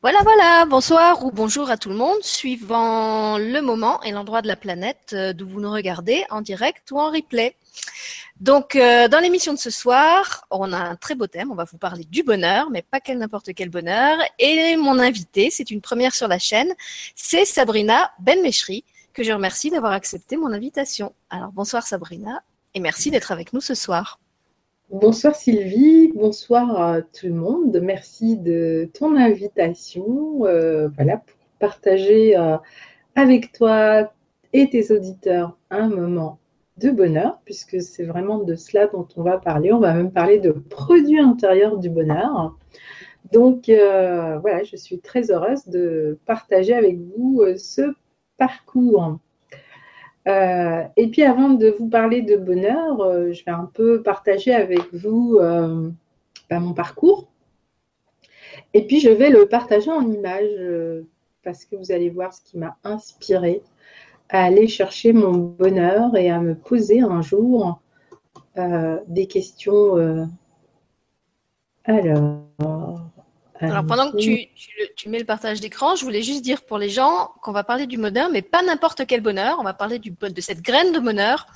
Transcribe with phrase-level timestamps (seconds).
[0.00, 4.46] Voilà, voilà, bonsoir ou bonjour à tout le monde, suivant le moment et l'endroit de
[4.46, 7.56] la planète euh, d'où vous nous regardez, en direct ou en replay.
[8.38, 11.64] Donc, euh, dans l'émission de ce soir, on a un très beau thème, on va
[11.64, 14.16] vous parler du bonheur, mais pas quel n'importe quel bonheur.
[14.38, 16.72] Et mon invité, c'est une première sur la chaîne,
[17.16, 21.12] c'est Sabrina Benmeshri, que je remercie d'avoir accepté mon invitation.
[21.28, 24.20] Alors, bonsoir Sabrina, et merci d'être avec nous ce soir.
[24.90, 27.78] Bonsoir Sylvie, bonsoir tout le monde.
[27.82, 32.56] Merci de ton invitation euh, voilà, pour partager euh,
[33.14, 34.10] avec toi
[34.54, 36.38] et tes auditeurs un moment
[36.78, 39.74] de bonheur, puisque c'est vraiment de cela dont on va parler.
[39.74, 42.56] On va même parler de produits intérieurs du bonheur.
[43.30, 47.82] Donc euh, voilà, je suis très heureuse de partager avec vous ce
[48.38, 49.18] parcours.
[50.28, 54.52] Euh, et puis avant de vous parler de bonheur, euh, je vais un peu partager
[54.52, 55.90] avec vous euh,
[56.50, 57.28] bah, mon parcours.
[58.74, 61.04] Et puis je vais le partager en images
[61.42, 63.62] parce que vous allez voir ce qui m'a inspiré
[64.28, 67.80] à aller chercher mon bonheur et à me poser un jour
[69.06, 70.28] des questions.
[71.84, 73.10] alors,
[73.60, 74.46] alors pendant que tu,
[74.96, 77.86] tu, mets le partage d'écran, je voulais juste dire pour les gens qu'on va parler
[77.86, 79.56] du bonheur, mais pas n'importe quel bonheur.
[79.58, 81.46] On va parler du, de cette graine de bonheur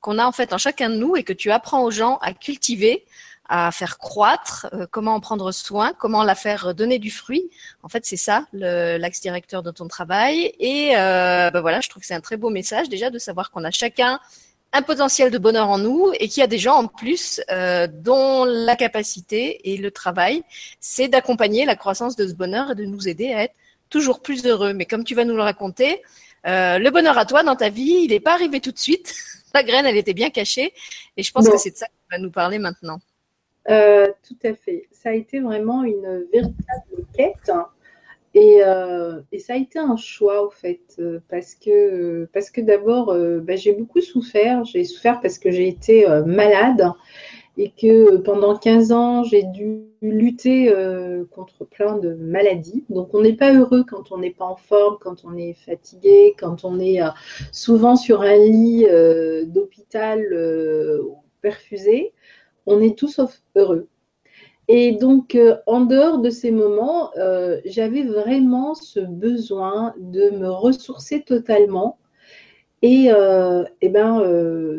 [0.00, 2.32] qu'on a en fait en chacun de nous et que tu apprends aux gens à
[2.32, 3.04] cultiver,
[3.48, 7.50] à faire croître, euh, comment en prendre soin, comment la faire donner du fruit.
[7.82, 10.52] En fait, c'est ça l'axe directeur de ton travail.
[10.60, 13.50] Et euh, ben voilà, je trouve que c'est un très beau message déjà de savoir
[13.50, 14.20] qu'on a chacun
[14.72, 17.86] un potentiel de bonheur en nous et qu'il y a des gens en plus euh,
[17.86, 20.42] dont la capacité et le travail,
[20.80, 23.54] c'est d'accompagner la croissance de ce bonheur et de nous aider à être
[23.88, 24.74] toujours plus heureux.
[24.74, 26.02] Mais comme tu vas nous le raconter,
[26.46, 29.14] euh, le bonheur à toi dans ta vie, il n'est pas arrivé tout de suite.
[29.54, 30.74] La graine, elle était bien cachée.
[31.16, 33.00] Et je pense que c'est de ça que tu vas nous parler maintenant.
[33.70, 34.88] Euh, tout à fait.
[34.92, 37.50] Ça a été vraiment une véritable quête.
[38.38, 43.10] Euh, et, ça a été un choix, au fait, euh, parce que, parce que d'abord,
[43.10, 44.64] euh, bah, j'ai beaucoup souffert.
[44.64, 46.92] J'ai souffert parce que j'ai été malade
[47.56, 50.72] et que pendant 15 ans, j'ai dû lutter
[51.32, 52.84] contre plein de maladies.
[52.88, 56.34] Donc, on n'est pas heureux quand on n'est pas en forme, quand on est fatigué,
[56.38, 57.00] quand on est
[57.50, 58.86] souvent sur un lit
[59.46, 60.22] d'hôpital
[61.42, 62.12] perfusé.
[62.66, 63.88] On est tout sauf heureux.
[64.68, 70.50] Et donc, euh, en dehors de ces moments, euh, j'avais vraiment ce besoin de me
[70.50, 71.98] ressourcer totalement.
[72.82, 74.22] Et, euh, ben,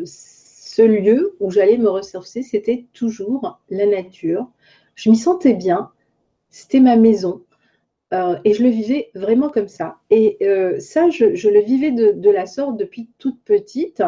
[0.06, 4.48] ce lieu où j'allais me ressourcer, c'était toujours la nature.
[4.94, 5.90] Je m'y sentais bien.
[6.50, 7.42] C'était ma maison.
[8.44, 9.98] et je le vivais vraiment comme ça.
[10.10, 10.38] Et
[10.78, 14.02] ça, je, le vivais de, la sorte depuis toute petite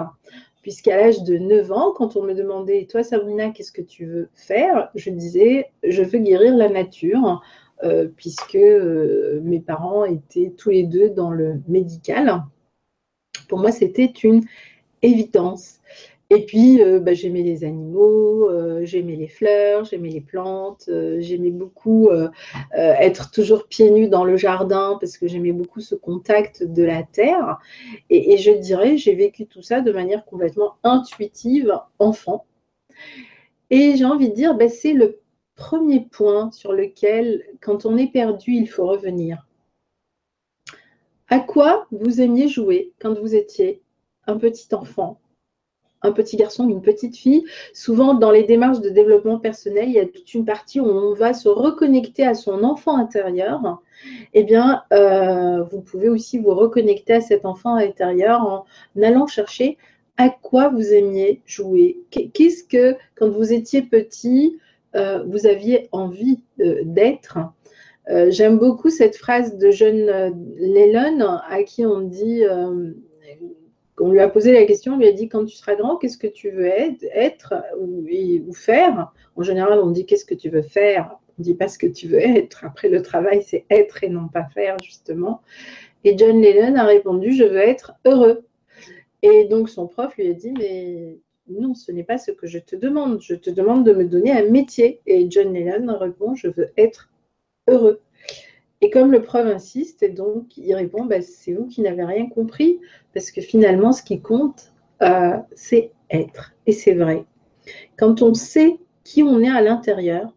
[0.63, 4.29] puisqu'à l'âge de 9 ans, quand on me demandait, toi Sabrina, qu'est-ce que tu veux
[4.33, 7.43] faire Je disais, je veux guérir la nature,
[7.83, 12.45] euh, puisque euh, mes parents étaient tous les deux dans le médical.
[13.49, 14.45] Pour moi, c'était une
[15.03, 15.81] évidence.
[16.35, 21.19] Et puis, euh, bah, j'aimais les animaux, euh, j'aimais les fleurs, j'aimais les plantes, euh,
[21.21, 22.09] j'aimais beaucoup
[22.73, 27.03] être toujours pieds nus dans le jardin parce que j'aimais beaucoup ce contact de la
[27.03, 27.59] terre.
[28.09, 32.47] Et, je dirais, j'ai vécu tout ça de manière complètement intuitive, enfant.
[33.69, 35.21] Et j'ai envie de dire, bah, c'est le
[35.55, 39.47] premier point sur lequel, quand on est perdu, il faut revenir.
[41.29, 43.83] À quoi vous aimiez jouer quand vous étiez
[44.27, 45.22] un petit enfant?
[46.03, 50.01] Un petit garçon, une petite fille, souvent dans les démarches de développement personnel, il y
[50.01, 53.81] a toute une partie où on va se reconnecter à son enfant intérieur.
[54.35, 59.79] Eh bien, euh, vous pouvez aussi vous reconnecter à cet enfant intérieur en allant chercher
[60.17, 61.99] à quoi vous aimiez jouer.
[62.11, 64.59] Qu'est-ce que, quand vous étiez petit,
[64.95, 67.39] euh, vous aviez envie euh, d'être?
[68.29, 72.43] J'aime beaucoup cette phrase de jeune Lennon à qui on dit
[74.03, 76.19] on lui a posé la question, on lui a dit quand tu seras grand, qu'est-ce
[76.19, 79.13] que tu veux être, ou, faire?
[79.37, 81.19] En général, on dit qu'est-ce que tu veux faire?
[81.29, 82.65] On ne dit pas ce que tu veux être.
[82.65, 85.41] Après, le travail, c'est être et non pas faire, justement.
[86.03, 88.45] Et John Lennon a répondu je veux être heureux.
[89.23, 92.59] Et donc, son prof lui a dit mais non, ce n'est pas ce que je
[92.59, 93.21] te demande.
[93.21, 95.01] Je te demande de me donner un métier.
[95.07, 97.09] Et John Lennon répond je veux être
[97.69, 98.01] heureux.
[98.85, 102.29] Et comme le prof insiste, et donc il répond, bah, c'est vous qui n'avez rien
[102.29, 102.81] compris,
[103.15, 106.53] parce que finalement, ce qui compte, euh, c'est être.
[106.67, 107.25] Et c'est vrai.
[107.97, 110.35] Quand on sait qui on est à l'intérieur,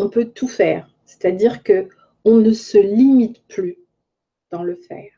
[0.00, 0.90] on peut tout faire.
[1.04, 1.88] C'est-à-dire que
[2.24, 3.78] on ne se limite plus
[4.50, 5.12] dans le faire.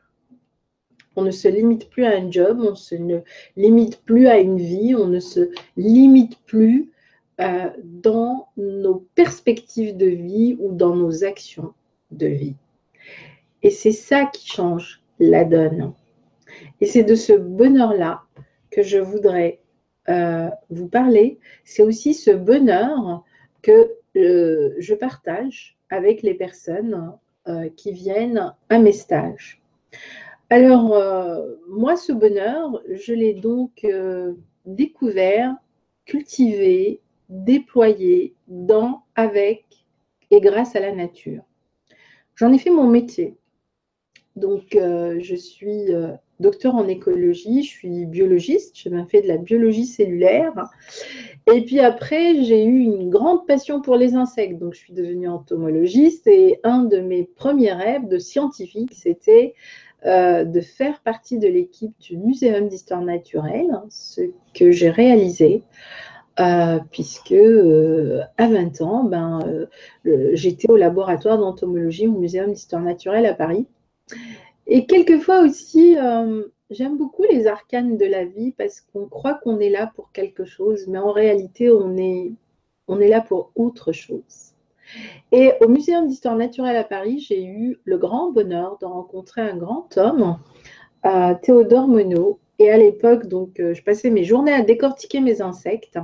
[1.17, 2.95] On ne se limite plus à un job, on ne se
[3.57, 6.93] limite plus à une vie, on ne se limite plus
[7.41, 11.73] euh, dans nos perspectives de vie ou dans nos actions
[12.11, 12.57] de vie.
[13.63, 15.93] Et c'est ça qui change la donne.
[16.81, 18.23] Et c'est de ce bonheur-là
[18.71, 19.61] que je voudrais
[20.09, 21.39] euh, vous parler.
[21.65, 23.25] C'est aussi ce bonheur
[23.63, 27.13] que euh, je partage avec les personnes
[27.47, 29.61] euh, qui viennent à mes stages.
[30.51, 30.99] Alors,
[31.69, 33.87] moi, ce bonheur, je l'ai donc
[34.65, 35.55] découvert,
[36.07, 39.67] cultivé, déployé dans, avec
[40.31, 41.43] et grâce à la nature.
[42.39, 43.37] J'en ai fait mon métier.
[44.37, 49.27] Donc, euh, je suis euh, docteur en écologie, je suis biologiste, j'ai même fait de
[49.27, 50.53] la biologie cellulaire.
[51.53, 54.61] Et puis après, j'ai eu une grande passion pour les insectes.
[54.61, 59.55] Donc, je suis devenue entomologiste et un de mes premiers rêves de scientifique, c'était
[60.07, 64.21] euh, de faire partie de l'équipe du Muséum d'histoire naturelle, ce
[64.55, 65.65] que j'ai réalisé.
[66.93, 67.35] Puisque
[68.37, 69.67] à 20 ans, ben,
[70.05, 73.67] j'étais au laboratoire d'entomologie au Muséum d'histoire naturelle à Paris.
[74.69, 79.59] Et quelquefois aussi, euh, j'aime beaucoup les arcanes de la vie parce qu'on croit qu'on
[79.61, 82.33] est là pour quelque chose, mais en réalité, on est,
[82.87, 84.53] on est là pour autre chose.
[85.33, 89.57] Et au Muséum d'histoire naturelle à Paris, j'ai eu le grand bonheur de rencontrer un
[89.57, 90.39] grand homme,
[91.07, 92.37] euh, Théodore Monod.
[92.59, 95.99] Et à l'époque, donc, euh, je passais mes journées à décortiquer mes insectes.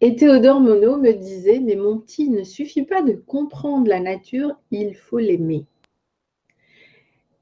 [0.00, 4.00] Et Théodore Monod me disait, mais mon petit, il ne suffit pas de comprendre la
[4.00, 5.66] nature, il faut l'aimer.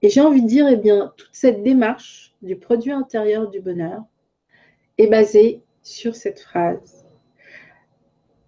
[0.03, 4.03] Et j'ai envie de dire, eh bien, toute cette démarche du produit intérieur du bonheur
[4.99, 7.07] est basée sur cette phrase.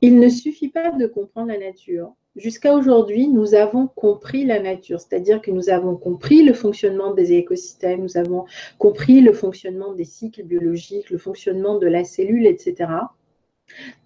[0.01, 2.13] Il ne suffit pas de comprendre la nature.
[2.37, 7.33] Jusqu'à aujourd'hui, nous avons compris la nature, c'est-à-dire que nous avons compris le fonctionnement des
[7.33, 8.45] écosystèmes, nous avons
[8.79, 12.91] compris le fonctionnement des cycles biologiques, le fonctionnement de la cellule, etc.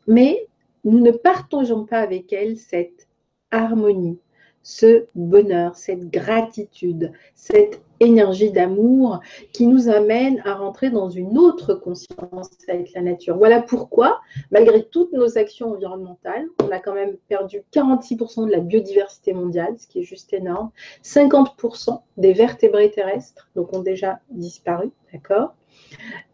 [0.07, 0.47] Mais
[0.85, 3.09] nous ne partageons pas avec elle cette
[3.51, 4.19] harmonie,
[4.63, 9.21] ce bonheur, cette gratitude, cette énergie d'amour
[9.53, 13.37] qui nous amène à rentrer dans une autre conscience avec la nature.
[13.37, 14.21] Voilà pourquoi,
[14.51, 19.75] malgré toutes nos actions environnementales, on a quand même perdu 46% de la biodiversité mondiale,
[19.79, 20.71] ce qui est juste énorme.
[21.03, 25.55] 50% des vertébrés terrestres donc ont déjà disparu, d'accord?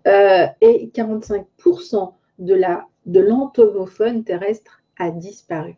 [0.06, 5.76] Euh, Et 45% de la de l'entomophone terrestre a disparu.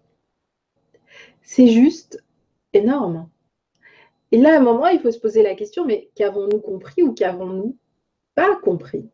[1.43, 2.23] C'est juste
[2.73, 3.29] énorme.
[4.32, 7.14] Et là, à un moment, il faut se poser la question, mais qu'avons-nous compris ou
[7.14, 7.76] qu'avons-nous
[8.35, 9.08] pas compris?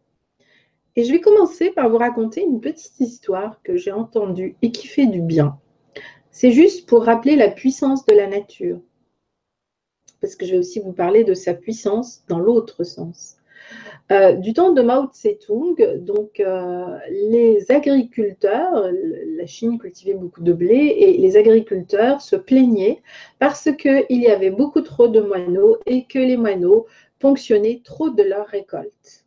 [0.96, 4.86] Et je vais commencer par vous raconter une petite histoire que j'ai entendue et qui
[4.86, 5.58] fait du bien.
[6.30, 8.80] C'est juste pour rappeler la puissance de la nature.
[10.20, 13.36] Parce que je vais aussi vous parler de sa puissance dans l'autre sens.
[14.10, 18.90] Euh, du temps de Mao Tse-tung, donc euh, les agriculteurs,
[19.38, 23.02] la Chine cultivait beaucoup de blé et les agriculteurs se plaignaient
[23.38, 26.86] parce qu'il y avait beaucoup trop de moineaux et que les moineaux
[27.20, 29.24] ponctionnaient trop de leur récolte.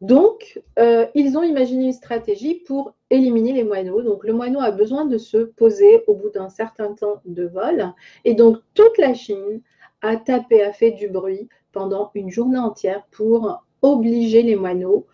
[0.00, 4.02] Donc, euh, ils ont imaginé une stratégie pour éliminer les moineaux.
[4.02, 7.92] Donc, le moineau a besoin de se poser au bout d'un certain temps de vol.
[8.24, 9.62] Et donc, toute la Chine
[10.02, 15.06] a tapé, a fait du bruit pendant une journée entière pour obliger les moineaux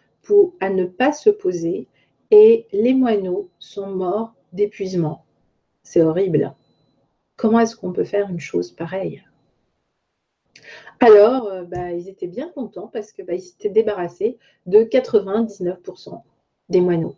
[0.61, 1.89] à ne pas se poser
[2.31, 5.25] et les moineaux sont morts d'épuisement.
[5.83, 6.55] C'est horrible.
[7.37, 9.23] Comment est-ce qu'on peut faire une chose pareille?
[11.01, 16.23] Alors, euh, bah, ils étaient bien contents parce que bah, s'étaient débarrassés de 99%
[16.69, 17.17] des moineaux.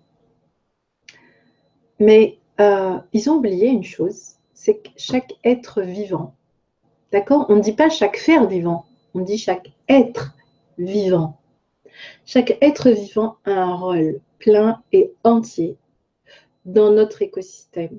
[2.01, 6.35] Mais euh, ils ont oublié une chose, c'est que chaque être vivant
[7.13, 7.47] D'accord?
[7.49, 10.35] On ne dit pas chaque faire vivant, on dit chaque être
[10.79, 11.39] vivant.
[12.25, 15.77] Chaque être vivant a un rôle plein et entier
[16.65, 17.99] dans notre écosystème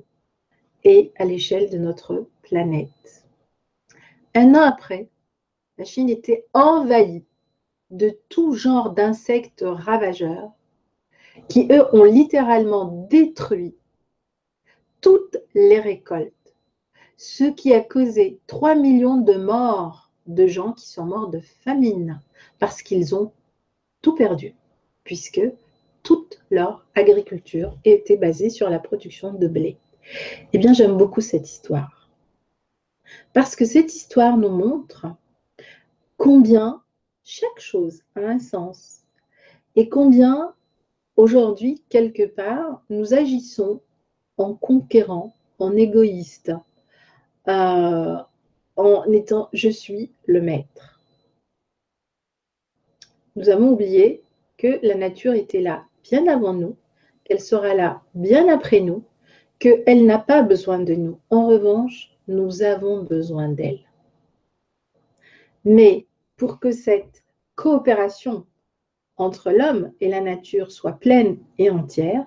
[0.84, 3.24] et à l'échelle de notre planète.
[4.34, 5.08] Un an après,
[5.78, 7.24] la Chine était envahie
[7.90, 10.50] de tout genre d'insectes ravageurs
[11.48, 13.74] qui, eux, ont littéralement détruit
[15.00, 16.32] toutes les récoltes
[17.16, 22.20] ce qui a causé 3 millions de morts de gens qui sont morts de famine
[22.58, 23.32] parce qu'ils ont
[24.02, 24.54] tout perdu,
[25.04, 25.40] puisque
[26.02, 29.76] toute leur agriculture était basée sur la production de blé.
[30.52, 32.08] Eh bien, j'aime beaucoup cette histoire.
[33.32, 35.06] Parce que cette histoire nous montre
[36.16, 36.82] combien
[37.24, 39.02] chaque chose a un sens
[39.74, 40.54] et combien
[41.16, 43.80] aujourd'hui, quelque part, nous agissons
[44.38, 46.52] en conquérant, en égoïste,
[47.48, 48.16] euh,
[48.76, 51.00] en étant je suis le maître.
[53.36, 54.22] Nous avons oublié
[54.56, 56.76] que la nature était là bien avant nous,
[57.24, 59.04] qu'elle sera là bien après nous
[59.58, 61.18] qu'elle n'a pas besoin de nous.
[61.30, 63.80] En revanche, nous avons besoin d'elle.
[65.64, 67.24] Mais pour que cette
[67.54, 68.46] coopération
[69.16, 72.26] entre l'homme et la nature soit pleine et entière,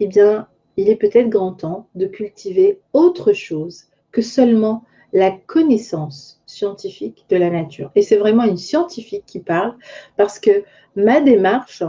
[0.00, 3.86] eh bien, il est peut-être grand temps de cultiver autre chose
[4.22, 7.90] seulement la connaissance scientifique de la nature.
[7.94, 9.76] Et c'est vraiment une scientifique qui parle
[10.16, 11.82] parce que ma démarche,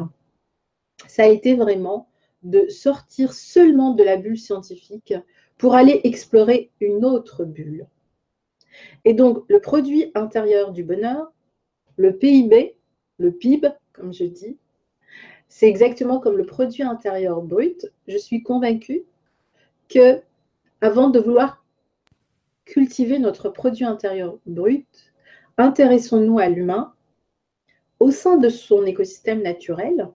[1.07, 2.07] ça a été vraiment
[2.43, 5.13] de sortir seulement de la bulle scientifique
[5.57, 7.88] pour aller explorer une autre bulle.
[9.05, 11.31] Et donc, le produit intérieur du bonheur,
[11.98, 12.77] le PIB,
[13.17, 14.57] le PIB, comme je dis,
[15.50, 17.91] c'est exactement comme le produit intérieur brut.
[18.07, 19.03] Je suis convaincue
[19.89, 20.22] que
[20.81, 21.63] avant de vouloir
[22.67, 25.13] cultiver notre produit intérieur brut,
[25.57, 26.93] intéressons-nous à l'humain
[28.00, 30.09] au sein de son écosystème naturel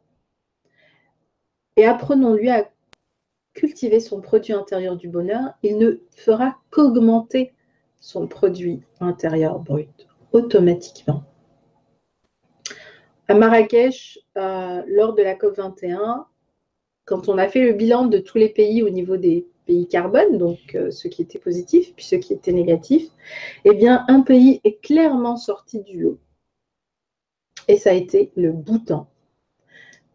[1.76, 2.70] et apprenons-lui à
[3.54, 5.54] cultiver son produit intérieur du bonheur.
[5.62, 7.52] Il ne fera qu'augmenter
[7.98, 11.24] son produit intérieur brut automatiquement.
[13.28, 16.26] À Marrakech, euh, lors de la COP 21,
[17.04, 20.38] quand on a fait le bilan de tous les pays au niveau des pays carbone,
[20.38, 23.08] donc euh, ceux qui étaient positifs puis ceux qui étaient négatifs,
[23.64, 26.18] eh bien, un pays est clairement sorti du lot.
[27.68, 29.08] Et ça a été le Bhoutan.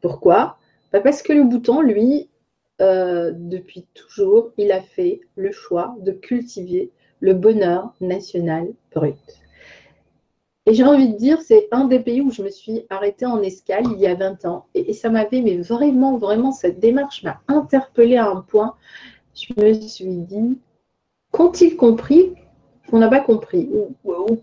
[0.02, 0.58] Pourquoi?
[0.92, 2.30] Bah, Parce que le Bhoutan, lui,
[2.82, 9.18] euh, depuis toujours, il a fait le choix de cultiver le bonheur national brut.
[10.68, 13.42] Et j'ai envie de dire, c'est un des pays où je me suis arrêtée en
[13.42, 14.66] escale il y a 20 ans.
[14.76, 18.76] Et, ça m'avait, mais vraiment, vraiment, cette démarche m'a interpellée à un point.
[19.38, 20.58] Je me suis dit,
[21.32, 22.34] qu'ont-ils compris
[22.90, 23.70] qu'on n'a pas compris
[24.04, 24.40] ou,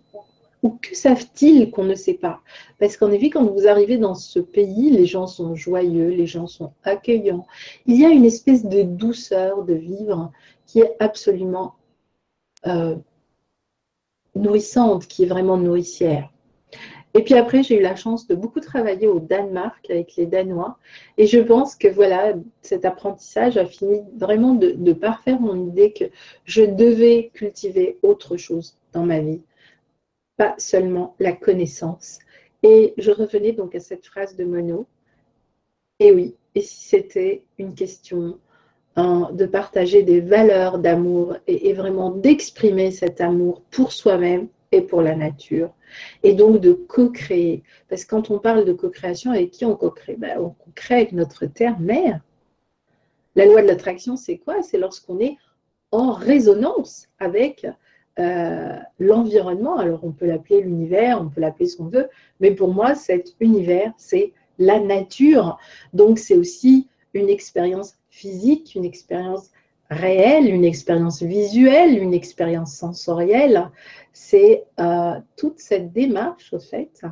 [0.81, 2.41] que savent-ils qu'on ne sait pas?
[2.79, 6.47] Parce qu'en effet, quand vous arrivez dans ce pays, les gens sont joyeux, les gens
[6.47, 7.47] sont accueillants.
[7.87, 10.31] Il y a une espèce de douceur de vivre
[10.65, 11.75] qui est absolument
[12.67, 12.97] euh,
[14.37, 16.31] nourrissante, qui est vraiment nourricière.
[17.15, 20.79] Et puis après, j'ai eu la chance de beaucoup travailler au Danemark avec les Danois.
[21.17, 26.05] Et je pense que voilà, cet apprentissage a fini vraiment de, parfaire mon idée que
[26.45, 29.43] je devais cultiver autre chose dans ma vie,
[30.37, 32.19] pas seulement la connaissance.
[32.63, 34.87] Et je revenais donc à cette phrase de Monod.
[36.01, 38.39] Et oui, et si c'était une question
[38.97, 44.47] Hein, de partager des valeurs d'amour et, vraiment d'exprimer cet amour pour soi-même
[44.83, 45.71] pour la nature.
[46.23, 47.63] Et donc de co-créer.
[47.89, 50.17] Parce que quand on parle de co-création, avec qui on co-crée?
[50.17, 52.21] Ben, On co-crée avec notre terre-mère.
[53.37, 54.63] La loi de l'attraction, c'est quoi?
[54.63, 55.37] C'est lorsqu'on est
[55.91, 57.67] en résonance avec
[58.19, 59.77] euh, l'environnement.
[59.77, 62.09] Alors on peut l'appeler l'univers, on peut l'appeler ce qu'on veut,
[62.41, 65.59] mais pour moi, cet univers, c'est la nature.
[65.93, 69.51] Donc c'est aussi une expérience physique, une expérience
[69.95, 73.71] réelle, une expérience visuelle, une expérience sensorielle.
[74.13, 77.03] C'est euh, toute cette démarche, au fait,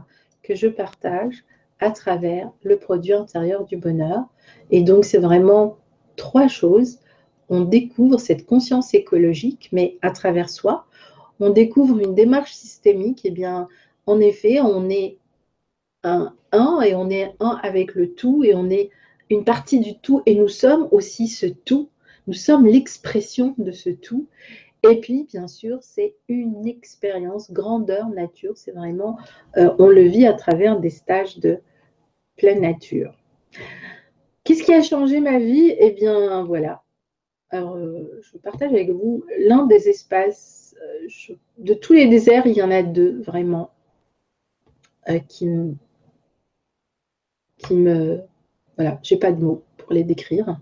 [0.43, 1.45] que je partage
[1.81, 4.25] à travers le produit intérieur du bonheur.
[4.71, 5.79] Et donc, c'est vraiment
[6.17, 6.99] trois choses.
[7.49, 10.87] On découvre cette conscience écologique, mais à travers soi.
[11.41, 13.23] On découvre une démarche systémique.
[13.25, 13.69] Eh bien,
[14.07, 15.19] en effet, on est
[16.05, 18.91] un, un et on est un avec le tout et on est
[19.31, 21.89] une partie du tout et nous sommes aussi ce tout.
[22.27, 24.29] Nous sommes l'expression de ce tout.
[24.89, 28.57] Et puis, bien sûr, c'est une expérience grandeur nature.
[28.57, 29.19] C'est vraiment,
[29.57, 31.61] euh, on le vit à travers des stages de
[32.37, 33.17] pleine nature.
[34.45, 35.75] Qu'est-ce qui a changé ma vie?
[35.79, 36.83] Eh bien, voilà.
[37.51, 40.75] Alors, euh, je partage avec vous l'un des espaces.
[40.83, 43.71] Euh, de tous les déserts, il y en a deux vraiment
[45.29, 45.49] qui,
[47.59, 48.23] qui me
[48.77, 50.59] voilà, j'ai pas de mots pour les décrire.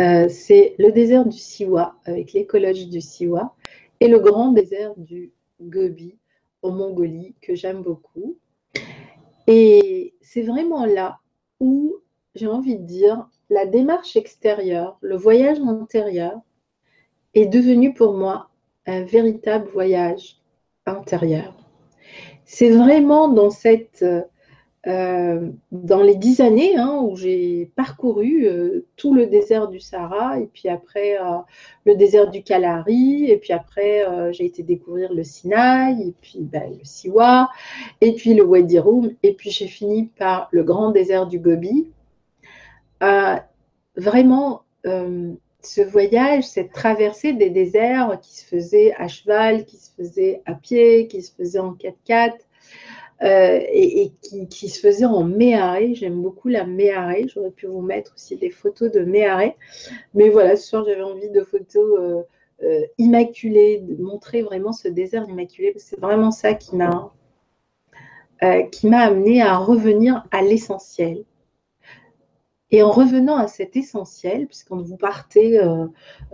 [0.00, 3.54] Euh, c'est le désert du Siwa avec l'écologie du Siwa
[4.00, 5.30] et le grand désert du
[5.60, 6.16] Gobi
[6.62, 8.38] en Mongolie que j'aime beaucoup.
[9.46, 11.18] Et c'est vraiment là
[11.58, 11.96] où
[12.34, 16.40] j'ai envie de dire la démarche extérieure, le voyage intérieur
[17.34, 18.48] est devenu pour moi
[18.86, 20.40] un véritable voyage
[20.86, 21.54] intérieur.
[22.46, 24.04] C'est vraiment dans cette
[24.86, 30.40] euh, dans les dix années hein, où j'ai parcouru euh, tout le désert du Sahara,
[30.40, 31.36] et puis après euh,
[31.84, 36.72] le désert du Kalahari, et puis après j'ai été découvrir le Sinaï, et puis ben,
[36.78, 37.50] le Siwa,
[38.00, 41.90] et puis le Wadi Rum, et puis j'ai fini par le grand désert du Gobi.
[43.96, 44.62] vraiment,
[45.62, 50.54] ce voyage, cette traversée des déserts qui se faisait à cheval, qui se faisait à
[50.54, 52.32] pied, qui se faisait en 4x4,
[53.22, 54.12] euh, et,
[54.48, 55.94] qui, se faisait en méharé.
[55.94, 57.26] J'aime beaucoup la méharé.
[57.28, 59.56] J'aurais pu vous mettre aussi des photos de méharé.
[60.14, 62.24] Mais voilà, ce soir, j'avais envie de photos
[62.62, 65.72] euh, immaculées, de montrer vraiment ce désert immaculé.
[65.76, 67.12] C'est vraiment ça qui m'a
[68.72, 71.24] qui m'a amené à revenir à l'essentiel.
[72.72, 75.86] Et en revenant à cet essentiel, puisqu'on vous partez euh,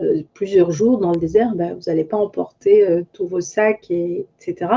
[0.02, 3.90] euh, plusieurs jours dans le désert, ben, vous n'allez pas emporter euh, tous vos sacs,
[3.90, 4.70] et, etc.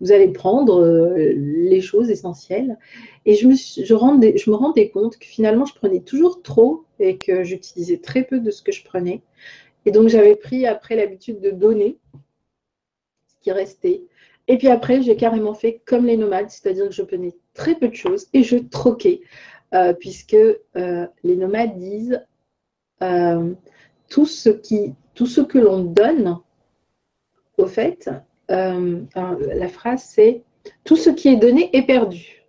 [0.00, 0.84] Vous allez prendre
[1.16, 2.78] les choses essentielles.
[3.26, 7.16] Et je me, je, je me rendais compte que finalement, je prenais toujours trop et
[7.16, 9.22] que j'utilisais très peu de ce que je prenais.
[9.86, 11.98] Et donc, j'avais pris après l'habitude de donner
[13.28, 14.02] ce qui restait.
[14.48, 17.88] Et puis après, j'ai carrément fait comme les nomades, c'est-à-dire que je prenais très peu
[17.88, 19.20] de choses et je troquais.
[19.74, 22.24] Euh, puisque euh, les nomades disent
[23.02, 23.52] euh,
[24.08, 26.38] tout, ce qui, tout ce que l'on donne,
[27.58, 28.08] au fait,
[28.48, 30.42] la phrase c'est
[30.84, 32.46] tout ce qui est donné est perdu.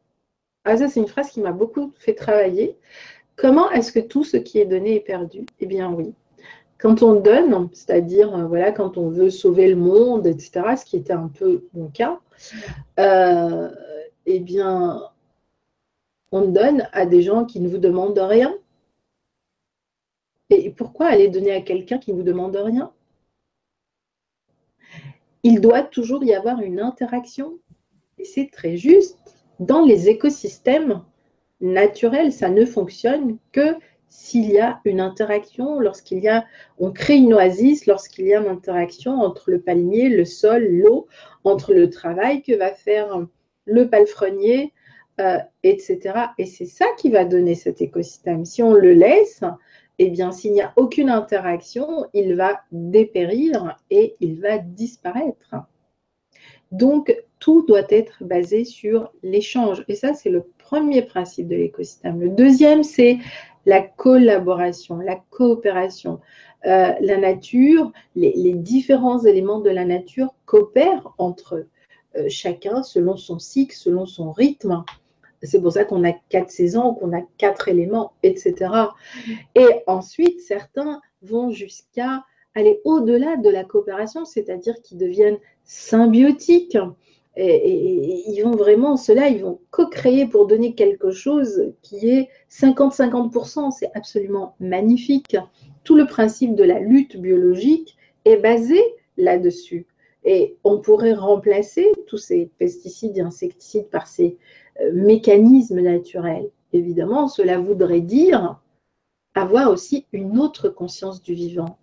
[0.63, 2.77] Ah, ça, c'est une phrase qui m'a beaucoup fait travailler.
[3.35, 5.45] Comment est-ce que tout ce qui est donné est perdu?
[5.59, 6.13] Eh bien, oui.
[6.77, 11.11] Quand on donne, c'est-à-dire voilà, quand on veut sauver le monde, etc., ce qui était
[11.11, 12.19] un peu mon cas,
[12.97, 15.01] eh bien,
[16.31, 18.55] on donne à des gens qui ne vous demandent rien.
[20.49, 22.91] Et pourquoi aller donner à quelqu'un qui ne vous demande rien?
[25.43, 27.59] Il doit toujours y avoir une interaction.
[28.17, 29.17] Et c'est très juste.
[29.59, 31.03] Dans les écosystèmes
[31.61, 33.75] naturels, ça ne fonctionne que
[34.09, 36.45] s'il y a une interaction, lorsqu'il y a,
[36.79, 41.07] on crée une oasis, lorsqu'il y a une interaction entre le palmier, le sol, l'eau,
[41.43, 43.27] entre le travail que va faire
[43.65, 44.73] le palefrenier,
[45.19, 45.99] euh, etc.
[46.37, 48.45] Et c'est ça qui va donner cet écosystème.
[48.45, 49.41] Si on le laisse,
[49.97, 55.55] eh bien, s'il n'y a aucune interaction, il va dépérir et il va disparaître.
[56.71, 59.83] Donc, tout doit être basé sur l'échange.
[59.89, 62.21] Et ça, c'est le premier principe de l'écosystème.
[62.21, 63.17] Le deuxième, c'est
[63.65, 66.21] la collaboration, la coopération.
[66.65, 73.37] Euh, la nature, les, différents éléments de la nature coopèrent entre eux, chacun selon son
[73.37, 74.83] cycle, selon son rythme.
[75.43, 78.71] C'est pour ça qu'on a quatre saisons, qu'on a quatre éléments, etc.
[79.55, 82.23] Et ensuite, certains vont jusqu'à
[82.55, 86.77] aller au-delà de la coopération, c'est-à-dire qu'ils deviennent symbiotiques.
[87.35, 93.71] Et, ils vont vraiment, cela, ils vont co-créer pour donner quelque chose qui est 50-50%.
[93.71, 95.37] C'est absolument magnifique.
[95.83, 98.81] Tout le principe de la lutte biologique est basé
[99.15, 99.87] là-dessus.
[100.25, 104.37] Et on pourrait remplacer tous ces pesticides et insecticides par ces
[104.93, 106.49] mécanisme naturel.
[106.73, 108.59] Évidemment, cela voudrait dire
[109.35, 111.77] avoir aussi une autre conscience du vivant.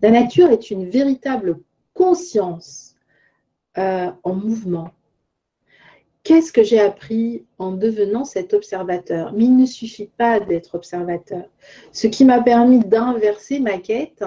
[0.00, 1.58] La nature est une véritable
[1.94, 2.96] conscience
[3.78, 4.90] euh, en mouvement.
[6.24, 9.32] Qu'est-ce que j'ai appris en devenant cet observateur?
[9.32, 11.44] Mais il ne suffit pas d'être observateur.
[11.92, 14.24] Ce qui m'a permis d'inverser ma quête,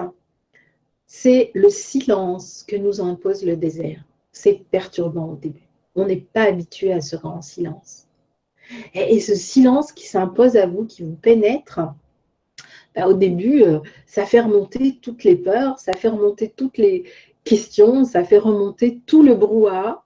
[1.06, 4.04] c'est le silence que nous impose le désert.
[4.32, 5.65] C'est perturbant au début
[5.96, 8.06] on n'est pas habitué à ce grand silence.
[8.94, 11.80] Et, ce silence qui s'impose à vous, qui vous pénètre,
[12.94, 17.04] bah, au début, euh, ça fait remonter toutes les peurs, ça fait remonter toutes les
[17.44, 20.04] questions, ça fait remonter tout le brouhaha.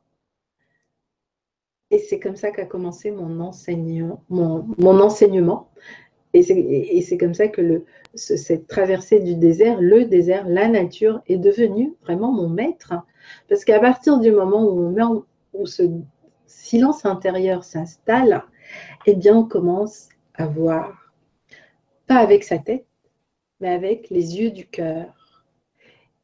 [1.91, 4.23] Et c'est comme ça qu'a commencé mon enseignement.
[6.33, 11.95] Et c'est comme ça que cette traversée du désert, le désert, la nature est devenue
[12.03, 12.95] vraiment mon maître.
[13.49, 15.03] Parce qu'à partir du moment où on met
[15.53, 15.83] où ce
[16.47, 18.45] silence intérieur s'installe,
[19.07, 21.13] eh bien, on commence à voir,
[22.07, 22.87] pas avec sa tête,
[23.61, 25.07] mais avec les yeux du cœur.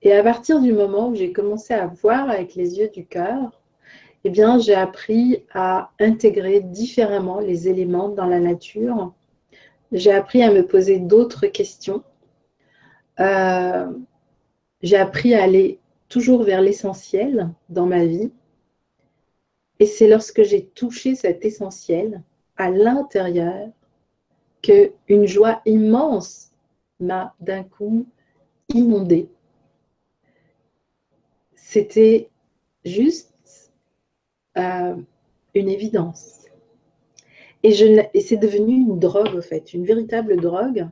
[0.03, 3.61] Et à partir du moment où j'ai commencé à voir avec les yeux du cœur,
[4.25, 9.15] eh bien, j'ai appris à intégrer différemment les éléments dans la nature.
[9.93, 12.03] J'ai appris à me poser d'autres questions.
[13.21, 13.91] Euh,
[14.83, 18.33] j'ai appris à aller toujours vers l'essentiel dans ma vie.
[19.79, 22.23] Et c'est lorsque j'ai touché cet essentiel
[22.57, 23.69] à l'intérieur
[24.63, 26.51] que une joie immense
[26.99, 28.07] m'a d'un coup
[28.69, 29.29] inondée.
[31.55, 32.31] C'était
[32.85, 33.35] juste
[34.57, 34.97] euh,
[35.55, 36.47] une évidence.
[37.63, 37.73] Et,
[38.21, 40.89] c'est devenu une drogue, en fait, une véritable drogue,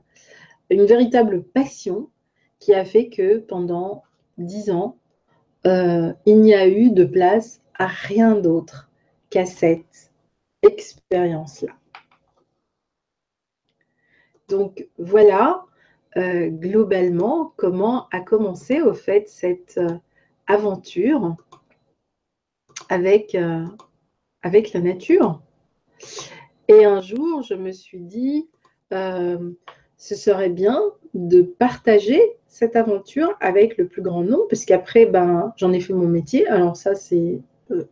[0.71, 2.11] une véritable passion
[2.59, 4.03] qui a fait que pendant
[4.39, 4.99] dix ans,
[5.67, 8.91] euh, il n'y a eu de place à rien d'autre
[9.31, 10.13] qu'à cette
[10.63, 11.73] expérience-là.
[14.49, 15.65] Donc voilà
[16.17, 19.97] euh, globalement comment a commencé au fait cette euh,
[20.47, 21.35] aventure
[22.89, 23.65] avec, euh,
[24.43, 25.43] avec la nature.
[26.69, 28.49] Et un jour, je me suis dit,
[28.91, 30.81] ce serait bien
[31.15, 36.07] de partager cette aventure avec le plus grand nombre, puisqu'après, ben, j'en ai fait mon
[36.07, 36.47] métier.
[36.47, 37.41] Alors ça, c'est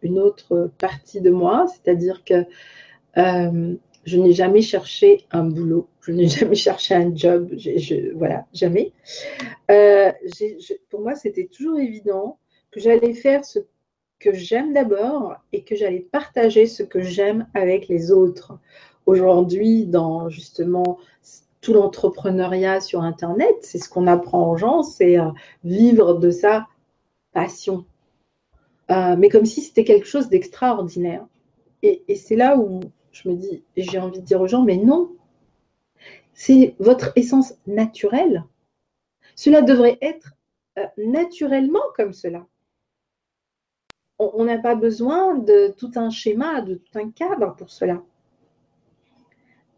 [0.02, 2.44] une autre partie de moi, c'est-à-dire que
[3.16, 8.46] euh, je n'ai jamais cherché un boulot, je n'ai jamais cherché un job, je, voilà,
[8.52, 8.92] jamais.
[10.90, 12.38] pour moi, c'était toujours évident
[12.70, 13.61] que j'allais faire ce
[14.18, 18.58] que j'aime d'abord et que j'allais partager ce que j'aime avec les autres.
[19.04, 20.98] Aujourd'hui, dans justement
[21.61, 25.30] tout l'entrepreneuriat sur Internet, c'est ce qu'on apprend aux gens, c'est euh,
[25.64, 26.66] vivre de sa
[27.32, 27.85] passion.
[28.90, 31.27] Euh, mais comme si c'était quelque chose d'extraordinaire.
[31.83, 35.11] Et, c'est là où je me dis, j'ai envie de dire aux gens, mais non,
[36.33, 38.45] c'est votre essence naturelle.
[39.35, 40.35] Cela devrait être
[40.79, 42.47] euh, naturellement comme cela
[44.35, 48.03] on n'a pas besoin de tout un schéma, de tout un cadre pour cela.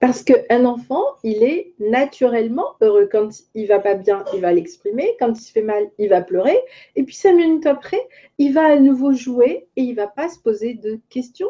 [0.06, 3.08] Parce qu'un enfant, il est naturellement heureux.
[3.10, 5.16] Quand il va pas bien, il va l'exprimer.
[5.18, 6.58] Quand il se fait mal, il va pleurer.
[6.94, 10.38] Et puis cinq minutes après, il va à nouveau jouer et il va pas se
[10.38, 11.48] poser de questions.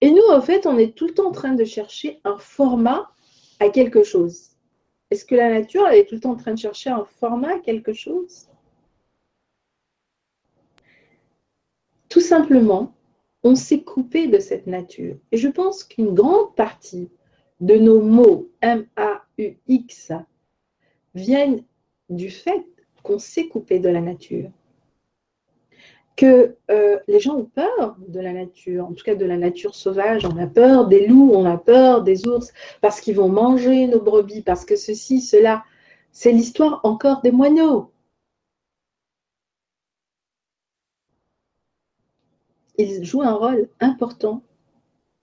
[0.00, 3.08] Et nous, en fait, on est tout le temps en train de chercher un format
[3.60, 4.56] à quelque chose.
[5.12, 7.52] Est-ce que la nature, elle est tout le temps en train de chercher un format
[7.52, 8.48] à quelque chose?
[12.08, 12.92] Tout simplement,
[13.42, 15.16] on s'est coupé de cette nature.
[15.32, 17.08] Et je pense qu'une grande partie
[17.60, 20.12] de nos mots M-A-U-X
[21.14, 21.62] viennent
[22.08, 22.66] du fait
[23.02, 24.50] qu'on s'est coupé de la nature.
[26.16, 29.74] Que euh, les gens ont peur de la nature, en tout cas de la nature
[29.74, 30.26] sauvage.
[30.26, 34.00] On a peur des loups, on a peur des ours, parce qu'ils vont manger nos
[34.00, 35.64] brebis, parce que ceci, cela.
[36.12, 37.92] C'est l'histoire encore des moineaux.
[42.82, 44.42] Il joue un rôle important.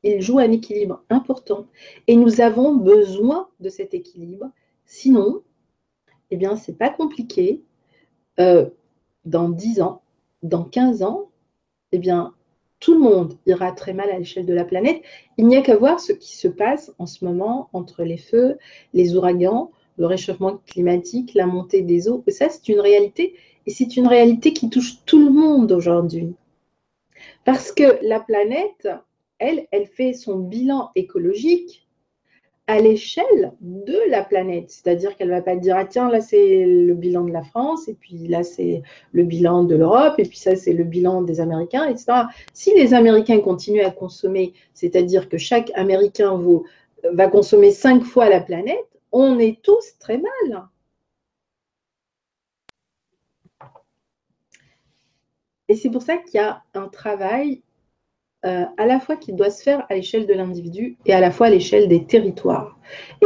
[0.04, 1.68] Il joue un équilibre important.
[2.08, 4.52] Et nous avons besoin de cet équilibre.
[4.86, 5.42] Sinon,
[6.32, 7.64] eh bien, c'est pas compliqué.
[8.40, 8.70] Euh,
[9.26, 10.02] dans 10 ans,
[10.44, 11.30] dans 15 ans,
[11.92, 12.34] eh bien,
[12.80, 15.02] tout le monde ira très mal à l'échelle de la planète.
[15.38, 18.58] Il n'y a qu'à voir ce qui se passe en ce moment entre les feux,
[18.94, 22.24] les ouragans, le réchauffement climatique, la montée des eaux.
[22.28, 23.36] ça, c'est une réalité.
[23.66, 26.36] Et c'est une réalité qui touche tout le monde aujourd'hui.
[27.48, 28.90] Parce que la planète,
[29.40, 31.88] elle, elle fait son bilan écologique
[32.68, 34.70] à l'échelle de la planète.
[34.70, 37.88] C'est-à-dire qu'elle ne va pas dire, ah tiens, là c'est le bilan de la France,
[37.88, 38.84] et puis là c'est
[39.14, 42.24] le bilan de l'Europe, et puis ça c'est le bilan des Américains, etc.
[42.52, 46.38] Si les Américains continuent à consommer, c'est-à-dire que chaque Américain
[47.14, 50.68] va consommer cinq fois la planète, on est tous très mal.
[55.70, 57.62] Et c'est pour ça qu'il y a un travail
[58.46, 61.32] euh, à la fois qui doit se faire à l'échelle de l'individu et à la
[61.32, 62.80] fois à l'échelle des territoires.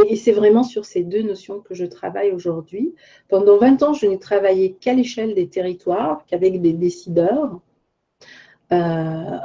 [0.08, 2.94] Et, c'est vraiment sur ces deux notions que je travaille aujourd'hui.
[3.28, 7.60] Pendant 20 ans, je n'ai travaillé qu'à l'échelle des territoires, qu'avec des décideurs.
[8.72, 9.38] Euh,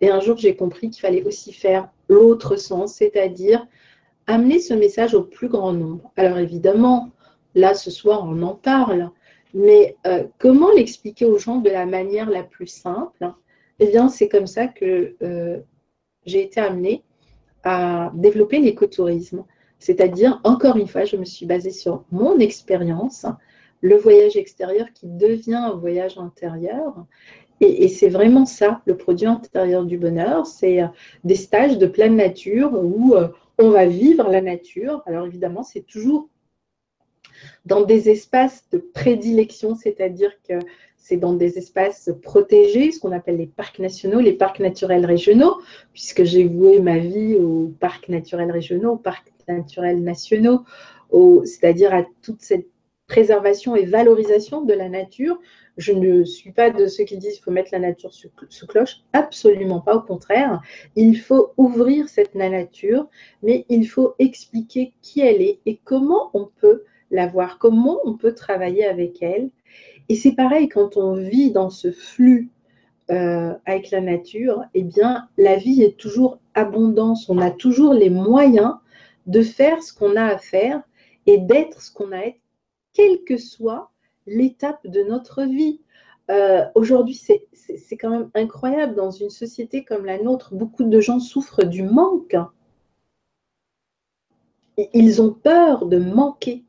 [0.00, 3.66] et un jour, j'ai compris qu'il fallait aussi faire l'autre sens, c'est-à-dire
[4.26, 6.10] amener ce message au plus grand nombre.
[6.16, 7.10] Alors évidemment,
[7.54, 9.10] là, ce soir, on en parle,
[9.56, 13.32] mais euh, comment l'expliquer aux gens de la manière la plus simple?
[13.78, 15.60] Eh bien, c'est comme ça que euh,
[16.26, 17.02] j'ai été amenée
[17.64, 19.44] à développer l'écotourisme.
[19.78, 23.24] C'est-à-dire, encore une fois, je me suis basée sur mon expérience,
[23.80, 27.06] le voyage extérieur qui devient un voyage intérieur.
[27.62, 30.46] Et, c'est vraiment ça, le produit intérieur du bonheur.
[30.46, 30.88] C'est euh,
[31.24, 33.14] des stages de pleine nature où
[33.58, 35.02] on va vivre la nature.
[35.06, 36.28] Alors évidemment, c'est toujours
[37.64, 40.54] dans des espaces de prédilection, c'est-à-dire que
[40.96, 45.60] c'est dans des espaces protégés, ce qu'on appelle les parcs nationaux, les parcs naturels régionaux,
[45.92, 50.64] puisque j'ai voué ma vie aux parcs naturels régionaux, aux parcs naturels nationaux,
[51.44, 52.66] c'est-à-dire à toute cette
[53.06, 55.38] préservation et valorisation de la nature.
[55.76, 59.02] Je ne suis pas de ceux qui disent qu'il faut mettre la nature sous, cloche,
[59.12, 60.60] absolument pas, au contraire.
[60.96, 63.08] Il faut ouvrir cette nature,
[63.42, 68.14] mais il faut expliquer qui elle est et comment on peut la voir, comment on
[68.14, 69.50] peut travailler avec elle.
[70.08, 72.50] Et c'est pareil quand on vit dans ce flux
[73.10, 77.28] euh, avec la nature, eh bien, la vie est toujours abondance.
[77.28, 78.74] On a toujours les moyens
[79.26, 80.82] de faire ce qu'on a à faire
[81.26, 82.40] et d'être ce qu'on a à être,
[82.92, 83.90] quelle que soit
[84.26, 85.80] l'étape de notre vie.
[86.30, 90.54] Euh, aujourd'hui, c'est quand même incroyable dans une société comme la nôtre.
[90.54, 92.36] Beaucoup de gens souffrent du manque.
[94.92, 96.64] Ils ont peur de manquer.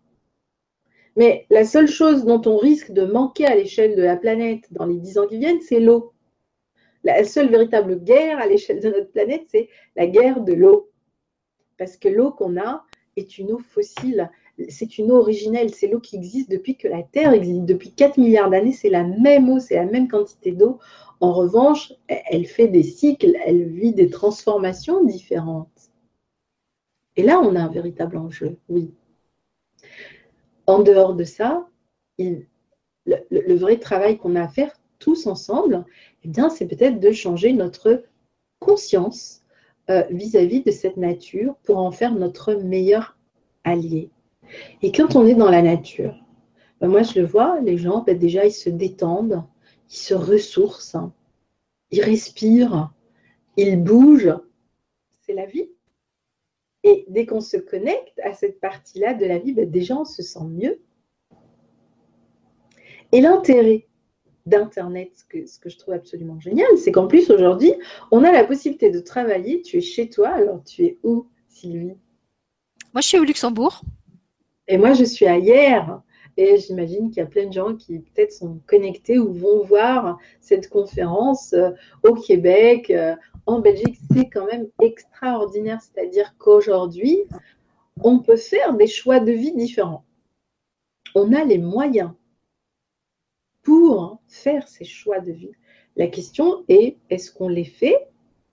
[1.17, 4.85] Mais la seule chose dont on risque de manquer à l'échelle de la planète dans
[4.85, 6.13] les dix ans qui viennent, c'est l'eau.
[7.03, 10.91] la seule véritable guerre à l'échelle de notre planète, c'est la guerre de l'eau.
[11.79, 14.29] Parce que l'eau qu'on a est une eau fossile.
[14.69, 15.73] C'est une eau originelle.
[15.73, 17.65] C'est l'eau qui existe depuis que la Terre existe.
[17.65, 20.77] Depuis 4 milliards d'années, c'est la même eau, c'est la même quantité d'eau.
[21.19, 25.89] En revanche, elle fait des cycles, elle vit des transformations différentes.
[27.15, 28.91] Et là, on a un véritable enjeu, oui.
[30.67, 31.67] En dehors de ça,
[32.19, 35.85] le, vrai travail qu'on a à faire tous ensemble,
[36.23, 38.03] eh bien, c'est peut-être de changer notre
[38.59, 39.43] conscience
[39.89, 43.17] euh, vis-à-vis de cette nature pour en faire notre meilleur
[43.63, 44.09] allié.
[44.81, 46.15] Et quand on est dans la nature,
[46.79, 49.43] ben moi je le vois, les gens, ben déjà ils se détendent,
[49.89, 51.11] ils se ressourcent,
[51.91, 52.93] ils respirent,
[53.55, 54.37] ils bougent.
[55.21, 55.69] C'est la vie.
[56.87, 60.23] Et dès qu'on se connecte à cette partie-là de la vie, ben déjà on se
[60.23, 60.79] sent mieux.
[63.11, 63.87] Et l'intérêt
[64.45, 67.73] d'Internet, ce que, ce que, je trouve absolument génial, c'est qu'en plus aujourd'hui,
[68.11, 69.61] on a la possibilité de travailler.
[69.61, 71.97] Tu es chez toi, alors tu es où, Sylvie?
[72.93, 73.81] Moi, je suis au Luxembourg.
[74.69, 76.01] Et moi, je suis à Hier.
[76.37, 80.19] Et j'imagine qu'il y a plein de gens qui peut-être sont connectés ou vont voir
[80.39, 81.71] cette conférence euh,
[82.03, 83.15] au Québec, euh,
[83.47, 83.97] en Belgique.
[84.13, 85.81] C'est quand même extraordinaire.
[85.81, 87.23] C'est-à-dire qu'aujourd'hui,
[88.03, 90.05] on peut faire des choix de vie différents.
[91.15, 92.11] On a les moyens
[93.63, 95.51] pour faire ces choix de vie.
[95.95, 98.07] La question est, est-ce qu'on les fait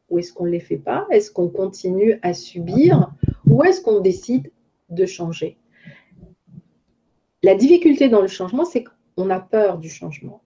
[0.08, 1.06] ou est-ce qu'on ne les fait pas?
[1.10, 3.12] Est-ce qu'on continue à subir
[3.46, 4.50] ou est-ce qu'on décide
[4.88, 5.58] de changer?
[7.42, 10.42] La difficulté dans le changement, c'est qu'on a peur du changement.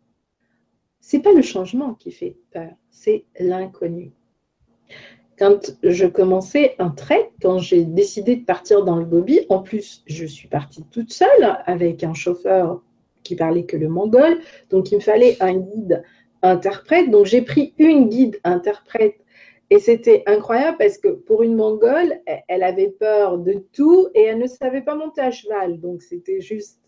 [1.01, 4.13] Ce n'est pas le changement qui fait peur, c'est l'inconnu.
[5.39, 10.03] Quand je commençais un trek, quand j'ai décidé de partir dans le Gobi, en plus,
[10.07, 12.83] je suis partie toute seule avec un chauffeur
[13.23, 14.39] qui parlait que le mongol.
[14.71, 16.03] Donc, il me fallait un guide
[16.43, 17.11] interprète.
[17.11, 19.17] Donc, j'ai pris une guide interprète
[19.71, 24.39] et c'était incroyable parce que pour une mongole, elle avait peur de tout et elle
[24.39, 25.79] ne savait pas monter à cheval.
[25.79, 26.81] Donc, c'était juste.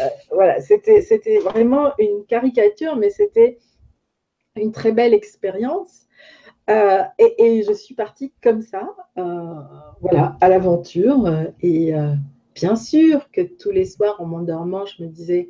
[0.00, 3.58] Euh, voilà, c'était vraiment une caricature, mais c'était
[4.56, 6.05] une très belle expérience.
[6.68, 9.54] Euh, et, je suis partie comme ça, euh,
[10.00, 11.28] voilà, à l'aventure.
[11.60, 11.92] Et
[12.54, 15.48] bien sûr que tous les soirs, en m'endormant, je me disais,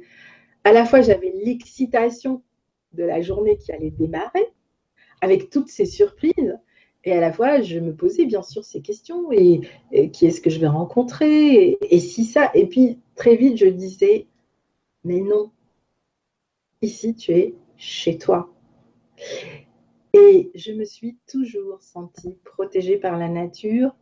[0.64, 2.42] à la fois j'avais l'excitation
[2.92, 4.46] de la journée qui allait démarrer,
[5.20, 6.58] avec toutes ces surprises,
[7.04, 9.60] et à la fois je me posais bien sûr ces questions, et,
[10.12, 14.26] qui est-ce que je vais rencontrer, et, si ça, et puis très vite je disais,
[15.04, 15.52] mais non,
[16.82, 18.52] ici tu es chez toi.
[20.16, 23.94] Et je me suis toujours sentie protégée par la nature,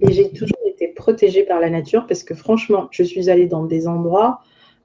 [0.00, 3.64] et j'ai toujours été protégée par la nature, parce que franchement, je suis allée dans
[3.64, 4.40] des endroits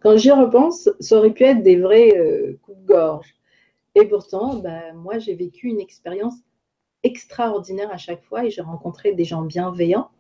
[0.05, 3.33] quand j'y repense, ça aurait pu être des vrais euh, coups de gorge.
[3.95, 6.35] Et pourtant, ben, moi, j'ai vécu une expérience
[7.01, 10.11] extraordinaire à chaque fois et j'ai rencontré des gens bienveillants.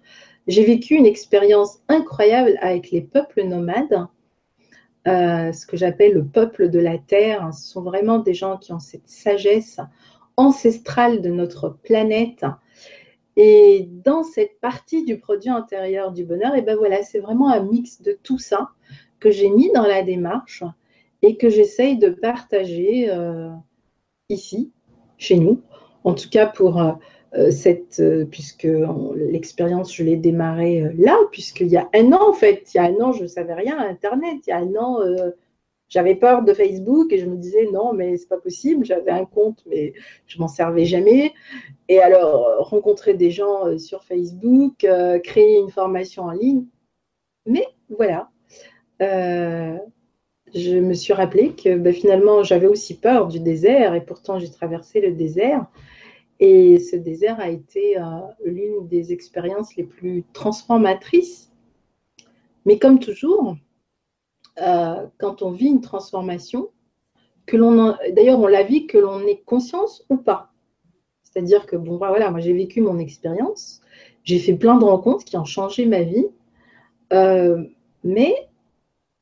[0.47, 4.07] J'ai vécu une expérience incroyable avec les peuples nomades,
[5.07, 7.53] euh, ce que j'appelle le peuple de la Terre.
[7.53, 9.79] Ce sont vraiment des gens qui ont cette sagesse
[10.37, 12.45] ancestrale de notre planète.
[13.37, 17.63] Et dans cette partie du produit intérieur du bonheur, et ben voilà, c'est vraiment un
[17.63, 18.69] mix de tout ça
[19.19, 20.63] que j'ai mis dans la démarche
[21.21, 23.49] et que j'essaye de partager euh,
[24.29, 24.71] ici,
[25.17, 25.61] chez nous.
[26.03, 26.91] En tout cas pour euh,
[27.33, 28.67] euh, cette, puisque
[29.15, 32.85] l'expérience, je l'ai démarrée là, puisqu'il y a un an, en fait, il y a
[32.85, 34.37] un an, je ne savais rien à Internet.
[34.47, 34.99] Il y a un an,
[35.89, 38.85] j'avais peur de Facebook et je me disais non, mais c'est pas possible.
[38.85, 39.93] J'avais un compte, mais
[40.27, 41.33] je m'en servais jamais.
[41.89, 44.85] Et alors, rencontrer des gens sur Facebook,
[45.23, 46.65] créer une formation en ligne.
[47.45, 48.29] Mais voilà,
[49.01, 49.77] euh,
[50.53, 54.49] je me suis rappelé que bah, finalement, j'avais aussi peur du désert et pourtant j'ai
[54.49, 55.65] traversé le désert.
[56.39, 58.03] Et ce désert a été euh,
[58.43, 61.51] l'une des expériences les plus transformatrices.
[62.65, 63.55] Mais comme toujours,
[64.61, 66.69] euh, quand on vit une transformation,
[67.45, 70.51] que l'on d'ailleurs on la vit que l'on ait conscience ou pas.
[71.23, 73.81] C'est-à-dire que bon voilà, moi j'ai vécu mon expérience,
[74.23, 76.27] j'ai fait plein de rencontres qui ont changé ma vie,
[78.03, 78.33] mais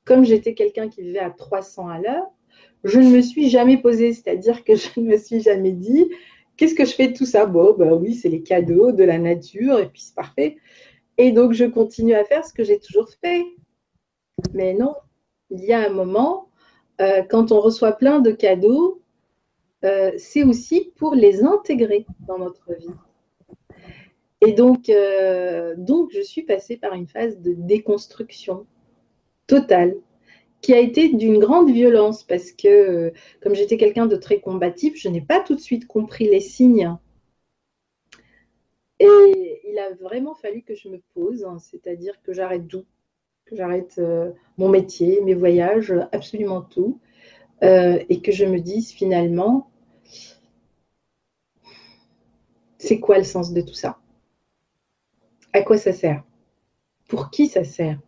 [0.05, 2.27] comme j'étais quelqu'un qui vivait à 300 à l'heure,
[2.83, 6.09] je ne me suis jamais posée, c'est-à-dire que je ne me suis jamais dit,
[6.57, 7.45] qu'est-ce que je fais de tout ça?
[7.45, 10.57] Bon, ben oui, c'est les cadeaux de la nature, et puis c'est parfait.
[11.17, 13.45] Et donc, je continue à faire ce que j'ai toujours fait.
[14.53, 14.95] Mais non,
[15.53, 16.49] il y a un moment,
[16.99, 19.01] euh, quand on reçoit plein de cadeaux,
[19.85, 22.89] euh, c'est aussi pour les intégrer dans notre vie.
[24.41, 28.65] Et donc, euh, donc, je suis passée par une phase de déconstruction
[29.47, 29.95] totale.
[30.61, 33.11] qui a été d'une grande violence parce que,
[33.41, 36.95] comme j'étais quelqu'un de très combatif, je n'ai pas tout de suite compris les signes.
[38.99, 42.85] Et il a vraiment fallu que je me pose, hein, c'est-à-dire que j'arrête tout,
[43.53, 46.99] j'arrête euh, mon métier, mes voyages, absolument tout,
[47.63, 49.69] euh, et que je me dise finalement,
[52.77, 53.99] c'est quoi le sens de tout ça?
[55.53, 56.23] À quoi ça sert?
[57.07, 57.99] Pour qui ça sert?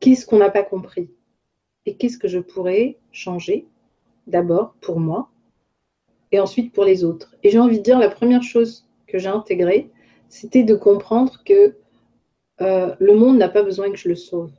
[0.00, 1.10] Qu'est-ce qu'on n'a pas compris?
[1.86, 3.66] Et qu'est-ce que je pourrais changer
[4.26, 5.28] D'abord pour moi
[6.32, 7.36] et ensuite pour les autres?
[7.42, 9.90] Et j'ai envie de dire, la première chose que j'ai intégrée,
[10.28, 11.76] c'était de comprendre que
[12.60, 14.52] euh, le monde n'a pas besoin que je le sauve.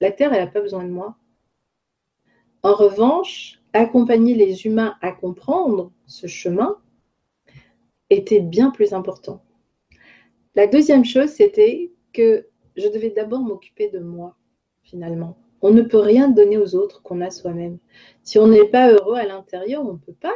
[0.00, 1.16] La Terre, elle n'a pas besoin de moi.
[2.62, 6.78] En revanche, accompagner les humains à comprendre ce chemin
[8.10, 9.42] était bien plus important.
[10.54, 14.36] La deuxième chose, c'était que je devais d'abord m'occuper de moi,
[14.82, 15.38] finalement.
[15.62, 17.78] On ne peut rien donner aux autres qu'on a soi-même.
[18.22, 20.34] Si on n'est pas heureux à l'intérieur, on ne peut pas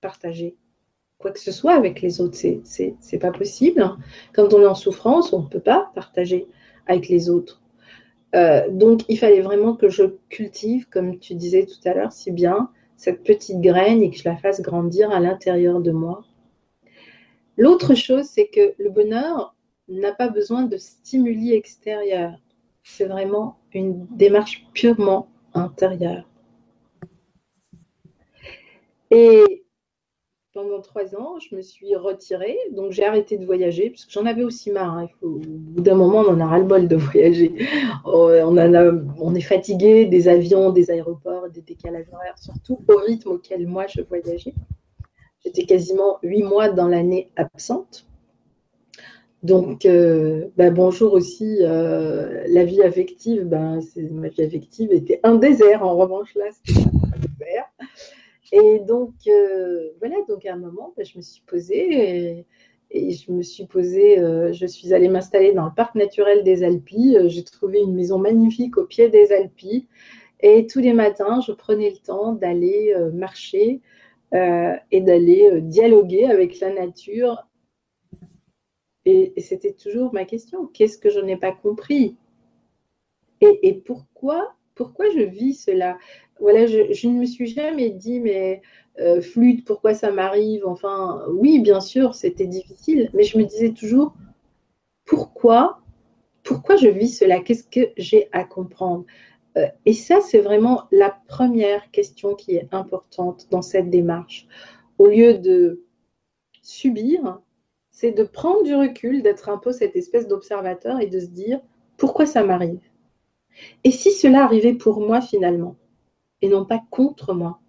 [0.00, 0.56] partager
[1.18, 2.36] quoi que ce soit avec les autres.
[2.36, 3.84] C'est, c'est, pas possible.
[4.32, 6.46] Quand on est en souffrance, on ne peut pas partager
[6.86, 7.60] avec les autres.
[8.34, 12.30] Euh, donc, il fallait vraiment que je cultive, comme tu disais tout à l'heure, si
[12.30, 16.24] bien, cette petite graine et que je la fasse grandir à l'intérieur de moi.
[17.56, 19.54] L'autre chose, c'est que le bonheur
[19.88, 22.38] n'a pas besoin de stimuli extérieurs.
[22.82, 26.28] C'est vraiment une démarche purement intérieure.
[29.10, 29.64] Et
[30.58, 34.26] pendant trois ans, je me suis retirée, donc j'ai arrêté de voyager, parce que j'en
[34.26, 34.98] avais aussi marre.
[34.98, 35.08] Hein.
[35.22, 37.54] au bout d'un moment, on en a ras-le-bol de voyager.
[38.04, 38.56] On,
[39.20, 43.86] on est fatigué des avions, des aéroports, des décalages horaires, surtout au rythme auquel moi
[43.86, 44.52] je voyageais.
[45.44, 48.08] J'étais quasiment huit mois dans l'année absente.
[49.44, 53.78] Donc, euh, bah, bonjour aussi, euh, la vie affective, ben,
[54.10, 55.84] ma vie affective était un désert.
[55.84, 57.70] En revanche, là, c'était un désert.
[58.52, 62.46] Et donc, euh, voilà, donc à un moment, ben, je me suis posée
[62.90, 66.64] et, je me suis posée, euh, je suis allée m'installer dans le parc naturel des
[66.64, 66.88] Alpes.
[67.14, 69.86] Euh, j'ai trouvé une maison magnifique au pied des Alpes.
[70.40, 73.80] Et tous les matins, je prenais le temps d'aller marcher
[74.32, 77.44] et d'aller dialoguer avec la nature.
[79.04, 82.16] Et, c'était toujours ma question, qu'est-ce que je n'ai pas compris?
[83.40, 85.98] Et, et pourquoi pourquoi je vis cela?
[86.40, 88.62] Voilà, je, ne me suis jamais dit, mais
[89.00, 93.72] euh, flûte, pourquoi ça m'arrive Enfin, oui, bien sûr, c'était difficile, mais je me disais
[93.72, 94.14] toujours,
[95.04, 95.80] pourquoi
[96.42, 97.40] Pourquoi je vis cela?
[97.40, 99.04] Qu'est-ce que j'ai à comprendre?
[99.56, 104.46] Euh, Et ça, c'est vraiment la première question qui est importante dans cette démarche.
[104.98, 105.84] Au lieu de
[106.62, 107.40] subir,
[107.90, 111.60] c'est de prendre du recul, d'être un peu cette espèce d'observateur et de se dire,
[111.96, 112.80] pourquoi ça m'arrive?
[113.84, 115.76] Et si cela arrivait pour moi finalement
[116.42, 117.60] et non pas contre moi.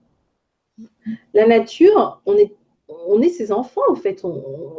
[1.34, 4.23] La nature, on est, ses enfants en fait,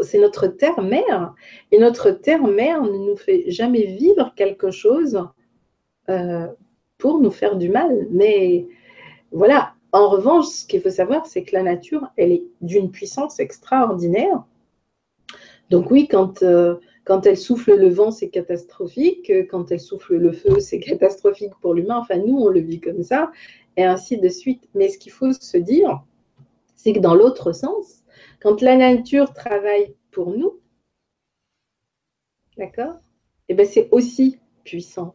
[0.02, 1.34] c'est notre terre-mère
[1.70, 5.26] et notre terre-mère ne nous fait jamais vivre quelque chose
[6.08, 6.48] euh,
[6.98, 8.06] pour nous faire du mal.
[8.10, 8.66] Mais
[9.32, 13.40] voilà, en revanche, ce qu'il faut savoir, c'est que la nature, elle est d'une puissance
[13.40, 14.44] extraordinaire.
[15.70, 19.32] Donc oui, quand, euh, quand elle souffle le vent, c'est catastrophique.
[19.50, 21.98] Quand elle souffle le feu, c'est catastrophique pour l'humain.
[21.98, 23.30] Enfin, nous, on le vit comme ça
[23.76, 24.68] et ainsi de suite.
[24.74, 26.02] Mais ce qu'il faut se dire,
[26.76, 28.04] c'est que dans l'autre sens,
[28.40, 30.60] quand la nature travaille pour nous,
[32.56, 33.00] d'accord
[33.50, 35.14] eh bien c'est aussi puissant.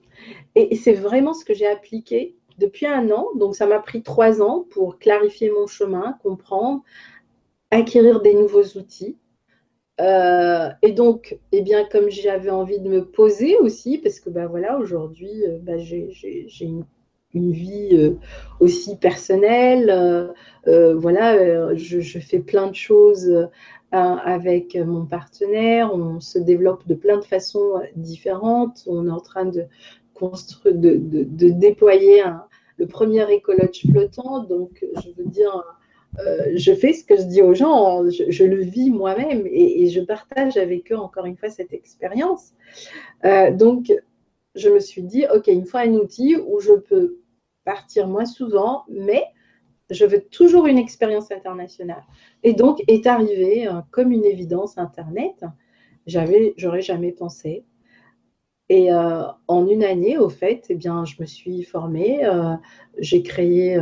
[0.55, 3.29] Et c'est vraiment ce que j'ai appliqué depuis un an.
[3.35, 6.83] Donc ça m'a pris trois ans pour clarifier mon chemin, comprendre,
[7.71, 9.17] acquérir des nouveaux outils.
[10.01, 14.47] Euh, et donc, eh bien, comme j'avais envie de me poser aussi, parce que ben
[14.47, 16.85] voilà, aujourd'hui, euh, ben, j'ai une
[17.33, 18.15] une vie euh,
[18.61, 20.33] aussi personnelle.
[20.65, 23.49] Voilà, je, fais plein de choses
[23.91, 25.93] avec mon partenaire.
[25.93, 28.83] On se développe de plein de façons différentes.
[28.87, 29.65] On est en train de
[30.13, 32.23] construire, de, déployer
[32.77, 34.45] le premier écologe flottant.
[34.45, 35.61] Donc, je veux dire,
[36.55, 40.57] je fais ce que je dis aux gens, je, le vis moi-même et, je partage
[40.57, 42.53] avec eux encore une fois cette expérience.
[43.23, 43.91] donc,
[44.55, 47.19] je me suis dit, OK, il me faut un outil où je peux
[47.65, 49.23] partir moins souvent, mais
[49.89, 52.03] je veux toujours une expérience internationale.
[52.43, 55.43] Et donc est arrivé euh, comme une évidence Internet.
[56.07, 57.65] J'aurais jamais pensé.
[58.69, 62.25] Et euh, en une année, au fait, eh bien, je me suis formée.
[62.25, 62.55] Euh,
[62.97, 63.79] j'ai créé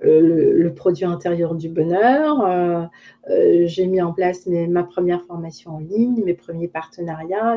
[0.00, 2.88] le, produit intérieur du bonheur.
[3.28, 7.56] j'ai mis en place ma première formation en ligne, mes premiers partenariats,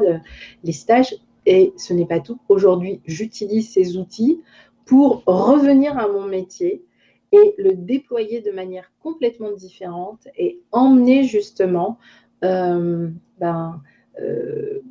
[0.63, 1.15] les stages.
[1.45, 2.39] Et ce n'est pas tout.
[2.49, 4.41] Aujourd'hui, j'utilise ces outils
[4.85, 6.83] pour revenir à mon métier
[7.31, 11.97] et le déployer de manière complètement différente et emmener justement
[12.43, 13.81] euh, ben,
[14.19, 14.81] euh,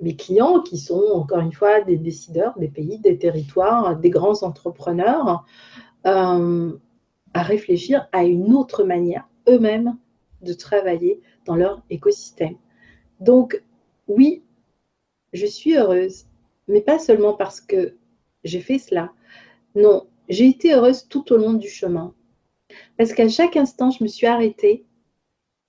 [0.00, 4.42] mes clients qui sont encore une fois des décideurs des pays, des territoires, des grands
[4.42, 5.44] entrepreneurs
[6.06, 6.72] euh,
[7.34, 9.96] à réfléchir à une autre manière eux-mêmes
[10.42, 12.56] de travailler dans leur écosystème.
[13.20, 13.62] Donc
[14.08, 14.42] oui,
[15.32, 16.26] je suis heureuse,
[16.68, 17.96] mais pas seulement parce que
[18.44, 19.12] j'ai fait cela.
[19.74, 22.14] Non, j'ai été heureuse tout au long du chemin.
[22.96, 24.84] Parce qu'à chaque instant, je me suis arrêtée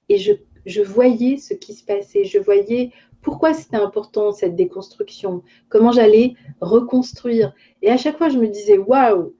[0.09, 2.23] et je, voyais ce qui se passait.
[2.23, 2.91] Je voyais
[3.21, 7.53] pourquoi c'était important cette déconstruction, comment j'allais reconstruire.
[7.81, 9.33] Et à chaque fois, je me disais, waouh,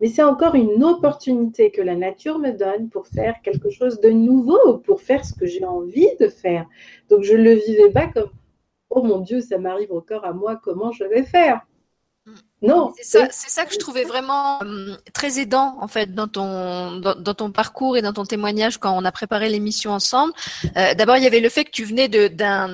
[0.00, 4.10] mais c'est encore une opportunité que la nature me donne pour faire quelque chose de
[4.10, 6.66] nouveau, pour faire ce que j'ai envie de faire.
[7.10, 8.30] Donc, je ne le vivais pas comme,
[8.88, 11.60] oh mon Dieu, ça m'arrive encore à moi, comment je vais faire?
[12.62, 12.92] Non.
[13.00, 17.50] C'est ça, que je trouvais vraiment euh, très aidant en fait dans ton dans, ton
[17.50, 20.34] parcours et dans ton témoignage quand on a préparé l'émission ensemble.
[20.76, 22.68] Euh, d'abord, il y avait le fait que tu venais d'un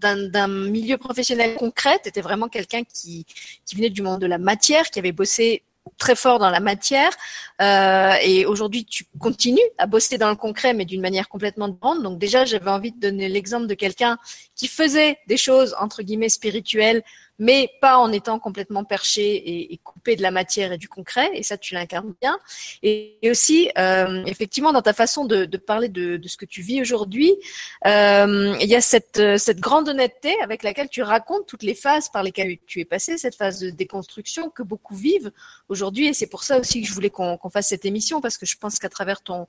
[0.00, 2.00] d'un milieu professionnel concret.
[2.02, 3.24] Tu étais vraiment quelqu'un qui
[3.64, 5.62] qui venait du monde de la matière, qui avait bossé
[5.98, 7.10] très fort dans la matière
[7.60, 12.02] euh, et aujourd'hui tu continues à bosser dans le concret mais d'une manière complètement différente.
[12.02, 14.18] Donc déjà j'avais envie de donner l'exemple de quelqu'un
[14.54, 17.02] qui faisait des choses entre guillemets spirituelles
[17.38, 21.30] mais pas en étant complètement perché et, coupé de la matière et du concret.
[21.34, 22.38] Et ça, tu l'incarnes bien.
[22.82, 27.34] Et, aussi, euh, effectivement, dans ta façon de, parler de, ce que tu vis aujourd'hui,
[27.86, 32.08] euh, il y a cette, cette grande honnêteté avec laquelle tu racontes toutes les phases
[32.08, 35.32] par lesquelles tu es passé, cette phase de déconstruction que beaucoup vivent
[35.68, 36.06] aujourd'hui.
[36.08, 38.56] Et c'est pour ça aussi que je voulais qu'on fasse cette émission, parce que je
[38.56, 39.46] pense qu'à travers ton,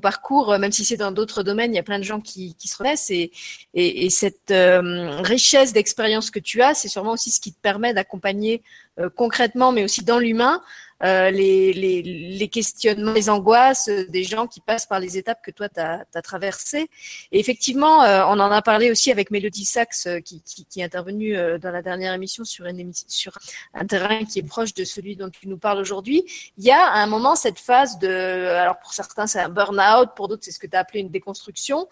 [0.00, 2.76] parcours, même si c'est dans d'autres domaines, il y a plein de gens qui, se
[2.76, 3.10] renaissent.
[3.10, 3.30] Et,
[3.74, 7.94] et, cette euh, richesse d'expérience que tu as, c'est sûrement aussi ce qui te permet
[7.94, 8.62] d'accompagner
[8.98, 10.62] euh, concrètement, mais aussi dans l'humain,
[11.04, 15.50] euh, les, les, les, questionnements, les angoisses des gens qui passent par les étapes que
[15.50, 16.88] toi, tu as, traversées.
[17.32, 20.80] Et effectivement, euh, on en a parlé aussi avec Mélodie Sachs, euh, qui, qui, qui,
[20.80, 23.32] est intervenue dans la dernière émission sur, une sur
[23.74, 26.24] un terrain qui est proche de celui dont tu nous parles aujourd'hui.
[26.56, 30.10] Il y a à un moment cette phase de, alors pour certains c'est un burn-out,
[30.16, 31.88] pour d'autres c'est ce que tu as appelé une déconstruction,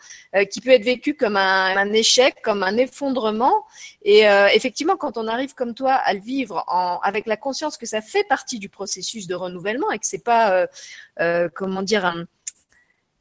[0.50, 3.66] qui peut être vécu comme un, un, échec, comme un effondrement.
[4.02, 7.86] Et effectivement, quand on arrive comme toi à le vivre en, avec la conscience que
[7.86, 8.93] ça fait partie du processus,
[9.26, 10.66] de renouvellement et que c'est pas, euh,
[11.20, 12.26] euh, comment dire, un,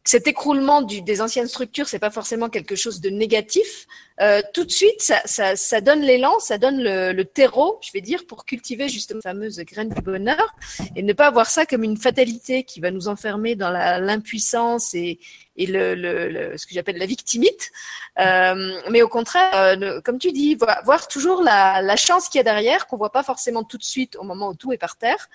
[0.05, 3.87] cet écroulement du, des anciennes structures, c'est pas forcément quelque chose de négatif.
[4.21, 7.91] Euh, tout de suite, ça, ça, ça donne l'élan, ça donne le, le, terreau, je
[7.93, 10.55] vais dire, pour cultiver justement la fameuse graine du bonheur
[10.95, 15.19] et ne pas voir ça comme une fatalité qui va nous enfermer dans l'impuissance et,
[15.55, 17.71] et le, le, ce que j'appelle la victimite.
[18.19, 22.39] Euh, mais au contraire, euh, comme tu dis, voir, voir toujours la, la chance qu'il
[22.39, 24.77] y a derrière, qu'on voit pas forcément tout de suite au moment où tout est
[24.77, 25.29] par terre,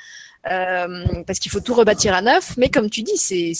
[0.50, 2.56] euh, parce qu'il faut tout rebâtir à neuf.
[2.58, 3.54] Mais comme tu dis, c'est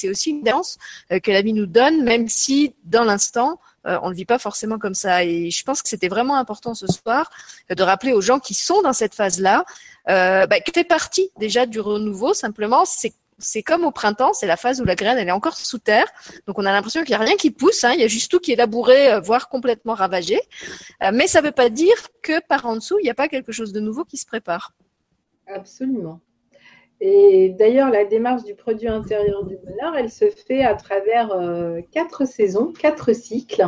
[0.00, 0.78] c'est aussi une danse
[1.12, 4.38] euh, que la vie nous donne, même si dans l'instant, euh, on ne vit pas
[4.38, 5.24] forcément comme ça.
[5.24, 7.30] Et je pense que c'était vraiment important ce soir
[7.70, 9.64] euh, de rappeler aux gens qui sont dans cette phase-là
[10.08, 12.34] euh, bah, que fait partie déjà du renouveau.
[12.34, 15.78] Simplement, c'est comme au printemps, c'est la phase où la graine elle est encore sous
[15.78, 16.06] terre,
[16.46, 18.30] donc on a l'impression qu'il n'y a rien qui pousse, hein, il y a juste
[18.30, 20.38] tout qui est labouré, voire complètement ravagé.
[21.14, 23.50] mais ça ne veut pas dire que par en dessous il n'y a pas quelque
[23.50, 24.74] chose de nouveau qui se prépare.
[25.46, 26.20] Absolument.
[27.00, 31.80] Et d'ailleurs, la démarche du produit intérieur du bonheur, elle se fait à travers euh,
[31.92, 33.66] quatre saisons, quatre cycles.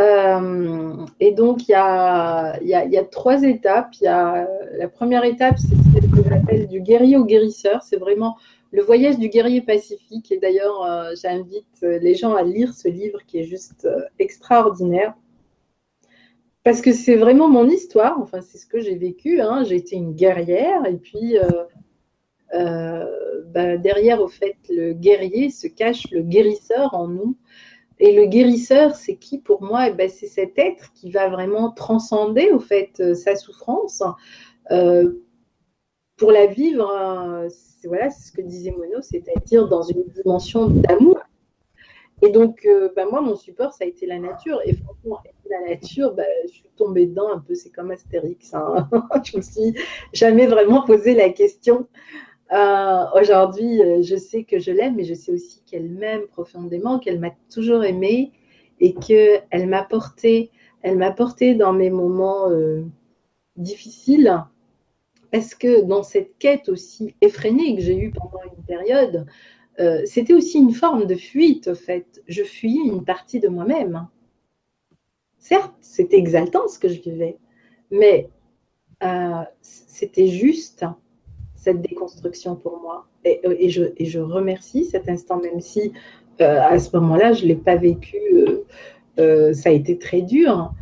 [0.00, 3.94] Euh, et donc, il y, a, trois étapes.
[4.00, 7.82] Y a, la première étape, c'est ce que j'appelle du guerrier au guérisseur.
[7.84, 8.36] C'est vraiment
[8.72, 10.32] le voyage du guerrier pacifique.
[10.32, 13.86] Et d'ailleurs, euh, j'invite les gens à lire ce livre qui est juste
[14.18, 15.14] extraordinaire.
[16.64, 18.18] Parce que c'est vraiment mon histoire.
[18.20, 19.40] Enfin, c'est ce que j'ai vécu.
[19.40, 19.62] Hein.
[19.62, 20.86] J'ai été une guerrière.
[20.86, 21.36] Et puis,
[22.52, 27.36] bah, derrière, au fait, le guerrier se cache le guérisseur en nous.
[27.98, 29.88] Et le guérisseur, c'est qui pour moi?
[29.88, 34.02] Eh ben, C'est cet être qui va vraiment transcender, au fait, euh, sa souffrance
[34.70, 35.22] euh,
[36.16, 36.86] pour la vivre.
[37.84, 41.18] voilà, c'est ce que disait Mono, c'est-à-dire dans une dimension d'amour.
[42.22, 44.60] Et donc, bah, moi, mon support, ça a été la nature.
[44.64, 45.18] Et franchement,
[45.50, 47.54] la nature, bah, je suis tombée dedans un peu.
[47.54, 48.54] C'est comme Astérix.
[48.54, 48.88] Hein.
[49.24, 49.74] je me suis
[50.12, 51.86] jamais vraiment posé la question.
[52.52, 56.98] Euh, aujourd'hui, euh, je sais que je l'aime, mais je sais aussi qu'elle m'aime profondément,
[56.98, 58.32] qu'elle m'a toujours aimée
[58.78, 60.50] et qu'elle m'a porté,
[60.82, 62.84] elle m'a porté dans mes moments euh,
[63.56, 64.44] difficiles.
[65.30, 69.26] Parce que dans cette quête aussi effrénée que j'ai eue pendant une période,
[70.04, 72.22] c'était aussi une forme de fuite, au fait.
[72.28, 74.06] Je fuyais une partie de moi-même.
[75.38, 77.38] Certes, c'était exaltant ce que je vivais,
[77.90, 78.28] mais
[79.62, 80.84] c'était juste
[81.62, 83.06] cette déconstruction pour moi.
[83.24, 85.92] Et, je, et je, remercie cet instant, même si
[86.40, 88.18] à ce moment-là, je ne l'ai pas vécu,
[89.16, 90.72] ça a été très dur.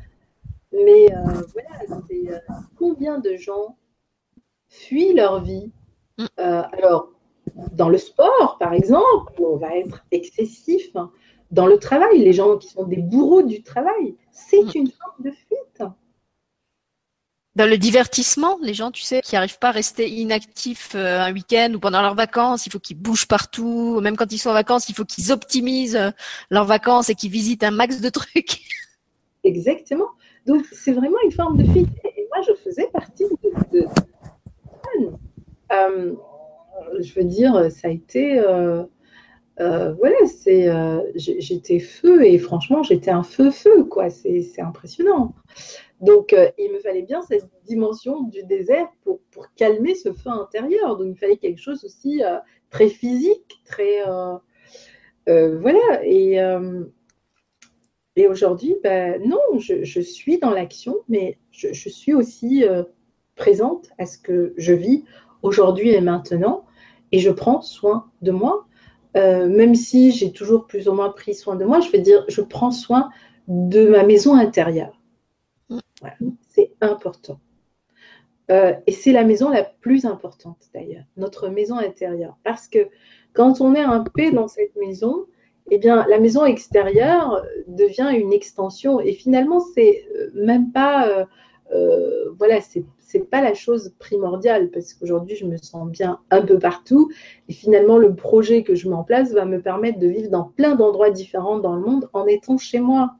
[0.72, 1.06] Mais
[1.52, 2.30] voilà, c'est
[2.76, 3.76] combien de gens
[4.68, 5.70] fuient leur vie.
[6.16, 6.26] Mm.
[6.38, 7.10] alors,
[7.72, 10.92] dans le sport, par exemple, on va être excessif.
[11.50, 14.70] Dans le travail, les gens qui sont des bourreaux du travail, c'est mm.
[14.76, 15.82] une forme de fuite.
[17.56, 21.32] Dans le divertissement, les gens, tu sais, qui n'arrivent pas à rester inactifs euh, un
[21.32, 24.00] week-end ou pendant leurs vacances, il faut qu'ils bougent partout.
[24.00, 26.10] Même quand ils sont en vacances, il faut qu'ils optimisent euh,
[26.50, 28.60] leurs vacances et qu'ils visitent un max de trucs.
[29.44, 30.10] Exactement.
[30.46, 31.88] Donc, c'est vraiment une forme de fuite.
[32.04, 33.24] Et moi, je faisais partie
[33.72, 33.84] de,
[35.72, 36.14] euh,
[37.00, 38.40] je veux dire, ça a été.
[39.58, 40.70] Voilà, c'est,
[41.16, 44.08] j'étais feu et franchement, j'étais un feu-feu, quoi.
[44.08, 45.34] C'est, impressionnant.
[46.00, 49.20] Donc, il me fallait bien cette dimension du désert pour,
[49.56, 50.96] calmer ce feu intérieur.
[50.96, 52.22] Donc, il fallait quelque chose aussi
[52.70, 54.02] très physique, très.
[55.26, 56.00] voilà.
[56.04, 56.38] Et,
[58.26, 62.64] aujourd'hui, ben, non, je, suis dans l'action, mais je, suis aussi
[63.36, 65.04] présente à ce que je vis
[65.42, 66.64] aujourd'hui et maintenant,
[67.12, 68.66] et je prends soin de moi,
[69.16, 72.24] euh, même si j'ai toujours plus ou moins pris soin de moi, je veux dire,
[72.28, 73.10] je prends soin
[73.48, 74.99] de ma maison intérieure.
[76.48, 77.40] C'est important.
[78.50, 82.36] Euh, et c'est la maison la plus importante d'ailleurs, notre maison intérieure.
[82.42, 82.88] Parce que
[83.32, 85.26] quand on est un paix dans cette maison,
[85.70, 88.98] eh bien, la maison extérieure devient une extension.
[89.00, 91.26] Et finalement, c'est euh, même pas,
[92.38, 96.60] voilà, c'est c'est pas la chose primordiale parce qu'aujourd'hui je me sens bien un peu
[96.60, 97.10] partout
[97.48, 100.44] et finalement le projet que je mets en place va me permettre de vivre dans
[100.44, 103.16] plein d'endroits différents dans le monde en étant chez moi.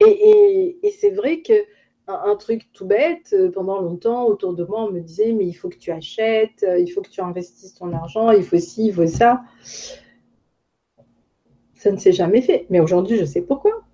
[0.00, 1.52] Et, c'est vrai que
[2.08, 5.52] un, truc tout bête, euh, pendant longtemps autour de moi on me disait mais il
[5.52, 8.86] faut que tu achètes, euh, il faut que tu investisses ton argent, il faut ci,
[8.86, 9.42] il faut ça.
[11.74, 12.66] Ça ne s'est jamais fait.
[12.68, 13.84] Mais aujourd'hui je sais pourquoi.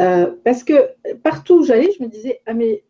[0.00, 0.90] Euh, parce que
[1.22, 2.84] partout où j'allais, je me disais, ah mais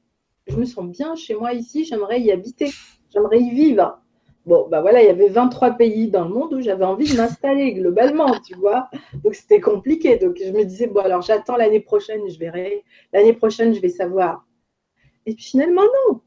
[0.48, 2.70] je me sens bien chez moi ici, j'aimerais y habiter,
[3.12, 4.00] j'aimerais y vivre.
[4.46, 7.16] Bon, bah voilà, il y avait 23 pays dans le monde où j'avais envie de
[7.16, 8.90] m'installer globalement, tu vois.
[9.22, 10.18] Donc c'était compliqué.
[10.18, 12.84] Donc je me disais, bon, alors j'attends l'année prochaine, je verrai.
[13.12, 14.46] L'année prochaine, je vais savoir.
[15.26, 16.20] Et puis finalement, non.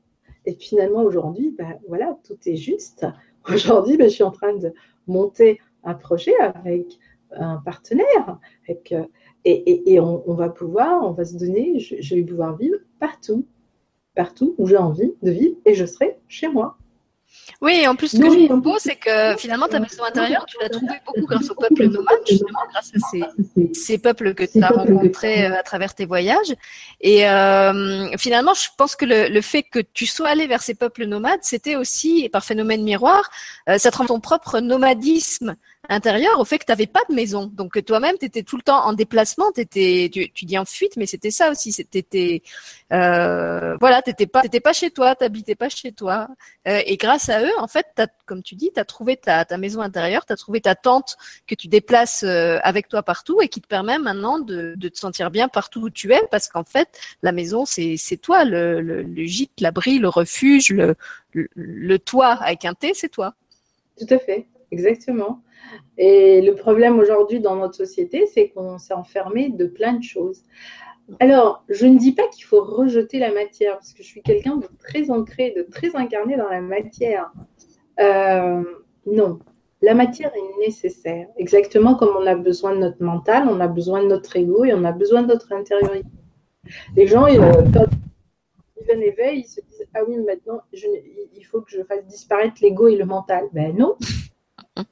[0.46, 3.06] Et finalement, aujourd'hui, bah voilà, tout est juste.
[3.50, 4.74] Aujourd'hui, bah, je suis en train de
[5.06, 6.98] monter un projet avec
[7.32, 9.04] un partenaire, avec euh,
[9.46, 13.46] et, on, va pouvoir, on va se donner, je, vais pouvoir vivre partout,
[14.14, 16.78] partout où j'ai envie de vivre et je serai chez moi.
[17.62, 20.70] Oui, en plus, ce que je beau, c'est que finalement, ta maison intérieure, tu l'as
[20.70, 23.28] trouvée beaucoup grâce aux peuples nomades, justement, grâce à
[23.74, 26.54] ces, peuples que tu as rencontrés euh, à travers tes voyages.
[27.02, 31.06] Et euh, finalement, je pense que le, fait que tu sois allé vers ces peuples
[31.06, 33.30] nomades, c'était aussi, par phénomène miroir,
[33.70, 35.56] euh, ça te rend ton propre nomadisme
[35.90, 37.48] intérieur au fait que tu n'avais pas de maison.
[37.54, 40.98] Donc toi-même, tu étais tout le temps en déplacement, étais, tu, tu dis en fuite,
[40.98, 41.72] mais c'était ça aussi.
[41.72, 42.42] C'était,
[42.92, 46.28] euh, voilà, t'étais pas, t'étais pas chez toi, t'habitais pas chez toi.
[46.68, 49.46] Euh, et grâce à eux, en fait, as, comme tu dis, tu as trouvé ta,
[49.46, 51.18] ta maison intérieure, tu as trouvé ta tente
[51.48, 54.98] que tu déplaces euh, avec toi partout et qui te permet maintenant de, de te
[54.98, 58.82] sentir bien partout où tu es, parce qu'en fait, la maison, c'est, c'est toi, le,
[58.82, 60.96] le, le gîte, l'abri, le refuge, le,
[61.34, 63.34] le, le toit avec un T, c'est toi.
[64.00, 65.42] Tout à fait, exactement.
[65.98, 70.44] Et le problème aujourd'hui dans notre société, c'est qu'on s'est enfermé de plein de choses.
[71.20, 74.58] Alors, je ne dis pas qu'il faut rejeter la matière, parce que je suis quelqu'un
[74.58, 77.32] de très ancré, de très incarné dans la matière.
[78.00, 78.62] Euh,
[79.06, 79.40] non,
[79.82, 81.28] la matière est nécessaire.
[81.38, 84.74] Exactement comme on a besoin de notre mental, on a besoin de notre ego et
[84.74, 86.10] on a besoin de notre intériorité.
[86.96, 87.86] Les gens, ils, euh, quand
[88.82, 92.88] ils viennent ils se disent Ah oui, maintenant, il faut que je fasse disparaître l'ego
[92.88, 93.46] et le mental.
[93.54, 93.96] Ben non,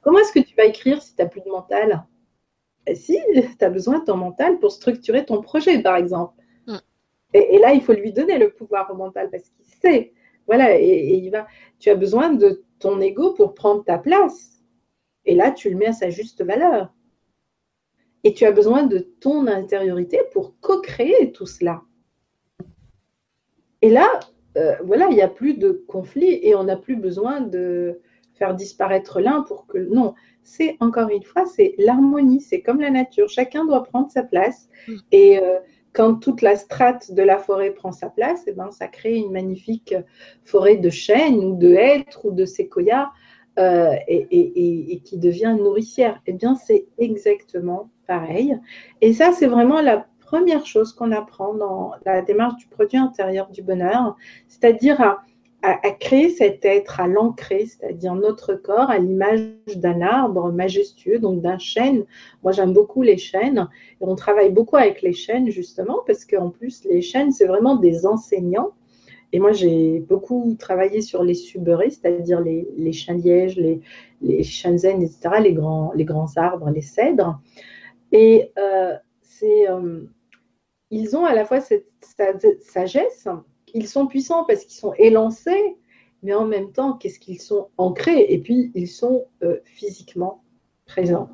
[0.02, 2.04] Comment est-ce que tu vas écrire si tu n'as plus de mental?
[2.86, 3.18] Ben, Si,
[3.58, 6.34] tu as besoin de ton mental pour structurer ton projet, par exemple.
[6.66, 6.76] Mm.
[7.34, 10.12] Et, là, il faut lui donner le pouvoir au mental parce qu'il sait.
[10.46, 11.46] Voilà, et, il va.
[11.78, 14.62] Tu as besoin de ton ego pour prendre ta place.
[15.24, 16.92] Et là, tu le mets à sa juste valeur.
[18.24, 21.82] Et tu as besoin de ton intériorité pour co-créer tout cela.
[23.82, 24.08] Et là,
[24.56, 28.00] euh, voilà, il n'y a plus de conflit et on n'a plus besoin de,
[28.38, 32.90] faire disparaître l'un pour que non, c'est encore une fois, c'est l'harmonie, c'est comme la
[32.90, 34.94] nature, chacun doit prendre sa place mm.
[35.12, 35.58] et euh,
[35.92, 39.16] quand toute la strate de la forêt prend sa place, et eh ben, ça crée
[39.16, 39.94] une magnifique
[40.44, 43.10] forêt de chênes ou de hêtres ou de séquoias
[43.58, 46.20] euh, et, qui devient nourricière.
[46.26, 48.58] Eh bien, c'est exactement pareil.
[49.00, 53.48] Et ça, c'est vraiment la première chose qu'on apprend dans la démarche du produit intérieur
[53.48, 54.16] du bonheur,
[54.48, 55.22] c'est-à-dire à à,
[55.98, 59.40] créer cet être, à l'ancrer, c'est-à-dire notre corps à l'image
[59.74, 62.04] d'un arbre majestueux, donc d'un chêne.
[62.42, 63.68] Moi, j'aime beaucoup les chênes
[64.00, 67.76] et on travaille beaucoup avec les chênes justement parce qu'en plus, les chênes, c'est vraiment
[67.76, 68.72] des enseignants.
[69.32, 73.80] Et moi, j'ai beaucoup travaillé sur les suberés, c'est-à-dire les, les chênes lièges, les,
[74.22, 77.40] les shenzhen, etc., les grands, les grands arbres, les cèdres.
[78.12, 80.04] Et euh, c'est, euh,
[80.90, 81.86] ils ont à la fois cette
[82.60, 83.28] sagesse
[83.74, 85.76] ils sont puissants parce qu'ils sont élancés,
[86.22, 88.26] mais en même temps, qu'est-ce qu'ils sont ancrés?
[88.28, 90.42] Et puis, ils sont euh, physiquement
[90.86, 91.30] présents.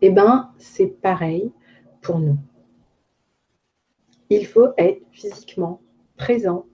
[0.00, 1.50] Eh bien, c'est pareil
[2.00, 2.38] pour nous.
[4.30, 5.80] Il faut être physiquement
[6.16, 6.66] présent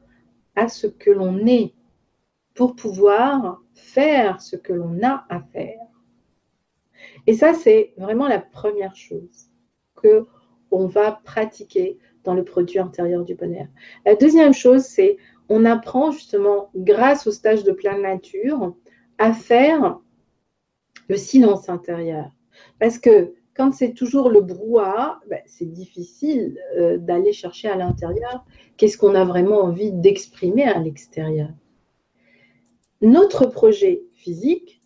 [0.56, 1.74] à ce que l'on est
[2.54, 5.80] pour pouvoir faire ce que l'on a à faire.
[7.26, 9.50] Et ça, c'est vraiment la première chose
[9.96, 10.26] que
[10.70, 13.66] on va pratiquer dans le produit intérieur du bonheur.
[14.04, 15.16] La deuxième chose, c'est
[15.48, 18.74] on apprend justement, grâce au stage de pleine nature,
[19.18, 19.98] à faire
[21.08, 22.30] le silence intérieur.
[22.78, 28.44] Parce que quand c'est toujours le brouhaha, ben, c'est difficile euh, d'aller chercher à l'intérieur
[28.76, 31.50] qu'est-ce qu'on a vraiment envie d'exprimer à l'extérieur.
[33.02, 34.80] Notre projet physique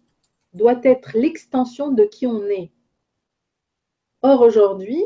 [0.55, 2.71] doit être l'extension de qui on est.
[4.23, 5.05] Or, aujourd'hui,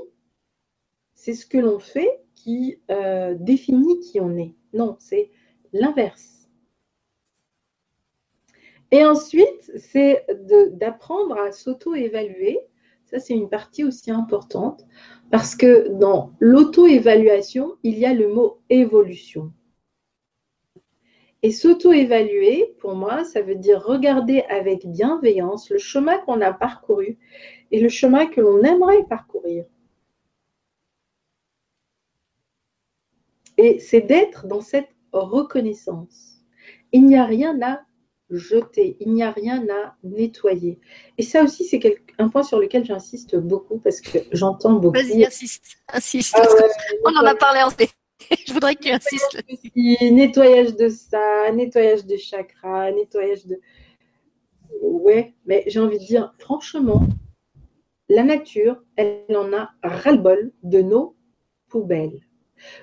[1.19, 4.55] c'est ce que l'on fait qui euh, définit qui on est.
[4.73, 5.31] Non, c'est
[5.73, 6.49] l'inverse.
[8.93, 10.25] Et ensuite, c'est
[10.75, 12.61] d'apprendre à s'auto-évaluer.
[13.05, 14.87] Ça, c'est une partie aussi importante
[15.33, 19.53] parce que dans l'auto-évaluation, il y a le mot évolution.
[21.43, 27.19] Et s'auto-évaluer, pour moi, ça veut dire regarder avec bienveillance le chemin qu'on a parcouru
[27.73, 29.65] et le chemin que l'on aimerait parcourir.
[33.59, 36.39] Et c'est d'être dans cette reconnaissance.
[36.93, 37.83] Il n'y a rien à
[38.31, 40.79] jeter, il n'y a rien à nettoyer.
[41.17, 41.81] Et ça aussi, c'est
[42.19, 44.99] un point sur lequel j'insiste beaucoup parce que j'entends beaucoup.
[44.99, 46.37] Vas-y, insiste, insiste.
[46.39, 46.47] Ah
[47.05, 47.91] On en a parlé en fait.
[48.47, 49.43] Je voudrais que tu insistes.
[49.75, 53.61] Nettoyage de ça, nettoyage de chakras, nettoyage de.
[54.83, 57.01] Ouais, mais j'ai envie de dire, franchement,
[58.09, 61.17] la nature, elle en a ras-le-bol de nos
[61.69, 62.28] poubelles.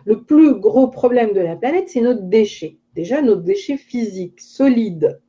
[0.05, 2.77] Le plus gros problème de la planète, c'est notre déchet.
[2.93, 5.21] Déjà, notre déchet physique, solide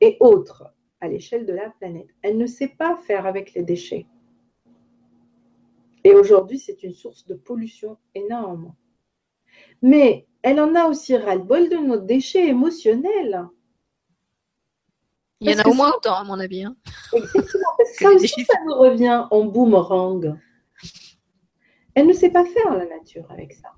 [0.00, 2.08] et autres à l'échelle de la planète.
[2.22, 4.06] Elle ne sait pas faire avec les déchets.
[6.04, 8.74] Et aujourd'hui, c'est une source de pollution énorme.
[9.80, 13.46] Mais elle en a aussi ras-le-bol de nos déchets émotionnels.
[15.40, 16.64] Il y en a au moins autant, à mon avis.
[16.64, 16.76] Hein.
[17.94, 20.38] ça aussi, ça nous revient en boomerang.
[21.94, 23.68] Elle ne sait pas faire la nature avec ça.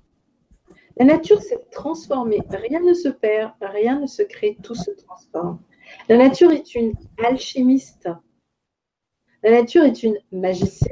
[0.97, 2.41] La nature, c'est transformer.
[2.49, 5.59] Rien ne se perd, rien ne se crée, tout se transforme.
[6.07, 6.93] La nature est une
[7.23, 8.09] alchimiste.
[9.43, 10.91] La nature est une magicienne.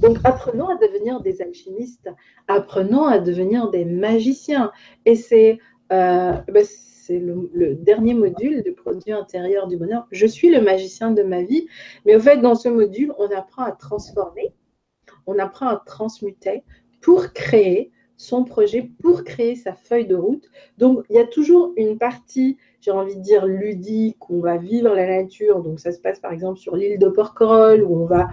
[0.00, 2.10] Donc apprenons à devenir des alchimistes,
[2.48, 4.72] apprenons à devenir des magiciens.
[5.04, 5.58] Et c'est
[5.92, 6.66] euh, ben,
[7.10, 10.06] le, le, dernier module du produit intérieur du bonheur.
[10.10, 11.68] Je suis le magicien de ma vie,
[12.06, 14.54] mais au fait, dans ce module, on apprend à transformer
[15.26, 16.62] on apprend à transmuter
[17.00, 20.48] pour créer son projet, pour créer sa feuille de route.
[20.78, 24.56] Donc, il y a toujours une partie, j'ai envie de dire, ludique, où on va
[24.56, 25.62] vivre la nature.
[25.62, 28.28] Donc, ça se passe par exemple sur l'île de Porquerolles, où on va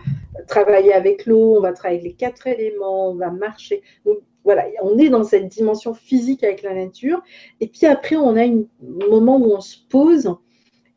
[0.48, 3.82] travailler avec l'eau, on va travailler avec les quatre éléments, on va marcher.
[4.06, 7.22] Donc, voilà, on est dans cette dimension physique avec la nature.
[7.60, 10.36] Et puis après, on a un moment où on se pose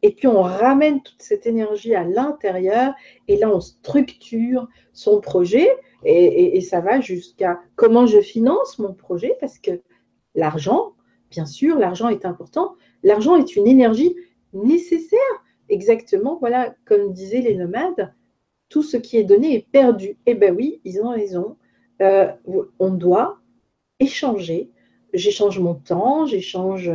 [0.05, 2.93] et puis on ramène toute cette énergie à l'intérieur
[3.27, 5.67] et là on structure son projet
[6.05, 9.81] et, ça va jusqu'à comment je finance mon projet parce que
[10.35, 10.93] l'argent,
[11.31, 12.75] bien sûr, l'argent est important.
[13.03, 14.15] L'argent est une énergie
[14.53, 15.19] nécessaire.
[15.71, 18.13] Exactement, voilà, comme disaient les nomades,
[18.69, 20.19] tout ce qui est donné est perdu.
[20.27, 21.57] Eh bien oui, ils ont raison.
[22.03, 22.31] Euh,
[22.79, 23.39] on doit
[23.99, 24.71] échanger
[25.15, 26.91] j'échange mon temps, j'échange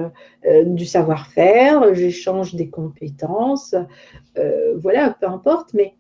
[0.46, 3.76] euh, du savoir-faire, j'échange des compétences,
[4.38, 5.94] euh, voilà, peu importe, mais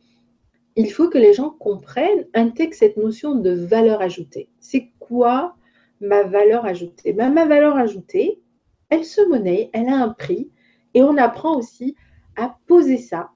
[0.75, 4.49] il faut que les gens comprennent, intègrent cette notion de valeur ajoutée.
[4.59, 5.55] C'est quoi
[6.01, 7.13] ma valeur ajoutée?
[7.13, 8.41] Ben, Ma valeur ajoutée,
[8.89, 10.51] elle se monnaie, elle a un prix,
[10.93, 11.95] et on apprend aussi
[12.35, 13.31] à poser ça,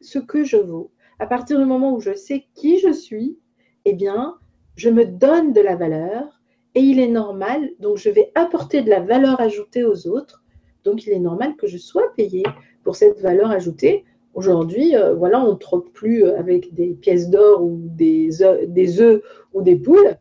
[0.00, 0.92] ce que je vaux.
[1.18, 3.38] À partir du moment où je sais qui je suis,
[3.84, 4.38] eh bien,
[4.76, 6.33] je me donne de la valeur,
[6.74, 10.42] et il est normal, donc je vais apporter de la valeur ajoutée aux autres,
[10.84, 12.42] donc il est normal que je sois payé
[12.82, 14.04] pour cette valeur ajoutée.
[14.34, 19.00] Aujourd'hui, euh, voilà, on ne troque plus avec des pièces d'or ou des œufs, des
[19.00, 19.22] œufs
[19.52, 20.18] ou des poules.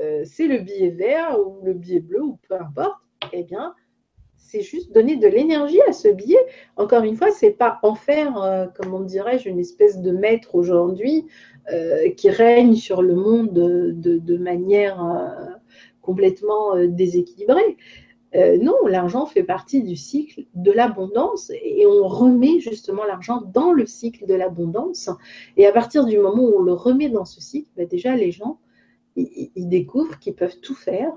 [0.00, 2.98] Euh, c'est le billet vert ou le billet bleu ou peu importe.
[3.32, 3.74] Eh bien,
[4.50, 6.44] c'est juste donner de l'énergie à ce billet.
[6.76, 11.26] Encore une fois, c'est pas en faire, euh, comment dirais-je, une espèce de maître aujourd'hui
[11.72, 15.59] euh, qui règne sur le monde de, manière
[16.00, 17.76] euh, complètement déséquilibrée.
[18.34, 23.86] non, l'argent fait partie du cycle de l'abondance et on remet justement l'argent dans le
[23.86, 25.10] cycle de l'abondance.
[25.56, 28.30] Et à partir du moment où on le remet dans ce cycle, bah, déjà les
[28.30, 28.58] gens,
[29.16, 31.12] ils, découvrent qu'ils peuvent tout faire,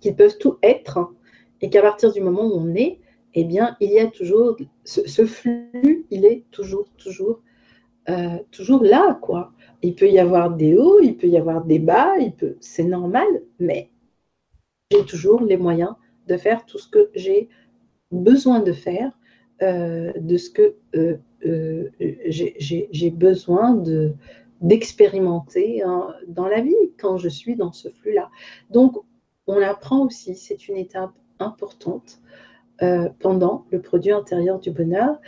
[0.00, 1.12] qu'ils peuvent tout être
[1.60, 3.00] et qu'à partir du moment où on est,
[3.34, 7.40] eh bien, il y a toujours ce, flux, il est toujours, toujours,
[8.08, 9.52] euh, toujours là, quoi.
[9.82, 12.84] Il peut y avoir des hauts, il peut y avoir des bas, il peut, c'est
[12.84, 13.26] normal,
[13.58, 13.90] mais
[14.90, 15.94] j'ai toujours les moyens
[16.26, 17.48] de faire tout ce que j'ai
[18.10, 19.12] besoin de faire,
[19.62, 21.88] euh, de ce que euh,
[22.28, 24.14] j'ai besoin de
[24.60, 28.30] d'expérimenter hein, dans la vie quand je suis dans ce flux-là.
[28.70, 28.96] Donc,
[29.48, 32.20] on apprend aussi, c'est une étape importante
[33.18, 35.20] pendant le produit intérieur du bonheur.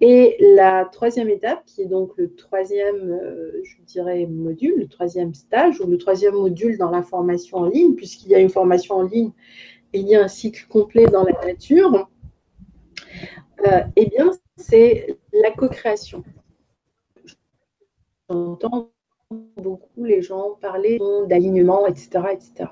[0.00, 5.34] Et la troisième étape, qui est donc le troisième, euh, je dirais, module, le troisième
[5.34, 8.94] stage ou le troisième module dans la formation en ligne, puisqu'il y a une formation
[8.96, 9.32] en ligne
[9.92, 12.08] et il y a un cycle complet dans la nature,
[13.66, 16.24] euh, eh bien, c'est la co-création.
[18.30, 18.92] J'entends
[19.56, 20.98] beaucoup les gens parler
[21.28, 22.70] d'alignement, etc., etc.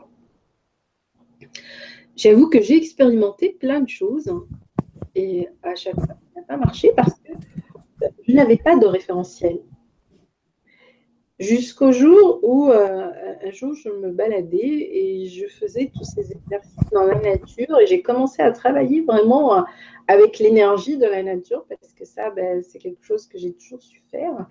[2.16, 4.32] J'avoue que j'ai expérimenté plein de choses
[5.14, 7.32] et à chaque fois, ça n'a pas marché parce que
[8.26, 9.60] je n'avais pas de référentiel.
[11.38, 13.10] Jusqu'au jour où, euh,
[13.44, 17.86] un jour, je me baladais et je faisais tous ces exercices dans la nature et
[17.86, 19.62] j'ai commencé à travailler vraiment euh,
[20.08, 23.80] avec l'énergie de la nature parce que ça, ben, c'est quelque chose que j'ai toujours
[23.80, 24.48] su faire.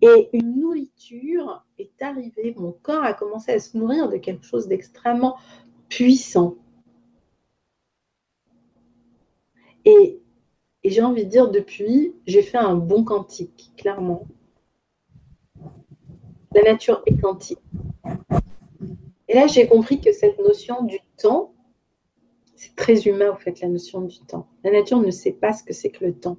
[0.00, 4.68] Et une nourriture est arrivée, mon corps a commencé à se nourrir de quelque chose
[4.68, 5.36] d'extrêmement
[5.88, 6.54] puissant.
[9.88, 10.20] Et,
[10.84, 14.26] j'ai envie de dire, depuis, j'ai fait un bon quantique, clairement.
[16.54, 17.58] La nature est quantique.
[19.28, 21.54] Et là, j'ai compris que cette notion du temps,
[22.54, 24.46] c'est très humain, en fait, la notion du temps.
[24.62, 26.38] La nature ne sait pas ce que c'est que le temps.